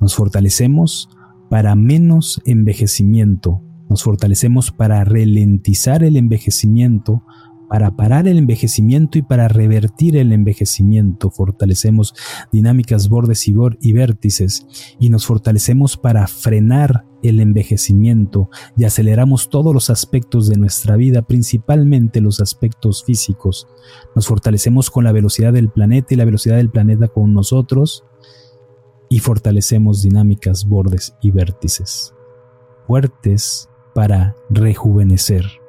Nos 0.00 0.16
fortalecemos 0.16 1.08
para 1.48 1.76
menos 1.76 2.42
envejecimiento. 2.44 3.62
Nos 3.88 4.02
fortalecemos 4.02 4.72
para 4.72 5.04
ralentizar 5.04 6.02
el 6.02 6.16
envejecimiento, 6.16 7.22
para 7.70 7.94
parar 7.94 8.26
el 8.26 8.36
envejecimiento 8.36 9.16
y 9.16 9.22
para 9.22 9.46
revertir 9.46 10.16
el 10.16 10.32
envejecimiento. 10.32 11.30
Fortalecemos 11.30 12.14
dinámicas, 12.50 13.08
bordes 13.08 13.46
y, 13.46 13.54
y 13.80 13.92
vértices 13.92 14.66
y 14.98 15.08
nos 15.08 15.24
fortalecemos 15.24 15.96
para 15.96 16.26
frenar 16.26 17.06
el 17.22 17.38
envejecimiento 17.38 18.50
y 18.76 18.84
aceleramos 18.84 19.50
todos 19.50 19.72
los 19.72 19.88
aspectos 19.88 20.48
de 20.48 20.56
nuestra 20.56 20.96
vida, 20.96 21.22
principalmente 21.22 22.20
los 22.20 22.40
aspectos 22.40 23.04
físicos. 23.04 23.68
Nos 24.16 24.26
fortalecemos 24.26 24.90
con 24.90 25.04
la 25.04 25.12
velocidad 25.12 25.52
del 25.52 25.70
planeta 25.70 26.12
y 26.12 26.16
la 26.16 26.24
velocidad 26.24 26.56
del 26.56 26.70
planeta 26.70 27.06
con 27.06 27.32
nosotros 27.32 28.02
y 29.08 29.20
fortalecemos 29.20 30.02
dinámicas, 30.02 30.66
bordes 30.66 31.14
y 31.22 31.30
vértices. 31.30 32.14
Fuertes 32.88 33.68
para 33.94 34.34
rejuvenecer 34.48 35.59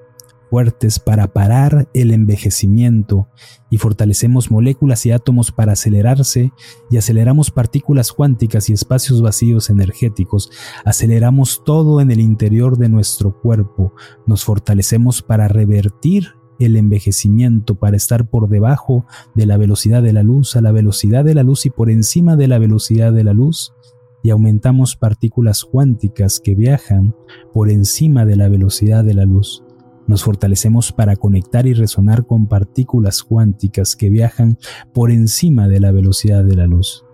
fuertes 0.51 0.99
para 0.99 1.31
parar 1.31 1.87
el 1.93 2.11
envejecimiento 2.11 3.29
y 3.69 3.77
fortalecemos 3.77 4.51
moléculas 4.51 5.05
y 5.05 5.11
átomos 5.11 5.53
para 5.53 5.71
acelerarse 5.71 6.51
y 6.89 6.97
aceleramos 6.97 7.51
partículas 7.51 8.11
cuánticas 8.11 8.69
y 8.69 8.73
espacios 8.73 9.21
vacíos 9.21 9.69
energéticos, 9.69 10.51
aceleramos 10.83 11.63
todo 11.63 12.01
en 12.01 12.11
el 12.11 12.19
interior 12.19 12.77
de 12.77 12.89
nuestro 12.89 13.39
cuerpo, 13.39 13.93
nos 14.27 14.43
fortalecemos 14.43 15.21
para 15.21 15.47
revertir 15.47 16.35
el 16.59 16.75
envejecimiento 16.75 17.75
para 17.75 17.95
estar 17.95 18.29
por 18.29 18.49
debajo 18.49 19.05
de 19.33 19.45
la 19.45 19.55
velocidad 19.55 20.03
de 20.03 20.11
la 20.11 20.21
luz, 20.21 20.57
a 20.57 20.61
la 20.61 20.73
velocidad 20.73 21.23
de 21.23 21.33
la 21.33 21.43
luz 21.43 21.65
y 21.65 21.69
por 21.69 21.89
encima 21.89 22.35
de 22.35 22.49
la 22.49 22.59
velocidad 22.59 23.13
de 23.13 23.23
la 23.23 23.31
luz, 23.31 23.73
y 24.21 24.31
aumentamos 24.31 24.97
partículas 24.97 25.63
cuánticas 25.63 26.41
que 26.41 26.55
viajan 26.55 27.15
por 27.53 27.69
encima 27.69 28.25
de 28.25 28.35
la 28.35 28.49
velocidad 28.49 29.05
de 29.05 29.13
la 29.13 29.23
luz. 29.23 29.63
Nos 30.11 30.25
fortalecemos 30.25 30.91
para 30.91 31.15
conectar 31.15 31.67
y 31.67 31.73
resonar 31.73 32.25
con 32.25 32.47
partículas 32.47 33.23
cuánticas 33.23 33.95
que 33.95 34.09
viajan 34.09 34.57
por 34.93 35.09
encima 35.09 35.69
de 35.69 35.79
la 35.79 35.93
velocidad 35.93 36.43
de 36.43 36.57
la 36.57 36.67
luz. 36.67 37.05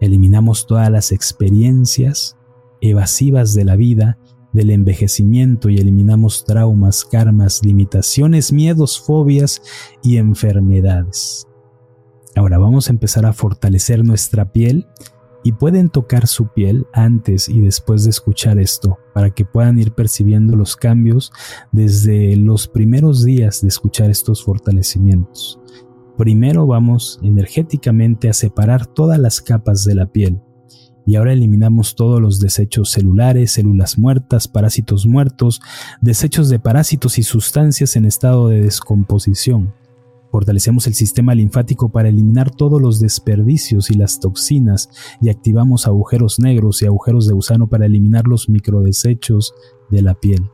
Eliminamos 0.00 0.66
todas 0.66 0.90
las 0.90 1.12
experiencias 1.12 2.38
evasivas 2.80 3.52
de 3.52 3.66
la 3.66 3.76
vida, 3.76 4.18
del 4.54 4.70
envejecimiento 4.70 5.68
y 5.68 5.76
eliminamos 5.76 6.46
traumas, 6.46 7.04
karmas, 7.04 7.62
limitaciones, 7.62 8.54
miedos, 8.54 8.98
fobias 8.98 9.60
y 10.02 10.16
enfermedades. 10.16 11.46
Ahora 12.36 12.56
vamos 12.56 12.88
a 12.88 12.92
empezar 12.92 13.26
a 13.26 13.34
fortalecer 13.34 14.02
nuestra 14.02 14.50
piel 14.50 14.86
y 15.42 15.52
pueden 15.52 15.88
tocar 15.88 16.26
su 16.26 16.48
piel 16.48 16.86
antes 16.92 17.48
y 17.48 17.60
después 17.60 18.04
de 18.04 18.10
escuchar 18.10 18.58
esto 18.58 18.98
para 19.14 19.30
que 19.30 19.44
puedan 19.44 19.78
ir 19.78 19.92
percibiendo 19.92 20.56
los 20.56 20.76
cambios 20.76 21.32
desde 21.72 22.36
los 22.36 22.68
primeros 22.68 23.24
días 23.24 23.62
de 23.62 23.68
escuchar 23.68 24.10
estos 24.10 24.44
fortalecimientos. 24.44 25.60
Primero 26.16 26.66
vamos 26.66 27.18
energéticamente 27.22 28.28
a 28.28 28.34
separar 28.34 28.86
todas 28.86 29.18
las 29.18 29.40
capas 29.40 29.84
de 29.84 29.94
la 29.94 30.06
piel 30.06 30.40
y 31.06 31.16
ahora 31.16 31.32
eliminamos 31.32 31.94
todos 31.94 32.20
los 32.20 32.40
desechos 32.40 32.90
celulares, 32.90 33.52
células 33.52 33.98
muertas, 33.98 34.46
parásitos 34.46 35.06
muertos, 35.06 35.60
desechos 36.00 36.48
de 36.50 36.58
parásitos 36.58 37.18
y 37.18 37.22
sustancias 37.22 37.96
en 37.96 38.04
estado 38.04 38.48
de 38.48 38.60
descomposición. 38.60 39.74
Fortalecemos 40.30 40.86
el 40.86 40.94
sistema 40.94 41.34
linfático 41.34 41.90
para 41.90 42.08
eliminar 42.08 42.50
todos 42.50 42.80
los 42.80 43.00
desperdicios 43.00 43.90
y 43.90 43.94
las 43.94 44.20
toxinas 44.20 44.88
y 45.20 45.28
activamos 45.28 45.86
agujeros 45.86 46.38
negros 46.38 46.82
y 46.82 46.86
agujeros 46.86 47.26
de 47.26 47.34
gusano 47.34 47.68
para 47.68 47.86
eliminar 47.86 48.28
los 48.28 48.48
microdesechos 48.48 49.54
de 49.90 50.02
la 50.02 50.14
piel. 50.14 50.50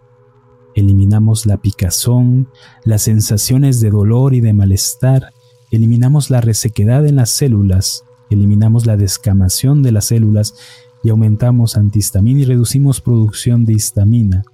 Eliminamos 0.74 1.44
la 1.46 1.58
picazón, 1.58 2.48
las 2.84 3.02
sensaciones 3.02 3.80
de 3.80 3.90
dolor 3.90 4.34
y 4.34 4.40
de 4.40 4.54
malestar, 4.54 5.32
eliminamos 5.70 6.30
la 6.30 6.40
resequedad 6.40 7.06
en 7.06 7.16
las 7.16 7.30
células, 7.30 8.04
eliminamos 8.30 8.86
la 8.86 8.96
descamación 8.96 9.82
de 9.82 9.92
las 9.92 10.06
células 10.06 10.54
y 11.02 11.10
aumentamos 11.10 11.76
antihistamina 11.76 12.40
y 12.40 12.44
reducimos 12.44 13.00
producción 13.02 13.64
de 13.66 13.74
histamina. 13.74 14.44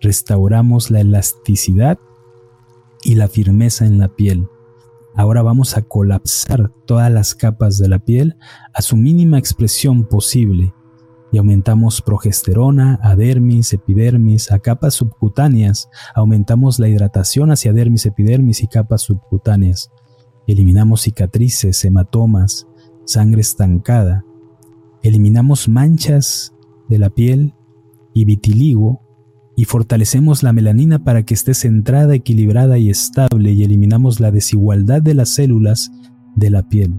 Restauramos 0.00 0.90
la 0.90 1.00
elasticidad 1.00 1.98
y 3.02 3.14
la 3.14 3.28
firmeza 3.28 3.86
en 3.86 3.98
la 3.98 4.08
piel. 4.08 4.48
Ahora 5.14 5.42
vamos 5.42 5.76
a 5.76 5.82
colapsar 5.82 6.72
todas 6.86 7.10
las 7.12 7.34
capas 7.34 7.78
de 7.78 7.88
la 7.88 7.98
piel 7.98 8.36
a 8.72 8.80
su 8.80 8.96
mínima 8.96 9.38
expresión 9.38 10.04
posible 10.04 10.72
y 11.32 11.38
aumentamos 11.38 12.02
progesterona, 12.02 12.98
adermis, 13.02 13.72
epidermis, 13.72 14.52
a 14.52 14.58
capas 14.58 14.94
subcutáneas, 14.94 15.88
aumentamos 16.14 16.78
la 16.78 16.88
hidratación 16.88 17.50
hacia 17.50 17.72
dermis, 17.72 18.04
epidermis 18.04 18.62
y 18.62 18.66
capas 18.68 19.02
subcutáneas. 19.02 19.90
Eliminamos 20.46 21.02
cicatrices, 21.02 21.84
hematomas, 21.84 22.66
sangre 23.06 23.40
estancada. 23.40 24.24
Eliminamos 25.02 25.68
manchas 25.68 26.54
de 26.88 26.98
la 26.98 27.10
piel 27.10 27.54
y 28.12 28.26
vitiligo 28.26 29.00
y 29.62 29.64
fortalecemos 29.64 30.42
la 30.42 30.52
melanina 30.52 31.04
para 31.04 31.22
que 31.22 31.34
esté 31.34 31.54
centrada, 31.54 32.16
equilibrada 32.16 32.78
y 32.78 32.90
estable 32.90 33.52
y 33.52 33.62
eliminamos 33.62 34.18
la 34.18 34.32
desigualdad 34.32 35.00
de 35.00 35.14
las 35.14 35.28
células 35.28 35.92
de 36.34 36.50
la 36.50 36.68
piel. 36.68 36.96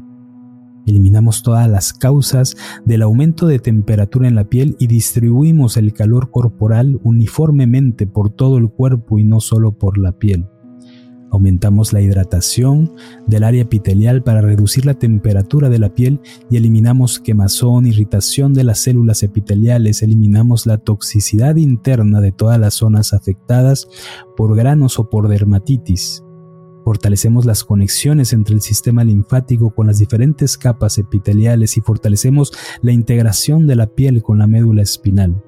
Eliminamos 0.85 1.43
todas 1.43 1.69
las 1.69 1.91
causas 1.91 2.55
del 2.85 3.01
aumento 3.01 3.47
de 3.47 3.59
temperatura 3.59 4.29
en 4.29 4.35
la 4.35 4.45
piel 4.45 4.77
y 4.79 4.87
distribuimos 4.87 5.75
el 5.75 5.91
calor 5.91 6.31
corporal 6.31 7.01
uniformemente 7.03 8.07
por 8.07 8.29
todo 8.29 8.57
el 8.57 8.69
cuerpo 8.69 9.19
y 9.19 9.25
no 9.25 9.41
solo 9.41 9.77
por 9.77 9.97
la 9.97 10.13
piel. 10.13 10.45
Aumentamos 11.33 11.93
la 11.93 12.01
hidratación 12.01 12.93
del 13.25 13.43
área 13.43 13.63
epitelial 13.63 14.21
para 14.21 14.39
reducir 14.39 14.85
la 14.85 14.93
temperatura 14.93 15.67
de 15.69 15.79
la 15.79 15.95
piel 15.95 16.19
y 16.51 16.57
eliminamos 16.57 17.19
quemazón, 17.19 17.87
irritación 17.87 18.53
de 18.53 18.63
las 18.63 18.77
células 18.77 19.23
epiteliales, 19.23 20.03
eliminamos 20.03 20.67
la 20.67 20.77
toxicidad 20.77 21.55
interna 21.55 22.21
de 22.21 22.33
todas 22.33 22.59
las 22.59 22.75
zonas 22.75 23.13
afectadas 23.13 23.87
por 24.37 24.55
granos 24.55 24.99
o 24.99 25.09
por 25.09 25.27
dermatitis. 25.27 26.23
Fortalecemos 26.85 27.45
las 27.45 27.63
conexiones 27.63 28.31
entre 28.31 28.53
el 28.53 28.61
sistema 28.61 29.03
linfático 29.03 29.73
con 29.73 29.87
las 29.87 29.97
diferentes 29.97 30.55
capas 30.55 30.99
epiteliales 30.99 31.77
y 31.77 31.81
fortalecemos 31.81 32.53
la 32.83 32.91
integración 32.91 33.65
de 33.65 33.75
la 33.75 33.87
piel 33.87 34.21
con 34.21 34.37
la 34.37 34.45
médula 34.45 34.83
espinal. 34.83 35.41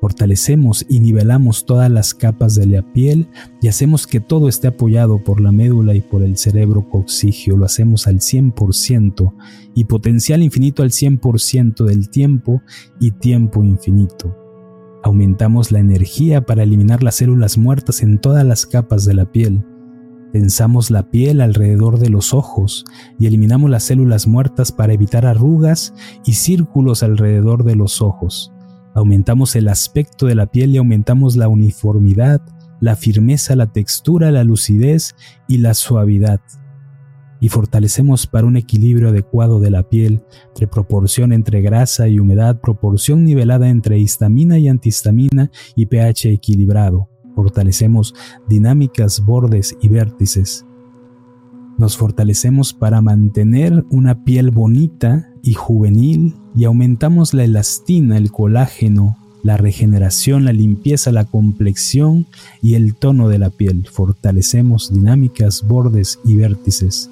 Fortalecemos 0.00 0.86
y 0.88 1.00
nivelamos 1.00 1.66
todas 1.66 1.90
las 1.90 2.14
capas 2.14 2.54
de 2.54 2.66
la 2.66 2.82
piel 2.92 3.28
y 3.60 3.68
hacemos 3.68 4.06
que 4.06 4.20
todo 4.20 4.48
esté 4.48 4.68
apoyado 4.68 5.22
por 5.24 5.40
la 5.40 5.50
médula 5.50 5.94
y 5.94 6.00
por 6.00 6.22
el 6.22 6.36
cerebro 6.36 6.88
coxigio. 6.88 7.56
Lo 7.56 7.64
hacemos 7.64 8.06
al 8.06 8.20
100% 8.20 9.34
y 9.74 9.84
potencial 9.84 10.42
infinito 10.42 10.82
al 10.82 10.90
100% 10.90 11.84
del 11.84 12.10
tiempo 12.10 12.62
y 13.00 13.10
tiempo 13.12 13.64
infinito. 13.64 14.36
Aumentamos 15.02 15.72
la 15.72 15.80
energía 15.80 16.42
para 16.42 16.62
eliminar 16.62 17.02
las 17.02 17.16
células 17.16 17.58
muertas 17.58 18.02
en 18.02 18.20
todas 18.20 18.44
las 18.44 18.66
capas 18.66 19.04
de 19.04 19.14
la 19.14 19.30
piel. 19.32 19.64
Tensamos 20.32 20.90
la 20.90 21.10
piel 21.10 21.40
alrededor 21.40 21.98
de 21.98 22.10
los 22.10 22.34
ojos 22.34 22.84
y 23.18 23.26
eliminamos 23.26 23.70
las 23.70 23.84
células 23.84 24.26
muertas 24.26 24.70
para 24.70 24.92
evitar 24.92 25.24
arrugas 25.26 25.94
y 26.24 26.34
círculos 26.34 27.02
alrededor 27.02 27.64
de 27.64 27.76
los 27.76 28.02
ojos 28.02 28.52
aumentamos 28.98 29.56
el 29.56 29.68
aspecto 29.68 30.26
de 30.26 30.34
la 30.34 30.46
piel 30.46 30.74
y 30.74 30.78
aumentamos 30.78 31.36
la 31.36 31.48
uniformidad, 31.48 32.40
la 32.80 32.96
firmeza, 32.96 33.56
la 33.56 33.72
textura, 33.72 34.30
la 34.30 34.44
lucidez 34.44 35.14
y 35.48 35.58
la 35.58 35.74
suavidad. 35.74 36.40
Y 37.40 37.48
fortalecemos 37.48 38.26
para 38.26 38.46
un 38.46 38.56
equilibrio 38.56 39.10
adecuado 39.10 39.60
de 39.60 39.70
la 39.70 39.88
piel, 39.88 40.22
entre 40.48 40.66
proporción 40.66 41.32
entre 41.32 41.60
grasa 41.60 42.08
y 42.08 42.18
humedad, 42.18 42.60
proporción 42.60 43.24
nivelada 43.24 43.68
entre 43.68 43.98
histamina 43.98 44.58
y 44.58 44.68
antihistamina 44.68 45.50
y 45.76 45.86
pH 45.86 46.32
equilibrado. 46.32 47.08
Fortalecemos 47.36 48.14
dinámicas, 48.48 49.24
bordes 49.24 49.76
y 49.80 49.88
vértices. 49.88 50.67
Nos 51.78 51.96
fortalecemos 51.96 52.74
para 52.74 53.00
mantener 53.00 53.84
una 53.88 54.24
piel 54.24 54.50
bonita 54.50 55.30
y 55.42 55.54
juvenil 55.54 56.34
y 56.56 56.64
aumentamos 56.64 57.34
la 57.34 57.44
elastina, 57.44 58.16
el 58.16 58.32
colágeno, 58.32 59.16
la 59.44 59.56
regeneración, 59.56 60.44
la 60.44 60.52
limpieza, 60.52 61.12
la 61.12 61.24
complexión 61.24 62.26
y 62.60 62.74
el 62.74 62.96
tono 62.96 63.28
de 63.28 63.38
la 63.38 63.50
piel. 63.50 63.86
Fortalecemos 63.90 64.92
dinámicas, 64.92 65.64
bordes 65.68 66.18
y 66.24 66.34
vértices. 66.34 67.10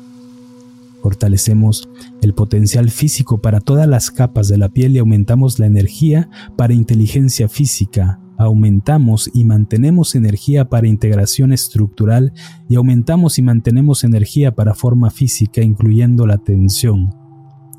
Fortalecemos 1.01 1.89
el 2.21 2.35
potencial 2.35 2.91
físico 2.91 3.39
para 3.39 3.61
todas 3.61 3.87
las 3.87 4.11
capas 4.11 4.49
de 4.49 4.59
la 4.59 4.69
piel 4.69 4.97
y 4.97 4.99
aumentamos 4.99 5.61
la 5.61 5.67
energía 5.67 6.29
para 6.57 6.75
inteligencia 6.75 7.49
física, 7.49 8.19
aumentamos 8.39 9.31
y 9.33 9.45
mantenemos 9.45 10.15
energía 10.15 10.69
para 10.69 10.89
integración 10.89 11.53
estructural 11.53 12.33
y 12.69 12.77
aumentamos 12.77 13.39
y 13.39 13.43
mantenemos 13.43 14.05
energía 14.05 14.55
para 14.55 14.75
forma 14.75 15.11
física, 15.11 15.63
incluyendo 15.63 16.27
la 16.27 16.39
tensión. 16.39 17.15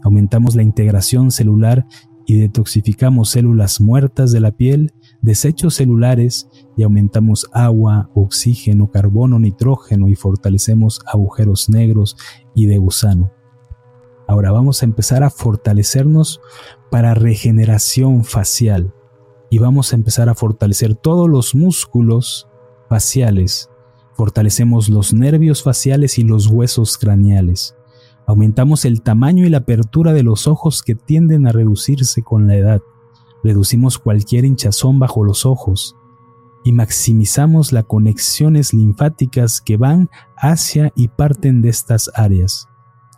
Aumentamos 0.04 0.56
la 0.56 0.64
integración 0.64 1.32
celular 1.32 1.86
y 2.26 2.38
detoxificamos 2.38 3.30
células 3.30 3.80
muertas 3.80 4.32
de 4.32 4.42
la 4.42 4.52
piel, 4.52 4.94
desechos 5.22 5.76
celulares 5.76 6.50
y 6.76 6.84
aumentamos 6.84 7.50
agua, 7.54 8.10
oxígeno, 8.14 8.92
carbono, 8.92 9.40
nitrógeno 9.40 10.10
y 10.10 10.16
fortalecemos 10.16 11.00
agujeros 11.12 11.70
negros 11.70 12.18
y 12.54 12.66
de 12.66 12.78
gusano. 12.78 13.32
Ahora 14.28 14.52
vamos 14.52 14.82
a 14.82 14.86
empezar 14.86 15.24
a 15.24 15.30
fortalecernos 15.30 16.42
para 16.92 17.14
regeneración 17.14 18.26
facial 18.26 18.94
y 19.50 19.60
vamos 19.60 19.92
a 19.92 19.96
empezar 19.96 20.30
a 20.30 20.36
fortalecer 20.36 20.96
todos 20.96 21.30
los 21.30 21.56
músculos 21.56 22.48
faciales. 22.90 23.70
Fortalecemos 24.14 24.90
los 24.90 25.14
nervios 25.14 25.64
faciales 25.64 26.18
y 26.18 26.24
los 26.24 26.48
huesos 26.48 26.98
craneales. 26.98 27.76
Aumentamos 28.26 28.84
el 28.86 29.02
tamaño 29.02 29.46
y 29.46 29.50
la 29.50 29.60
apertura 29.60 30.14
de 30.14 30.24
los 30.24 30.48
ojos 30.48 30.84
que 30.84 30.96
tienden 30.96 31.48
a 31.48 31.52
reducirse 31.52 32.24
con 32.24 32.48
la 32.48 32.56
edad. 32.56 32.82
Reducimos 33.44 34.00
cualquier 34.00 34.46
hinchazón 34.46 35.00
bajo 35.00 35.24
los 35.24 35.46
ojos 35.46 35.96
y 36.64 36.74
maximizamos 36.74 37.72
las 37.72 37.86
conexiones 37.86 38.74
linfáticas 38.74 39.62
que 39.62 39.78
van 39.78 40.10
hacia 40.36 40.92
y 40.96 41.08
parten 41.08 41.62
de 41.62 41.70
estas 41.70 42.12
áreas. 42.14 42.68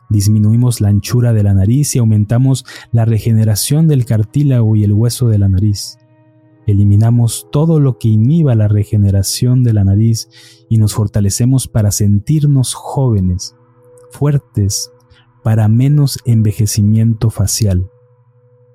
Disminuimos 0.09 0.81
la 0.81 0.89
anchura 0.89 1.33
de 1.33 1.43
la 1.43 1.53
nariz 1.53 1.95
y 1.95 1.99
aumentamos 1.99 2.65
la 2.91 3.05
regeneración 3.05 3.87
del 3.87 4.05
cartílago 4.05 4.75
y 4.75 4.83
el 4.83 4.93
hueso 4.93 5.27
de 5.27 5.37
la 5.37 5.49
nariz. 5.49 5.98
Eliminamos 6.69 7.47
todo 7.51 7.79
lo 7.79 7.97
que 7.97 8.09
inhiba 8.09 8.53
la 8.53 8.67
regeneración 8.67 9.63
de 9.63 9.73
la 9.73 9.83
nariz 9.83 10.29
y 10.69 10.77
nos 10.77 10.93
fortalecemos 10.93 11.67
para 11.67 11.91
sentirnos 11.91 12.75
jóvenes, 12.75 13.55
fuertes, 14.11 14.91
para 15.43 15.67
menos 15.67 16.19
envejecimiento 16.25 17.31
facial. 17.31 17.89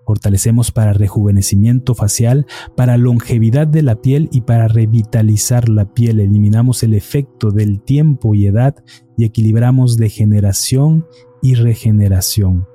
Fortalecemos 0.04 0.72
para 0.72 0.92
rejuvenecimiento 0.92 1.94
facial, 1.94 2.46
para 2.74 2.96
longevidad 2.96 3.68
de 3.68 3.82
la 3.82 4.02
piel 4.02 4.28
y 4.32 4.40
para 4.40 4.66
revitalizar 4.66 5.68
la 5.68 5.94
piel. 5.94 6.18
Eliminamos 6.18 6.82
el 6.82 6.94
efecto 6.94 7.52
del 7.52 7.80
tiempo 7.80 8.34
y 8.34 8.46
edad 8.46 8.74
y 9.16 9.24
equilibramos 9.24 9.96
degeneración 9.96 11.06
y 11.42 11.54
regeneración. 11.54 12.66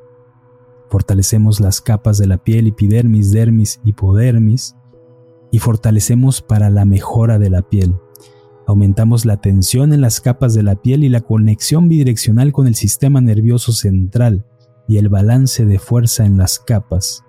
Fortalecemos 0.90 1.60
las 1.60 1.82
capas 1.82 2.18
de 2.18 2.28
la 2.28 2.38
piel, 2.38 2.68
epidermis, 2.68 3.34
dermis, 3.34 3.82
hipodermis 3.84 4.76
y 5.52 5.60
fortalecemos 5.60 6.42
para 6.42 6.70
la 6.70 6.86
mejora 6.86 7.40
de 7.40 7.50
la 7.50 7.62
piel. 7.62 7.96
Aumentamos 8.68 9.26
la 9.26 9.38
tensión 9.38 9.94
en 9.94 10.02
las 10.02 10.22
capas 10.22 10.54
de 10.54 10.62
la 10.62 10.76
piel 10.76 11.04
y 11.04 11.10
la 11.10 11.22
conexión 11.22 11.90
bidireccional 11.90 12.54
con 12.54 12.68
el 12.68 12.76
sistema 12.76 13.20
nervioso 13.20 13.72
central 13.72 14.46
y 14.88 14.98
el 14.98 15.10
balance 15.10 15.66
de 15.66 15.80
fuerza 15.80 16.26
en 16.26 16.38
las 16.38 16.60
capas. 16.60 17.24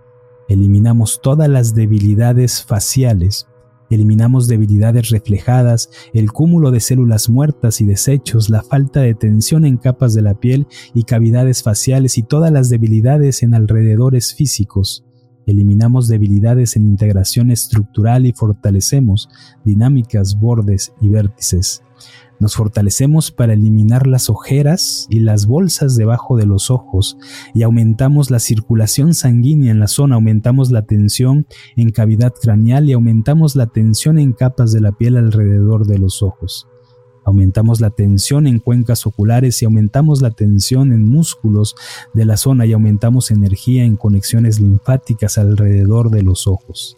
Eliminamos 0.49 1.21
todas 1.23 1.49
las 1.49 1.75
debilidades 1.75 2.63
faciales, 2.63 3.47
eliminamos 3.91 4.49
debilidades 4.49 5.11
reflejadas, 5.11 5.91
el 6.13 6.33
cúmulo 6.33 6.71
de 6.71 6.81
células 6.81 7.29
muertas 7.29 7.81
y 7.81 7.87
desechos, 7.87 8.51
la 8.51 8.63
falta 8.63 9.01
de 9.01 9.15
tensión 9.15 9.65
en 9.65 9.77
capas 9.77 10.15
de 10.15 10.23
la 10.23 10.35
piel 10.35 10.67
y 10.95 11.05
cavidades 11.05 11.63
faciales 11.63 12.19
y 12.19 12.23
todas 12.23 12.53
las 12.53 12.69
debilidades 12.69 13.43
en 13.43 13.55
alrededores 13.55 14.35
físicos. 14.35 15.05
Eliminamos 15.51 16.07
debilidades 16.07 16.77
en 16.77 16.87
integración 16.87 17.51
estructural 17.51 18.25
y 18.25 18.33
fortalecemos 18.33 19.29
dinámicas, 19.65 20.39
bordes 20.39 20.93
y 21.01 21.09
vértices. 21.09 21.83
Nos 22.39 22.55
fortalecemos 22.55 23.33
para 23.33 23.55
eliminar 23.55 24.07
las 24.07 24.31
ojeras 24.31 25.09
y 25.11 25.19
las 25.19 25.47
bolsas 25.47 25.97
debajo 25.97 26.37
de 26.37 26.47
los 26.47 26.71
ojos 26.71 27.19
y 27.53 27.65
aumentamos 27.65 28.31
la 28.31 28.39
circulación 28.39 29.13
sanguínea 29.13 29.73
en 29.73 29.81
la 29.81 29.89
zona, 29.89 30.15
aumentamos 30.15 30.71
la 30.71 30.83
tensión 30.83 31.49
en 31.75 31.91
cavidad 31.91 32.33
craneal 32.41 32.89
y 32.89 32.93
aumentamos 32.93 33.57
la 33.57 33.67
tensión 33.67 34.21
en 34.21 34.33
capas 34.33 34.71
de 34.73 34.81
la 34.81 34.93
piel 34.93 35.17
alrededor 35.17 35.85
de 35.85 35.99
los 35.99 36.23
ojos. 36.23 36.69
Aumentamos 37.25 37.81
la 37.81 37.91
tensión 37.91 38.47
en 38.47 38.59
cuencas 38.59 39.07
oculares 39.07 39.61
y 39.63 39.65
aumentamos 39.67 40.23
la 40.23 40.31
tensión 40.31 40.93
en 40.93 41.09
músculos 41.09 41.75
de 42.15 42.25
la 42.25 42.37
zona 42.37 42.67
y 42.67 42.73
aumentamos 42.73 43.31
energía 43.31 43.85
en 43.85 43.97
conexiones 43.97 44.61
linfáticas 44.61 45.39
alrededor 45.39 46.11
de 46.11 46.23
los 46.23 46.47
ojos. 46.47 46.97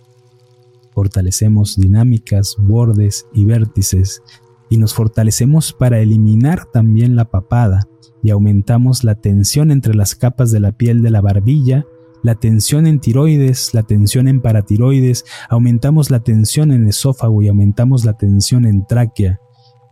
fortalecemos 0.94 1.76
dinámicas, 1.76 2.56
bordes 2.58 3.26
y 3.32 3.46
vértices 3.46 4.22
y 4.68 4.76
nos 4.76 4.92
fortalecemos 4.94 5.72
para 5.72 6.00
eliminar 6.00 6.66
también 6.66 7.16
la 7.16 7.30
papada 7.30 7.88
y 8.22 8.30
aumentamos 8.30 9.04
la 9.04 9.14
tensión 9.14 9.70
entre 9.70 9.94
las 9.94 10.14
capas 10.14 10.50
de 10.50 10.60
la 10.60 10.72
piel 10.72 11.02
de 11.02 11.10
la 11.10 11.20
barbilla, 11.20 11.86
la 12.22 12.36
tensión 12.36 12.86
en 12.86 13.00
tiroides, 13.00 13.74
la 13.74 13.82
tensión 13.82 14.28
en 14.28 14.40
paratiroides, 14.40 15.24
aumentamos 15.48 16.10
la 16.10 16.20
tensión 16.20 16.70
en 16.70 16.86
esófago 16.86 17.42
y 17.42 17.48
aumentamos 17.48 18.04
la 18.04 18.16
tensión 18.16 18.64
en 18.64 18.86
tráquea. 18.86 19.40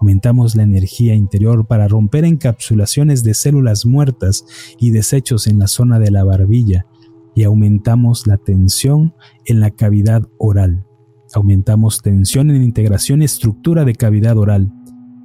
Aumentamos 0.01 0.57
la 0.57 0.62
energía 0.62 1.14
interior 1.14 1.66
para 1.66 1.86
romper 1.86 2.24
encapsulaciones 2.24 3.22
de 3.22 3.34
células 3.34 3.84
muertas 3.84 4.46
y 4.78 4.90
desechos 4.90 5.46
en 5.46 5.59
la 5.59 5.66
zona 5.66 5.98
de 5.98 6.11
la 6.11 6.24
barbilla 6.24 6.86
y 7.34 7.44
aumentamos 7.44 8.26
la 8.26 8.38
tensión 8.38 9.14
en 9.44 9.61
la 9.61 9.70
cavidad 9.70 10.22
oral. 10.38 10.86
Aumentamos 11.34 12.01
tensión 12.01 12.51
en 12.51 12.62
integración 12.62 13.20
y 13.20 13.26
estructura 13.26 13.84
de 13.84 13.94
cavidad 13.94 14.38
oral. 14.38 14.72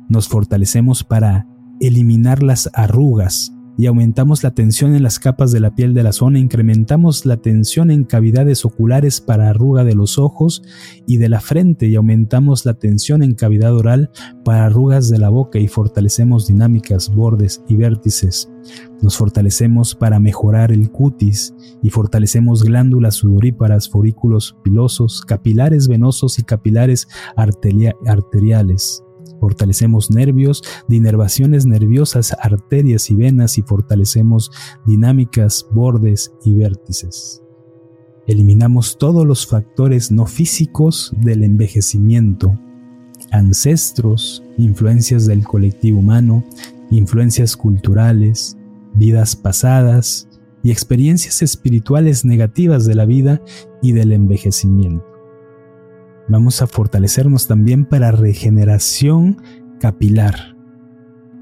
Nos 0.09 0.28
fortalecemos 0.28 1.05
para 1.05 1.47
eliminar 1.80 2.43
las 2.43 2.69
arrugas 2.73 3.55
y 3.78 3.88
aumentamos 3.88 4.43
la 4.43 4.51
tensión 4.51 4.95
en 4.95 5.03
las 5.03 5.19
capas 5.19 5.51
de 5.51 5.59
la 5.59 5.76
piel 5.76 5.93
de 5.93 6.03
la 6.03 6.11
zona, 6.11 6.39
incrementamos 6.39 7.26
la 7.26 7.38
tensión 7.38 7.91
en 7.91 8.03
cavidades 8.03 8.65
oculares 8.65 9.21
para 9.21 9.49
arruga 9.49 9.84
de 9.84 9.95
los 9.95 10.17
ojos 10.17 10.61
y 11.05 11.17
de 11.17 11.30
la 11.30 11.41
frente 11.41 11.88
y 11.88 11.95
aumentamos 11.95 12.65
la 12.65 12.76
tensión 12.76 13.23
en 13.23 13.34
cavidad 13.34 13.76
oral 13.76 14.11
para 14.43 14.65
arrugas 14.65 15.09
de 15.09 15.17
la 15.17 15.30
boca 15.30 15.59
y 15.59 15.67
fortalecemos 15.67 16.47
dinámicas, 16.47 17.13
bordes 17.13 17.63
y 17.67 17.76
vértices. 17.76 18.49
Nos 19.01 19.17
fortalecemos 19.17 19.93
para 19.93 20.19
mejorar 20.19 20.71
el 20.71 20.89
cutis 20.89 21.53
y 21.84 21.89
fortalecemos 21.89 22.63
glándulas 22.63 23.15
sudoríparas, 23.15 23.89
forículos 23.89 24.57
pilosos, 24.63 25.21
capilares 25.21 25.88
venosos 25.88 26.39
y 26.39 26.43
capilares 26.43 27.07
arteriales. 27.36 29.05
Fortalecemos 29.40 30.12
nervios 30.12 30.64
de 30.88 30.96
inervaciones 30.96 31.66
nerviosas, 31.66 32.36
arterias 32.40 33.10
y 33.10 33.16
venas 33.16 33.58
y 33.58 33.62
fortalecemos 33.62 34.52
dinámicas, 34.86 35.66
bordes 35.72 36.32
y 36.44 36.54
vértices. 36.54 37.42
Eliminamos 38.28 38.98
todos 38.98 39.26
los 39.26 39.46
factores 39.46 40.12
no 40.12 40.26
físicos 40.26 41.14
del 41.22 41.44
envejecimiento, 41.44 42.58
ancestros, 43.32 44.44
influencias 44.58 45.28
del 45.28 45.44
colectivo 45.44 46.00
humano, 46.00 46.44
influencias 46.90 47.56
culturales, 47.56 48.58
vidas 48.96 49.36
pasadas 49.36 50.28
y 50.64 50.72
experiencias 50.72 51.42
espirituales 51.44 52.26
negativas 52.26 52.86
de 52.86 52.96
la 52.96 53.06
vida 53.06 53.42
y 53.82 53.92
del 53.92 54.12
envejecimiento. 54.12 55.14
Vamos 56.28 56.61
a 56.61 56.67
fortalecernos 56.67 57.47
también 57.47 57.86
para 57.86 58.11
regeneración 58.11 59.41
capilar, 59.80 60.55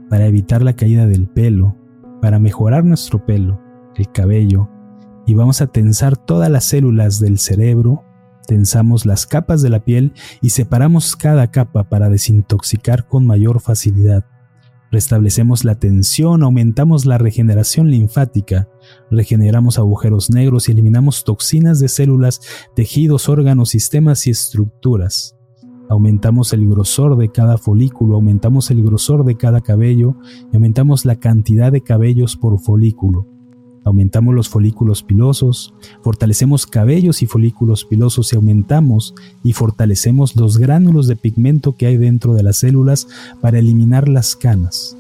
para 0.09 0.25
evitar 0.25 0.61
la 0.61 0.75
caída 0.75 1.07
del 1.07 1.27
pelo, 1.29 1.77
para 2.21 2.39
mejorar 2.39 2.84
nuestro 2.84 3.25
pelo, 3.25 3.61
el 3.95 4.11
cabello, 4.11 4.69
y 5.25 5.36
vamos 5.36 5.61
a 5.61 5.67
tensar 5.67 6.17
todas 6.17 6.49
las 6.49 6.65
células 6.65 7.19
del 7.19 7.39
cerebro, 7.39 8.03
tensamos 8.45 9.05
las 9.05 9.25
capas 9.25 9.61
de 9.61 9.69
la 9.69 9.86
piel 9.86 10.13
y 10.41 10.49
separamos 10.49 11.15
cada 11.15 11.49
capa 11.49 11.86
para 11.86 12.09
desintoxicar 12.09 13.07
con 13.07 13.25
mayor 13.25 13.61
facilidad. 13.61 14.25
Restablecemos 14.94 15.66
la 15.66 15.74
tensión, 15.80 16.44
aumentamos 16.44 17.08
la 17.08 17.18
regeneración 17.18 17.89
linfática, 17.89 18.70
regeneramos 19.10 19.80
agujeros 19.80 20.30
negros 20.30 20.70
y 20.70 20.72
eliminamos 20.72 21.24
toxinas 21.24 21.80
de 21.80 21.88
células, 21.89 22.41
tejidos, 22.76 23.28
órganos, 23.28 23.70
sistemas 23.70 24.28
y 24.28 24.30
estructuras. 24.30 25.36
Aumentamos 25.89 26.54
el 26.54 26.70
grosor 26.70 27.18
de 27.18 27.32
cada 27.32 27.58
folículo, 27.58 28.14
aumentamos 28.14 28.70
el 28.70 28.84
grosor 28.84 29.26
de 29.26 29.36
cada 29.36 29.62
cabello 29.62 30.16
y 30.52 30.58
aumentamos 30.58 31.06
la 31.06 31.16
cantidad 31.16 31.72
de 31.72 31.82
cabellos 31.82 32.38
por 32.38 32.60
folículo. 32.60 33.32
Aumentamos 33.84 34.34
los 34.34 34.47
folículos 34.47 35.03
pilosos, 35.03 35.73
fortalecemos 36.01 36.65
cabellos 36.65 37.21
y 37.21 37.25
folículos 37.25 37.84
pilosos 37.84 38.31
y 38.31 38.38
aumentamos 38.38 39.13
y 39.43 39.53
fortalecemos 39.53 40.36
los 40.36 40.57
gránulos 40.57 41.07
de 41.07 41.17
pigmento 41.17 41.75
que 41.75 41.88
hay 41.88 41.97
dentro 41.97 42.34
de 42.34 42.43
las 42.43 42.57
células 42.57 43.07
para 43.41 43.59
eliminar 43.59 44.07
las 44.07 44.36
canas. 44.36 44.95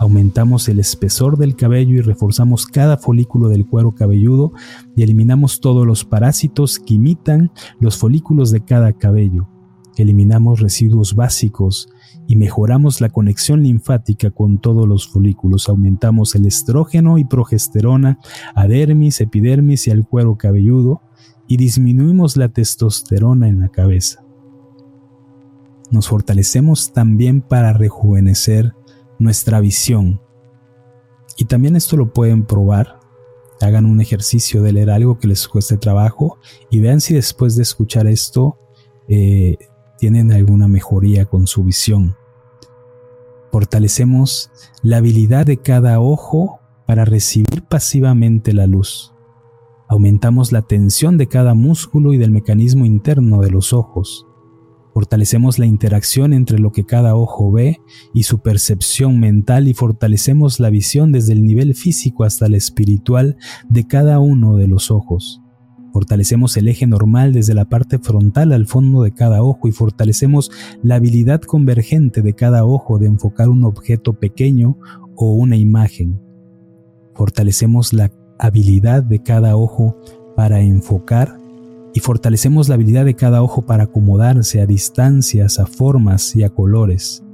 Aumentamos 0.00 0.68
el 0.68 0.80
espesor 0.80 1.36
del 1.36 1.56
cabello 1.56 1.96
y 1.96 2.00
reforzamos 2.00 2.66
cada 2.66 2.96
folículo 2.96 3.48
del 3.48 3.66
cuero 3.66 3.92
cabelludo 3.92 4.52
y 4.96 5.02
eliminamos 5.02 5.60
todos 5.60 5.86
los 5.86 6.04
parásitos 6.04 6.78
que 6.78 6.94
imitan 6.94 7.50
los 7.80 7.98
folículos 7.98 8.50
de 8.50 8.60
cada 8.62 8.94
cabello. 8.94 9.46
Eliminamos 9.96 10.60
residuos 10.60 11.14
básicos 11.14 11.90
y 12.30 12.36
mejoramos 12.36 13.00
la 13.00 13.08
conexión 13.08 13.64
linfática 13.64 14.30
con 14.30 14.58
todos 14.58 14.86
los 14.86 15.08
folículos. 15.08 15.68
Aumentamos 15.68 16.36
el 16.36 16.46
estrógeno 16.46 17.18
y 17.18 17.24
progesterona 17.24 18.20
a 18.54 18.68
dermis, 18.68 19.20
epidermis 19.20 19.88
y 19.88 19.90
al 19.90 20.06
cuero 20.06 20.38
cabelludo 20.38 21.02
y 21.48 21.56
disminuimos 21.56 22.36
la 22.36 22.48
testosterona 22.48 23.48
en 23.48 23.58
la 23.58 23.70
cabeza. 23.70 24.24
Nos 25.90 26.06
fortalecemos 26.06 26.92
también 26.92 27.40
para 27.40 27.72
rejuvenecer 27.72 28.74
nuestra 29.18 29.58
visión. 29.58 30.20
Y 31.36 31.46
también 31.46 31.74
esto 31.74 31.96
lo 31.96 32.12
pueden 32.12 32.44
probar. 32.44 33.00
Hagan 33.60 33.86
un 33.86 34.00
ejercicio 34.00 34.62
de 34.62 34.72
leer 34.72 34.90
algo 34.90 35.18
que 35.18 35.26
les 35.26 35.48
cueste 35.48 35.78
trabajo 35.78 36.38
y 36.70 36.78
vean 36.78 37.00
si 37.00 37.12
después 37.12 37.56
de 37.56 37.64
escuchar 37.64 38.06
esto 38.06 38.56
eh, 39.08 39.56
tienen 40.00 40.32
alguna 40.32 40.66
mejoría 40.66 41.26
con 41.26 41.46
su 41.46 41.62
visión. 41.62 42.16
Fortalecemos 43.52 44.50
la 44.82 44.96
habilidad 44.96 45.44
de 45.44 45.58
cada 45.58 46.00
ojo 46.00 46.58
para 46.86 47.04
recibir 47.04 47.64
pasivamente 47.68 48.54
la 48.54 48.66
luz. 48.66 49.12
Aumentamos 49.88 50.52
la 50.52 50.62
tensión 50.62 51.18
de 51.18 51.26
cada 51.26 51.52
músculo 51.52 52.14
y 52.14 52.18
del 52.18 52.30
mecanismo 52.30 52.86
interno 52.86 53.42
de 53.42 53.50
los 53.50 53.74
ojos. 53.74 54.26
Fortalecemos 54.94 55.58
la 55.58 55.66
interacción 55.66 56.32
entre 56.32 56.58
lo 56.58 56.72
que 56.72 56.86
cada 56.86 57.14
ojo 57.14 57.52
ve 57.52 57.80
y 58.14 58.22
su 58.22 58.40
percepción 58.40 59.20
mental 59.20 59.68
y 59.68 59.74
fortalecemos 59.74 60.60
la 60.60 60.70
visión 60.70 61.12
desde 61.12 61.34
el 61.34 61.42
nivel 61.42 61.74
físico 61.74 62.24
hasta 62.24 62.46
el 62.46 62.54
espiritual 62.54 63.36
de 63.68 63.86
cada 63.86 64.18
uno 64.18 64.56
de 64.56 64.66
los 64.66 64.90
ojos. 64.90 65.39
Fortalecemos 65.92 66.56
el 66.56 66.68
eje 66.68 66.86
normal 66.86 67.32
desde 67.32 67.54
la 67.54 67.64
parte 67.64 67.98
frontal 67.98 68.52
al 68.52 68.66
fondo 68.66 69.02
de 69.02 69.12
cada 69.12 69.42
ojo 69.42 69.68
y 69.68 69.72
fortalecemos 69.72 70.50
la 70.82 70.96
habilidad 70.96 71.40
convergente 71.40 72.22
de 72.22 72.34
cada 72.34 72.64
ojo 72.64 72.98
de 72.98 73.06
enfocar 73.06 73.48
un 73.48 73.64
objeto 73.64 74.12
pequeño 74.12 74.78
o 75.16 75.32
una 75.32 75.56
imagen. 75.56 76.20
Fortalecemos 77.14 77.92
la 77.92 78.12
habilidad 78.38 79.02
de 79.02 79.22
cada 79.22 79.56
ojo 79.56 79.96
para 80.36 80.60
enfocar 80.60 81.38
y 81.92 82.00
fortalecemos 82.00 82.68
la 82.68 82.76
habilidad 82.76 83.04
de 83.04 83.14
cada 83.14 83.42
ojo 83.42 83.62
para 83.62 83.84
acomodarse 83.84 84.60
a 84.60 84.66
distancias, 84.66 85.58
a 85.58 85.66
formas 85.66 86.34
y 86.36 86.44
a 86.44 86.50
colores. 86.50 87.24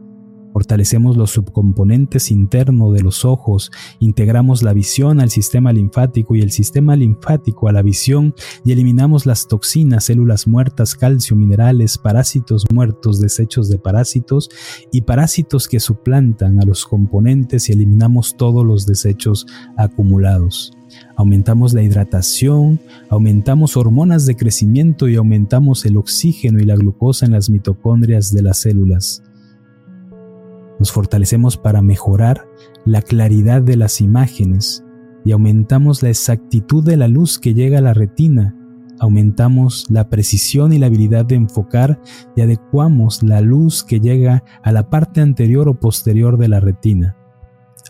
Fortalecemos 0.57 1.19
los 1.19 1.33
subcomponentes 1.33 2.31
internos 2.31 2.95
de 2.95 3.03
los 3.03 3.27
ojos, 3.27 3.71
integramos 3.99 4.63
la 4.63 4.73
visión 4.73 5.21
al 5.21 5.29
sistema 5.29 5.71
linfático 5.71 6.35
y 6.35 6.41
el 6.41 6.51
sistema 6.51 6.97
linfático 6.97 7.69
a 7.69 7.73
la 7.73 7.83
visión 7.83 8.35
y 8.65 8.73
eliminamos 8.73 9.27
las 9.27 9.49
toxinas, 9.49 10.05
células 10.05 10.47
muertas, 10.47 10.95
calcio, 10.95 11.37
minerales, 11.37 11.99
parásitos 11.99 12.65
muertos, 12.73 13.21
desechos 13.21 13.69
de 13.69 13.79
parásitos 13.79 14.49
y 14.91 15.03
parásitos 15.03 15.69
que 15.69 15.79
suplantan 15.79 16.59
a 16.59 16.65
los 16.65 16.87
componentes 16.87 17.69
y 17.69 17.73
eliminamos 17.75 18.35
todos 18.39 18.65
los 18.65 18.87
desechos 18.87 19.45
acumulados 19.77 20.73
aumentamos 21.17 21.75
la 21.75 21.83
hidratación, 21.83 22.81
aumentamos 23.11 23.77
hormonas 23.77 24.25
de 24.25 24.37
crecimiento 24.37 25.09
y 25.09 25.17
aumentamos 25.17 25.85
el 25.85 25.99
oxígeno 25.99 26.61
y 26.61 26.65
la 26.65 26.77
glucosa 26.77 27.27
en 27.27 27.33
las 27.33 27.51
mitocondrias 27.51 28.33
de 28.33 28.41
las 28.41 28.59
células. 28.59 29.26
Nos 30.79 30.93
fortalecemos 30.93 31.57
para 31.57 31.83
mejorar 31.83 32.47
la 32.85 33.03
claridad 33.03 33.63
de 33.63 33.77
las 33.77 34.01
imágenes 34.01 34.85
y 35.25 35.33
aumentamos 35.33 36.03
la 36.03 36.11
exactitud 36.11 36.85
de 36.85 36.97
la 36.97 37.09
luz 37.09 37.39
que 37.39 37.55
llega 37.55 37.79
a 37.79 37.83
la 37.83 37.95
retina. 37.95 38.55
Aumentamos 39.01 39.87
la 39.91 40.09
precisión 40.09 40.73
y 40.73 40.79
la 40.79 40.87
habilidad 40.87 41.27
de 41.27 41.35
enfocar 41.35 42.01
y 42.37 42.43
adecuamos 42.43 43.23
la 43.23 43.41
luz 43.41 43.83
que 43.83 44.01
llega 44.01 44.45
a 44.63 44.73
la 44.73 44.89
parte 44.89 45.21
anterior 45.21 45.69
o 45.69 45.81
posterior 45.81 46.39
de 46.39 46.49
la 46.49 46.61
retina. 46.61 47.17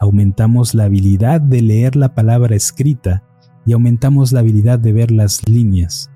Aumentamos 0.01 0.75
la 0.75 0.85
habilidad 0.85 1.41
de 1.41 1.61
leer 1.63 1.95
la 1.95 2.15
palabra 2.15 2.57
escrita 2.57 3.23
y 3.67 3.73
aumentamos 3.73 4.33
la 4.33 4.41
habilidad 4.41 4.79
de 4.79 4.93
ver 4.93 5.11
las 5.11 5.47
líneas. 5.49 6.11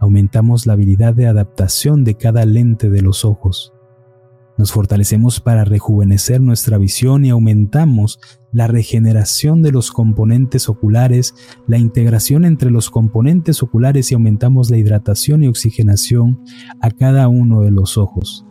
Aumentamos 0.00 0.66
la 0.66 0.72
habilidad 0.72 1.14
de 1.14 1.26
adaptación 1.26 2.04
de 2.04 2.16
cada 2.16 2.46
lente 2.46 2.88
de 2.88 3.02
los 3.02 3.24
ojos. 3.24 3.73
Nos 4.56 4.70
fortalecemos 4.70 5.40
para 5.40 5.64
rejuvenecer 5.64 6.40
nuestra 6.40 6.78
visión 6.78 7.24
y 7.24 7.30
aumentamos 7.30 8.20
la 8.52 8.68
regeneración 8.68 9.62
de 9.62 9.72
los 9.72 9.90
componentes 9.90 10.68
oculares, 10.68 11.34
la 11.66 11.76
integración 11.76 12.44
entre 12.44 12.70
los 12.70 12.88
componentes 12.88 13.64
oculares 13.64 14.12
y 14.12 14.14
aumentamos 14.14 14.70
la 14.70 14.78
hidratación 14.78 15.42
y 15.42 15.48
oxigenación 15.48 16.40
a 16.80 16.92
cada 16.92 17.26
uno 17.26 17.62
de 17.62 17.72
los 17.72 17.98
ojos. 17.98 18.46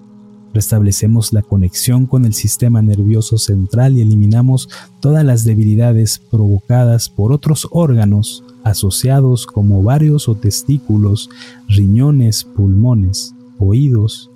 Restablecemos 0.54 1.32
la 1.32 1.42
conexión 1.42 2.06
con 2.06 2.26
el 2.26 2.34
sistema 2.34 2.82
nervioso 2.82 3.38
central 3.38 3.98
y 3.98 4.02
eliminamos 4.02 4.68
todas 5.00 5.24
las 5.24 5.46
debilidades 5.46 6.20
provocadas 6.20 7.10
por 7.10 7.32
otros 7.32 7.68
órganos 7.72 8.44
asociados 8.64 9.48
como 9.48 9.80
ovarios 9.80 10.28
o 10.28 10.36
testículos, 10.36 11.30
riñones, 11.70 12.44
pulmones, 12.44 13.34
oídos, 13.58 14.30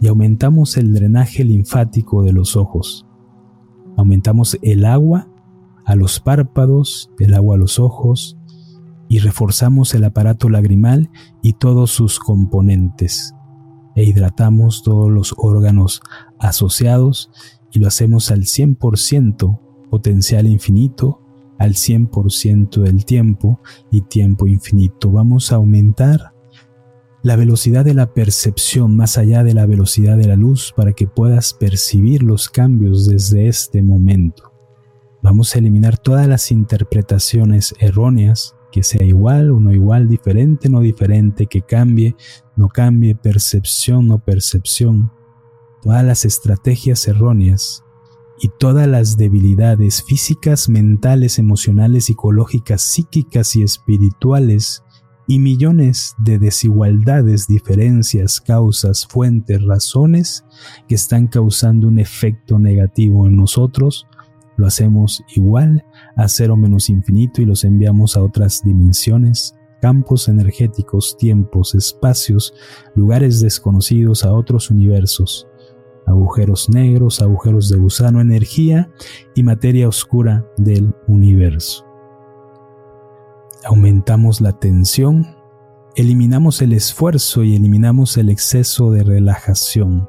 y 0.00 0.08
aumentamos 0.08 0.76
el 0.76 0.92
drenaje 0.94 1.44
linfático 1.44 2.22
de 2.22 2.32
los 2.32 2.56
ojos. 2.56 3.06
Aumentamos 3.96 4.58
el 4.62 4.86
agua 4.86 5.28
a 5.84 5.94
los 5.94 6.20
párpados, 6.20 7.10
el 7.18 7.34
agua 7.34 7.56
a 7.56 7.58
los 7.58 7.78
ojos 7.78 8.38
y 9.08 9.18
reforzamos 9.18 9.94
el 9.94 10.04
aparato 10.04 10.48
lagrimal 10.48 11.10
y 11.42 11.54
todos 11.54 11.90
sus 11.90 12.18
componentes. 12.18 13.34
E 13.94 14.04
hidratamos 14.04 14.82
todos 14.82 15.10
los 15.10 15.34
órganos 15.36 16.00
asociados 16.38 17.30
y 17.72 17.80
lo 17.80 17.88
hacemos 17.88 18.30
al 18.30 18.42
100% 18.42 19.60
potencial 19.90 20.46
infinito, 20.46 21.20
al 21.58 21.74
100% 21.74 22.82
del 22.82 23.04
tiempo 23.04 23.60
y 23.90 24.02
tiempo 24.02 24.46
infinito. 24.46 25.10
Vamos 25.10 25.52
a 25.52 25.56
aumentar 25.56 26.32
la 27.22 27.36
velocidad 27.36 27.84
de 27.84 27.94
la 27.94 28.14
percepción 28.14 28.96
más 28.96 29.18
allá 29.18 29.44
de 29.44 29.52
la 29.52 29.66
velocidad 29.66 30.16
de 30.16 30.26
la 30.26 30.36
luz 30.36 30.72
para 30.74 30.92
que 30.92 31.06
puedas 31.06 31.52
percibir 31.52 32.22
los 32.22 32.48
cambios 32.48 33.06
desde 33.06 33.46
este 33.46 33.82
momento. 33.82 34.52
Vamos 35.22 35.54
a 35.54 35.58
eliminar 35.58 35.98
todas 35.98 36.26
las 36.26 36.50
interpretaciones 36.50 37.74
erróneas, 37.78 38.56
que 38.72 38.82
sea 38.82 39.04
igual 39.04 39.50
o 39.50 39.60
no 39.60 39.72
igual, 39.72 40.08
diferente 40.08 40.70
no 40.70 40.80
diferente, 40.80 41.46
que 41.46 41.60
cambie, 41.60 42.16
no 42.56 42.68
cambie, 42.68 43.14
percepción 43.14 44.08
no 44.08 44.18
percepción, 44.18 45.12
todas 45.82 46.04
las 46.04 46.24
estrategias 46.24 47.06
erróneas 47.06 47.84
y 48.40 48.48
todas 48.58 48.86
las 48.86 49.18
debilidades 49.18 50.02
físicas, 50.02 50.70
mentales, 50.70 51.38
emocionales, 51.38 52.06
psicológicas, 52.06 52.80
psíquicas 52.80 53.56
y 53.56 53.62
espirituales 53.62 54.84
y 55.30 55.38
millones 55.38 56.16
de 56.18 56.40
desigualdades, 56.40 57.46
diferencias, 57.46 58.40
causas, 58.40 59.06
fuentes, 59.06 59.64
razones 59.64 60.44
que 60.88 60.96
están 60.96 61.28
causando 61.28 61.86
un 61.86 62.00
efecto 62.00 62.58
negativo 62.58 63.28
en 63.28 63.36
nosotros, 63.36 64.08
lo 64.56 64.66
hacemos 64.66 65.22
igual 65.36 65.84
a 66.16 66.26
cero 66.26 66.56
menos 66.56 66.90
infinito 66.90 67.40
y 67.40 67.44
los 67.44 67.62
enviamos 67.62 68.16
a 68.16 68.24
otras 68.24 68.62
dimensiones, 68.64 69.54
campos 69.80 70.26
energéticos, 70.26 71.16
tiempos, 71.16 71.76
espacios, 71.76 72.52
lugares 72.96 73.40
desconocidos, 73.40 74.24
a 74.24 74.32
otros 74.32 74.68
universos, 74.68 75.46
agujeros 76.08 76.68
negros, 76.70 77.22
agujeros 77.22 77.68
de 77.68 77.78
gusano, 77.78 78.20
energía 78.20 78.90
y 79.36 79.44
materia 79.44 79.86
oscura 79.86 80.44
del 80.56 80.92
universo 81.06 81.88
aumentamos 83.64 84.40
la 84.40 84.52
tensión, 84.52 85.26
eliminamos 85.94 86.62
el 86.62 86.72
esfuerzo 86.72 87.42
y 87.42 87.56
eliminamos 87.56 88.16
el 88.16 88.28
exceso 88.28 88.90
de 88.90 89.02
relajación. 89.02 90.08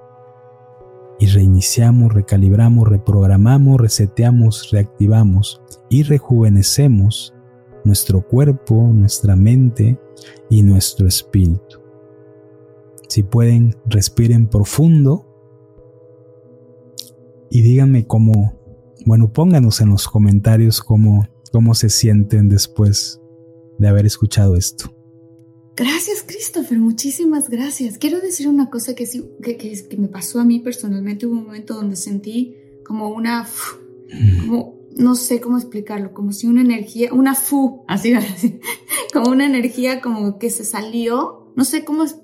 Y 1.20 1.28
reiniciamos, 1.28 2.14
recalibramos, 2.14 2.88
reprogramamos, 2.88 3.80
reseteamos, 3.80 4.72
reactivamos 4.72 5.62
y 5.90 6.04
rejuvenecemos 6.04 7.36
nuestro 7.84 8.28
cuerpo, 8.28 8.90
nuestra 8.94 9.36
mente 9.36 10.00
y 10.50 10.64
nuestro 10.64 11.08
espíritu. 11.08 11.80
Si 13.08 13.24
pueden, 13.24 13.76
respiren 13.86 14.48
profundo 14.48 15.28
y 17.52 17.62
díganme 17.62 18.08
cómo, 18.08 18.60
bueno, 19.06 19.32
pónganos 19.32 19.82
en 19.82 19.90
los 19.90 20.08
comentarios 20.08 20.82
cómo, 20.82 21.28
cómo 21.52 21.76
se 21.76 21.90
sienten 21.90 22.50
después 22.50 23.21
de 23.82 23.90
haber 23.90 24.06
escuchado 24.06 24.56
esto. 24.56 24.96
Gracias, 25.76 26.24
Christopher. 26.26 26.78
Muchísimas 26.80 27.50
gracias. 27.50 27.98
Quiero 27.98 28.20
decir 28.20 28.48
una 28.48 28.70
cosa 28.70 28.94
que, 28.94 29.06
sí, 29.06 29.26
que, 29.42 29.58
que, 29.58 29.98
me 29.98 30.08
pasó 30.08 30.40
a 30.40 30.46
mí 30.46 30.60
personalmente. 30.60 31.26
Hubo 31.26 31.38
un 31.38 31.46
momento 31.46 31.74
donde 31.74 31.96
sentí 31.96 32.56
como 32.86 33.10
una, 33.10 33.48
como, 34.42 34.76
no 34.96 35.16
sé 35.16 35.40
cómo 35.40 35.58
explicarlo, 35.58 36.14
como 36.14 36.34
si 36.34 36.48
una 36.48 36.62
energía, 36.62 37.14
una 37.14 37.36
fu, 37.36 37.84
así, 37.88 38.14
así, 38.14 38.60
como 39.14 39.32
una 39.32 39.46
energía 39.46 40.02
como 40.02 40.38
que 40.38 40.50
se 40.50 40.66
salió, 40.66 41.52
no 41.56 41.64
sé 41.64 41.84
cómo 41.86 42.04
es, 42.04 42.18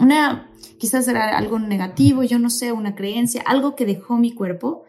una, 0.00 0.52
quizás 0.78 1.06
era 1.08 1.36
algo 1.36 1.58
negativo, 1.58 2.22
yo 2.22 2.38
no 2.38 2.48
sé, 2.48 2.72
una 2.72 2.94
creencia, 2.94 3.42
algo 3.44 3.74
que 3.74 3.86
dejó 3.86 4.16
mi 4.16 4.32
cuerpo. 4.32 4.84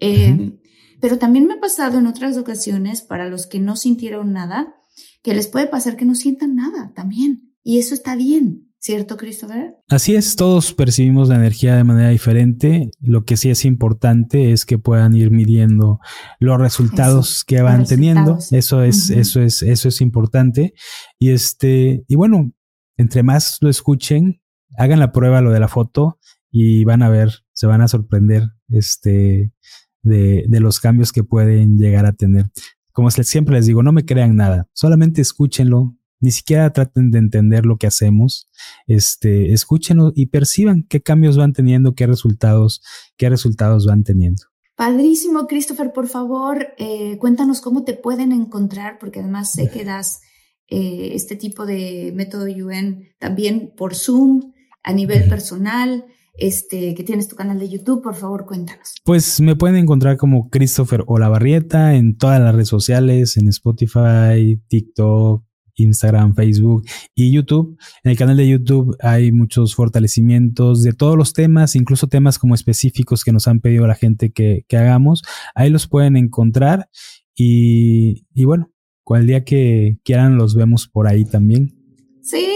Eh, 0.00 0.58
pero 1.00 1.18
también 1.18 1.46
me 1.46 1.54
ha 1.54 1.60
pasado 1.60 1.98
en 1.98 2.06
otras 2.06 2.36
ocasiones, 2.36 3.02
para 3.02 3.28
los 3.28 3.46
que 3.46 3.60
no 3.60 3.76
sintieron 3.76 4.32
nada, 4.32 4.76
que 5.24 5.34
les 5.34 5.48
puede 5.48 5.66
pasar 5.66 5.96
que 5.96 6.04
no 6.04 6.14
sientan 6.14 6.54
nada 6.54 6.92
también. 6.94 7.54
Y 7.64 7.78
eso 7.78 7.94
está 7.94 8.14
bien, 8.14 8.70
¿cierto, 8.78 9.16
Christopher? 9.16 9.74
Así 9.88 10.14
es, 10.14 10.36
todos 10.36 10.74
percibimos 10.74 11.30
la 11.30 11.36
energía 11.36 11.74
de 11.76 11.82
manera 11.82 12.10
diferente. 12.10 12.90
Lo 13.00 13.24
que 13.24 13.38
sí 13.38 13.48
es 13.48 13.64
importante 13.64 14.52
es 14.52 14.66
que 14.66 14.78
puedan 14.78 15.16
ir 15.16 15.30
midiendo 15.30 15.98
los 16.38 16.60
resultados 16.60 17.42
que 17.42 17.62
van 17.62 17.86
teniendo. 17.86 18.38
Eso 18.50 18.82
es, 18.82 19.08
eso 19.08 19.40
es, 19.40 19.62
eso 19.62 19.88
es 19.88 20.00
importante. 20.02 20.74
Y 21.18 21.30
este, 21.30 22.04
y 22.06 22.16
bueno, 22.16 22.52
entre 22.98 23.22
más 23.22 23.56
lo 23.62 23.70
escuchen, 23.70 24.42
hagan 24.76 25.00
la 25.00 25.10
prueba 25.10 25.40
lo 25.40 25.52
de 25.52 25.60
la 25.60 25.68
foto 25.68 26.18
y 26.50 26.84
van 26.84 27.02
a 27.02 27.08
ver, 27.08 27.30
se 27.52 27.66
van 27.66 27.80
a 27.80 27.88
sorprender 27.88 28.50
este 28.68 29.54
de, 30.02 30.44
de 30.46 30.60
los 30.60 30.80
cambios 30.80 31.12
que 31.12 31.24
pueden 31.24 31.78
llegar 31.78 32.04
a 32.04 32.12
tener 32.12 32.50
como 32.94 33.10
siempre 33.10 33.56
les 33.56 33.66
digo, 33.66 33.82
no 33.82 33.92
me 33.92 34.04
crean 34.04 34.36
nada, 34.36 34.68
solamente 34.72 35.20
escúchenlo, 35.20 35.96
ni 36.20 36.30
siquiera 36.30 36.72
traten 36.72 37.10
de 37.10 37.18
entender 37.18 37.66
lo 37.66 37.76
que 37.76 37.88
hacemos, 37.88 38.48
este, 38.86 39.52
escúchenlo 39.52 40.12
y 40.14 40.26
perciban 40.26 40.84
qué 40.88 41.02
cambios 41.02 41.36
van 41.36 41.52
teniendo, 41.52 41.96
qué 41.96 42.06
resultados, 42.06 42.82
qué 43.16 43.28
resultados 43.28 43.84
van 43.84 44.04
teniendo. 44.04 44.44
Padrísimo, 44.76 45.48
Christopher, 45.48 45.92
por 45.92 46.06
favor, 46.06 46.68
eh, 46.78 47.18
cuéntanos 47.18 47.60
cómo 47.60 47.82
te 47.82 47.94
pueden 47.94 48.30
encontrar, 48.30 48.98
porque 49.00 49.18
además 49.18 49.50
sé 49.50 49.68
que 49.68 49.84
das 49.84 50.20
eh, 50.68 51.10
este 51.14 51.34
tipo 51.34 51.66
de 51.66 52.12
método 52.14 52.44
UN 52.44 53.08
también 53.18 53.72
por 53.76 53.96
Zoom, 53.96 54.52
a 54.84 54.92
nivel 54.92 55.28
personal 55.28 56.04
este, 56.36 56.94
que 56.94 57.04
tienes 57.04 57.28
tu 57.28 57.36
canal 57.36 57.58
de 57.58 57.68
YouTube, 57.68 58.02
por 58.02 58.14
favor, 58.14 58.46
cuéntanos. 58.46 58.94
Pues 59.04 59.40
me 59.40 59.56
pueden 59.56 59.76
encontrar 59.76 60.16
como 60.16 60.50
Christopher 60.50 61.04
Olavarrieta 61.06 61.94
en 61.94 62.16
todas 62.16 62.40
las 62.40 62.54
redes 62.54 62.68
sociales, 62.68 63.36
en 63.36 63.48
Spotify, 63.48 64.60
TikTok, 64.68 65.44
Instagram, 65.76 66.34
Facebook 66.34 66.84
y 67.14 67.32
YouTube. 67.32 67.76
En 68.02 68.10
el 68.10 68.16
canal 68.16 68.36
de 68.36 68.48
YouTube 68.48 68.96
hay 69.00 69.32
muchos 69.32 69.74
fortalecimientos 69.74 70.82
de 70.82 70.92
todos 70.92 71.16
los 71.16 71.32
temas, 71.32 71.76
incluso 71.76 72.06
temas 72.06 72.38
como 72.38 72.54
específicos 72.54 73.24
que 73.24 73.32
nos 73.32 73.48
han 73.48 73.60
pedido 73.60 73.86
la 73.86 73.94
gente 73.94 74.32
que, 74.32 74.64
que 74.68 74.76
hagamos. 74.76 75.22
Ahí 75.54 75.70
los 75.70 75.88
pueden 75.88 76.16
encontrar 76.16 76.88
y, 77.34 78.26
y 78.34 78.44
bueno, 78.44 78.70
cual 79.02 79.26
día 79.26 79.44
que 79.44 79.98
quieran 80.04 80.36
los 80.36 80.54
vemos 80.54 80.88
por 80.88 81.08
ahí 81.08 81.24
también. 81.24 81.74
Sí, 82.22 82.46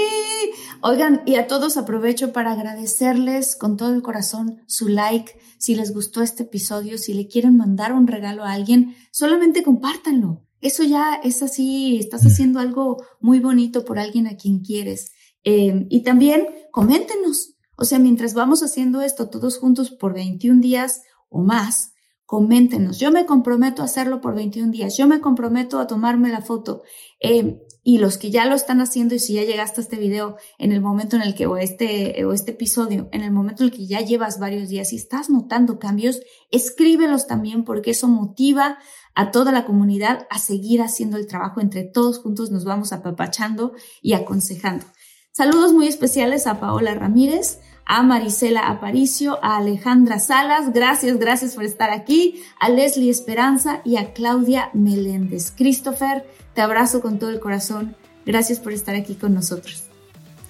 Oigan, 0.81 1.23
y 1.27 1.35
a 1.35 1.49
todos 1.49 1.77
aprovecho 1.77 2.33
para 2.33 2.53
agradecerles 2.53 3.57
con 3.57 3.77
todo 3.77 3.93
el 3.93 4.03
corazón 4.03 4.63
su 4.67 4.89
like. 4.89 5.39
Si 5.59 5.75
les 5.75 5.93
gustó 5.93 6.23
este 6.23 6.45
episodio, 6.45 6.99
si 6.99 7.15
le 7.15 7.27
quieren 7.27 7.57
mandar 7.57 7.93
un 7.93 8.07
regalo 8.07 8.45
a 8.45 8.53
alguien, 8.53 8.95
solamente 9.11 9.65
compártanlo. 9.65 10.45
Eso 10.61 10.85
ya 10.85 11.15
es 11.23 11.43
así, 11.43 11.99
estás 11.99 12.25
mm. 12.25 12.27
haciendo 12.29 12.61
algo 12.61 13.03
muy 13.21 13.41
bonito 13.41 13.85
por 13.85 13.99
alguien 13.99 14.29
a 14.29 14.37
quien 14.37 14.61
quieres. 14.61 15.11
Eh, 15.43 15.87
y 15.91 16.03
también 16.03 16.47
coméntenos. 16.71 17.55
O 17.77 17.85
sea, 17.85 17.99
mientras 17.99 18.35
vamos 18.35 18.63
haciendo 18.63 19.03
esto 19.03 19.31
todos 19.31 19.59
juntos 19.59 19.91
por 19.91 20.15
21 20.15 20.61
días 20.61 21.03
o 21.29 21.43
más, 21.43 21.93
coméntenos. 22.25 22.99
Yo 22.99 23.11
me 23.11 23.27
comprometo 23.27 23.83
a 23.83 23.87
hacerlo 23.87 24.21
por 24.21 24.35
21 24.35 24.71
días. 24.71 24.97
Yo 24.97 25.09
me 25.09 25.21
comprometo 25.21 25.81
a 25.81 25.87
tomarme 25.87 26.29
la 26.29 26.43
foto. 26.43 26.83
Eh, 27.21 27.63
y 27.89 27.97
los 27.97 28.19
que 28.19 28.31
ya 28.31 28.45
lo 28.45 28.55
están 28.55 28.83
haciendo 28.83 29.15
y 29.15 29.19
si 29.19 29.33
ya 29.33 29.45
llegaste 29.45 29.81
a 29.81 29.83
este 29.83 29.97
video 29.97 30.37
en 30.59 30.73
el 30.73 30.83
momento 30.83 31.17
en 31.17 31.23
el 31.23 31.35
que 31.35 31.47
o 31.47 31.57
este 31.57 32.23
o 32.27 32.35
este 32.35 32.51
episodio, 32.51 33.09
en 33.13 33.23
el 33.23 33.33
momento 33.33 33.63
en 33.63 33.71
el 33.71 33.75
que 33.75 33.87
ya 33.87 34.03
llevas 34.03 34.39
varios 34.39 34.69
días 34.69 34.93
y 34.93 34.97
estás 34.97 35.31
notando 35.31 35.79
cambios, 35.79 36.21
escríbelos 36.51 37.27
también 37.27 37.65
porque 37.65 37.93
eso 37.93 38.07
motiva 38.07 38.77
a 39.15 39.31
toda 39.31 39.53
la 39.53 39.65
comunidad 39.65 40.27
a 40.29 40.39
seguir 40.39 40.83
haciendo 40.83 41.17
el 41.17 41.27
trabajo 41.27 41.63
entre 41.63 41.83
todos 41.83 42.19
juntos 42.19 42.51
nos 42.51 42.67
vamos 42.67 42.93
apapachando 42.93 43.73
y 44.03 44.13
aconsejando. 44.13 44.85
Saludos 45.33 45.73
muy 45.73 45.87
especiales 45.87 46.47
a 46.47 46.61
Paola 46.61 46.93
Ramírez, 46.93 47.61
a 47.89 48.03
Marisela 48.03 48.69
Aparicio, 48.69 49.43
a 49.43 49.57
Alejandra 49.57 50.19
Salas, 50.19 50.73
gracias, 50.73 51.19
gracias 51.19 51.55
por 51.55 51.65
estar 51.65 51.91
aquí, 51.91 52.43
a 52.61 52.69
Leslie 52.69 53.11
Esperanza 53.11 53.81
y 53.85 53.97
a 53.97 54.13
Claudia 54.13 54.71
Meléndez. 54.75 55.53
Christopher, 55.57 56.25
te 56.55 56.61
abrazo 56.61 57.01
con 57.01 57.19
todo 57.19 57.31
el 57.31 57.41
corazón, 57.41 57.97
gracias 58.27 58.61
por 58.61 58.73
estar 58.73 58.95
aquí 58.95 59.15
con 59.15 59.35
nosotros. 59.35 59.85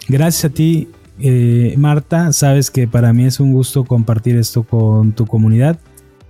Gracias 0.09 0.51
a 0.51 0.55
ti, 0.55 0.89
eh, 1.21 1.75
Marta, 1.79 2.33
sabes 2.33 2.71
que 2.73 2.89
para 2.89 3.13
mí 3.13 3.25
es 3.25 3.39
un 3.39 3.53
gusto 3.53 3.85
compartir 3.85 4.37
esto 4.37 4.65
con 4.65 5.13
tu 5.13 5.27
comunidad. 5.27 5.79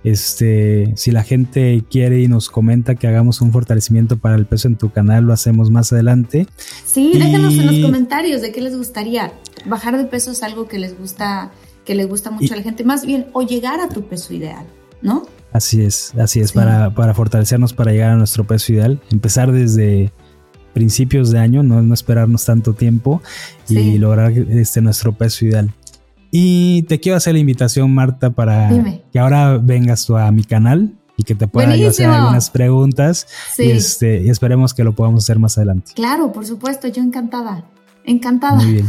Este, 0.03 0.93
si 0.95 1.11
la 1.11 1.23
gente 1.23 1.83
quiere 1.89 2.21
y 2.21 2.27
nos 2.27 2.49
comenta 2.49 2.95
que 2.95 3.07
hagamos 3.07 3.41
un 3.41 3.51
fortalecimiento 3.51 4.17
para 4.17 4.35
el 4.35 4.45
peso 4.45 4.67
en 4.67 4.77
tu 4.77 4.91
canal, 4.91 5.25
lo 5.25 5.33
hacemos 5.33 5.71
más 5.71 5.91
adelante. 5.91 6.47
Sí, 6.85 7.11
déjenos 7.13 7.53
en 7.55 7.65
los 7.65 7.85
comentarios 7.85 8.41
de 8.41 8.51
qué 8.51 8.61
les 8.61 8.77
gustaría. 8.77 9.33
Bajar 9.65 9.97
de 9.97 10.05
peso 10.05 10.31
es 10.31 10.41
algo 10.41 10.67
que 10.67 10.79
les 10.79 10.97
gusta, 10.97 11.51
que 11.85 11.95
les 11.95 12.07
gusta 12.07 12.31
mucho 12.31 12.53
a 12.53 12.57
la 12.57 12.63
gente, 12.63 12.83
más 12.83 13.05
bien, 13.05 13.27
o 13.33 13.41
llegar 13.41 13.81
a 13.81 13.89
tu 13.89 14.07
peso 14.07 14.33
ideal, 14.33 14.65
¿no? 15.01 15.23
Así 15.51 15.81
es, 15.81 16.13
así 16.17 16.39
es, 16.39 16.51
para, 16.51 16.93
para 16.93 17.13
fortalecernos 17.13 17.73
para 17.73 17.91
llegar 17.91 18.11
a 18.11 18.15
nuestro 18.15 18.45
peso 18.45 18.71
ideal, 18.71 19.01
empezar 19.11 19.51
desde 19.51 20.11
principios 20.73 21.31
de 21.31 21.39
año, 21.39 21.63
no, 21.63 21.81
no 21.81 21.93
esperarnos 21.93 22.45
tanto 22.45 22.73
tiempo 22.73 23.21
y 23.67 23.97
lograr 23.97 24.31
este 24.31 24.81
nuestro 24.81 25.13
peso 25.13 25.45
ideal. 25.45 25.73
Y 26.31 26.83
te 26.83 26.99
quiero 26.99 27.17
hacer 27.17 27.33
la 27.33 27.39
invitación, 27.39 27.93
Marta, 27.93 28.31
para 28.31 28.69
que 29.11 29.19
ahora 29.19 29.57
vengas 29.57 30.05
tú 30.05 30.15
a 30.15 30.31
mi 30.31 30.43
canal 30.43 30.93
y 31.17 31.23
que 31.23 31.35
te 31.35 31.47
pueda 31.47 31.73
hacer 31.73 32.07
algunas 32.07 32.49
preguntas. 32.49 33.27
Y, 33.57 33.71
este, 33.71 34.21
y 34.21 34.29
esperemos 34.29 34.73
que 34.73 34.83
lo 34.83 34.93
podamos 34.93 35.25
hacer 35.25 35.39
más 35.39 35.57
adelante. 35.57 35.91
Claro, 35.95 36.31
por 36.31 36.45
supuesto, 36.45 36.87
yo 36.87 37.01
encantada. 37.01 37.65
Encantada. 38.05 38.55
Muy 38.55 38.73
bien. 38.73 38.85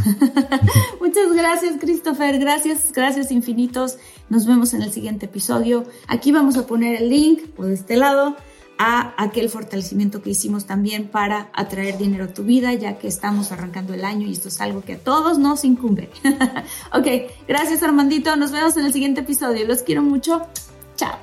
Muchas 1.01 1.33
gracias, 1.35 1.73
Christopher. 1.79 2.39
Gracias, 2.39 2.91
gracias 2.93 3.31
infinitos. 3.31 3.97
Nos 4.29 4.45
vemos 4.45 4.73
en 4.73 4.81
el 4.83 4.91
siguiente 4.91 5.25
episodio. 5.25 5.83
Aquí 6.07 6.31
vamos 6.31 6.57
a 6.57 6.65
poner 6.65 7.01
el 7.01 7.09
link 7.09 7.47
por 7.55 7.69
este 7.69 7.97
lado 7.97 8.35
a 8.83 9.13
aquel 9.15 9.47
fortalecimiento 9.47 10.23
que 10.23 10.31
hicimos 10.31 10.65
también 10.65 11.07
para 11.07 11.51
atraer 11.53 11.99
dinero 11.99 12.23
a 12.23 12.27
tu 12.29 12.43
vida, 12.43 12.73
ya 12.73 12.97
que 12.97 13.07
estamos 13.07 13.51
arrancando 13.51 13.93
el 13.93 14.03
año 14.03 14.25
y 14.25 14.31
esto 14.31 14.47
es 14.47 14.59
algo 14.59 14.81
que 14.81 14.93
a 14.93 14.97
todos 14.97 15.37
nos 15.37 15.63
incumbe. 15.63 16.09
ok, 16.91 17.07
gracias 17.47 17.83
Armandito, 17.83 18.35
nos 18.37 18.51
vemos 18.51 18.75
en 18.77 18.87
el 18.87 18.91
siguiente 18.91 19.21
episodio. 19.21 19.67
Los 19.67 19.83
quiero 19.83 20.01
mucho. 20.01 20.47
Chao. 20.95 21.15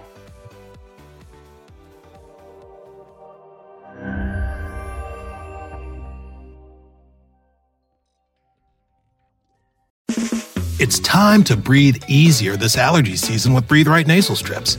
It's 10.78 11.00
time 11.00 11.42
to 11.42 11.56
breathe 11.56 12.04
easier 12.06 12.56
this 12.56 12.78
allergy 12.78 13.16
season 13.16 13.52
with 13.52 13.66
Breathe 13.66 13.88
Right 13.88 14.06
Nasal 14.06 14.36
Strips. 14.36 14.78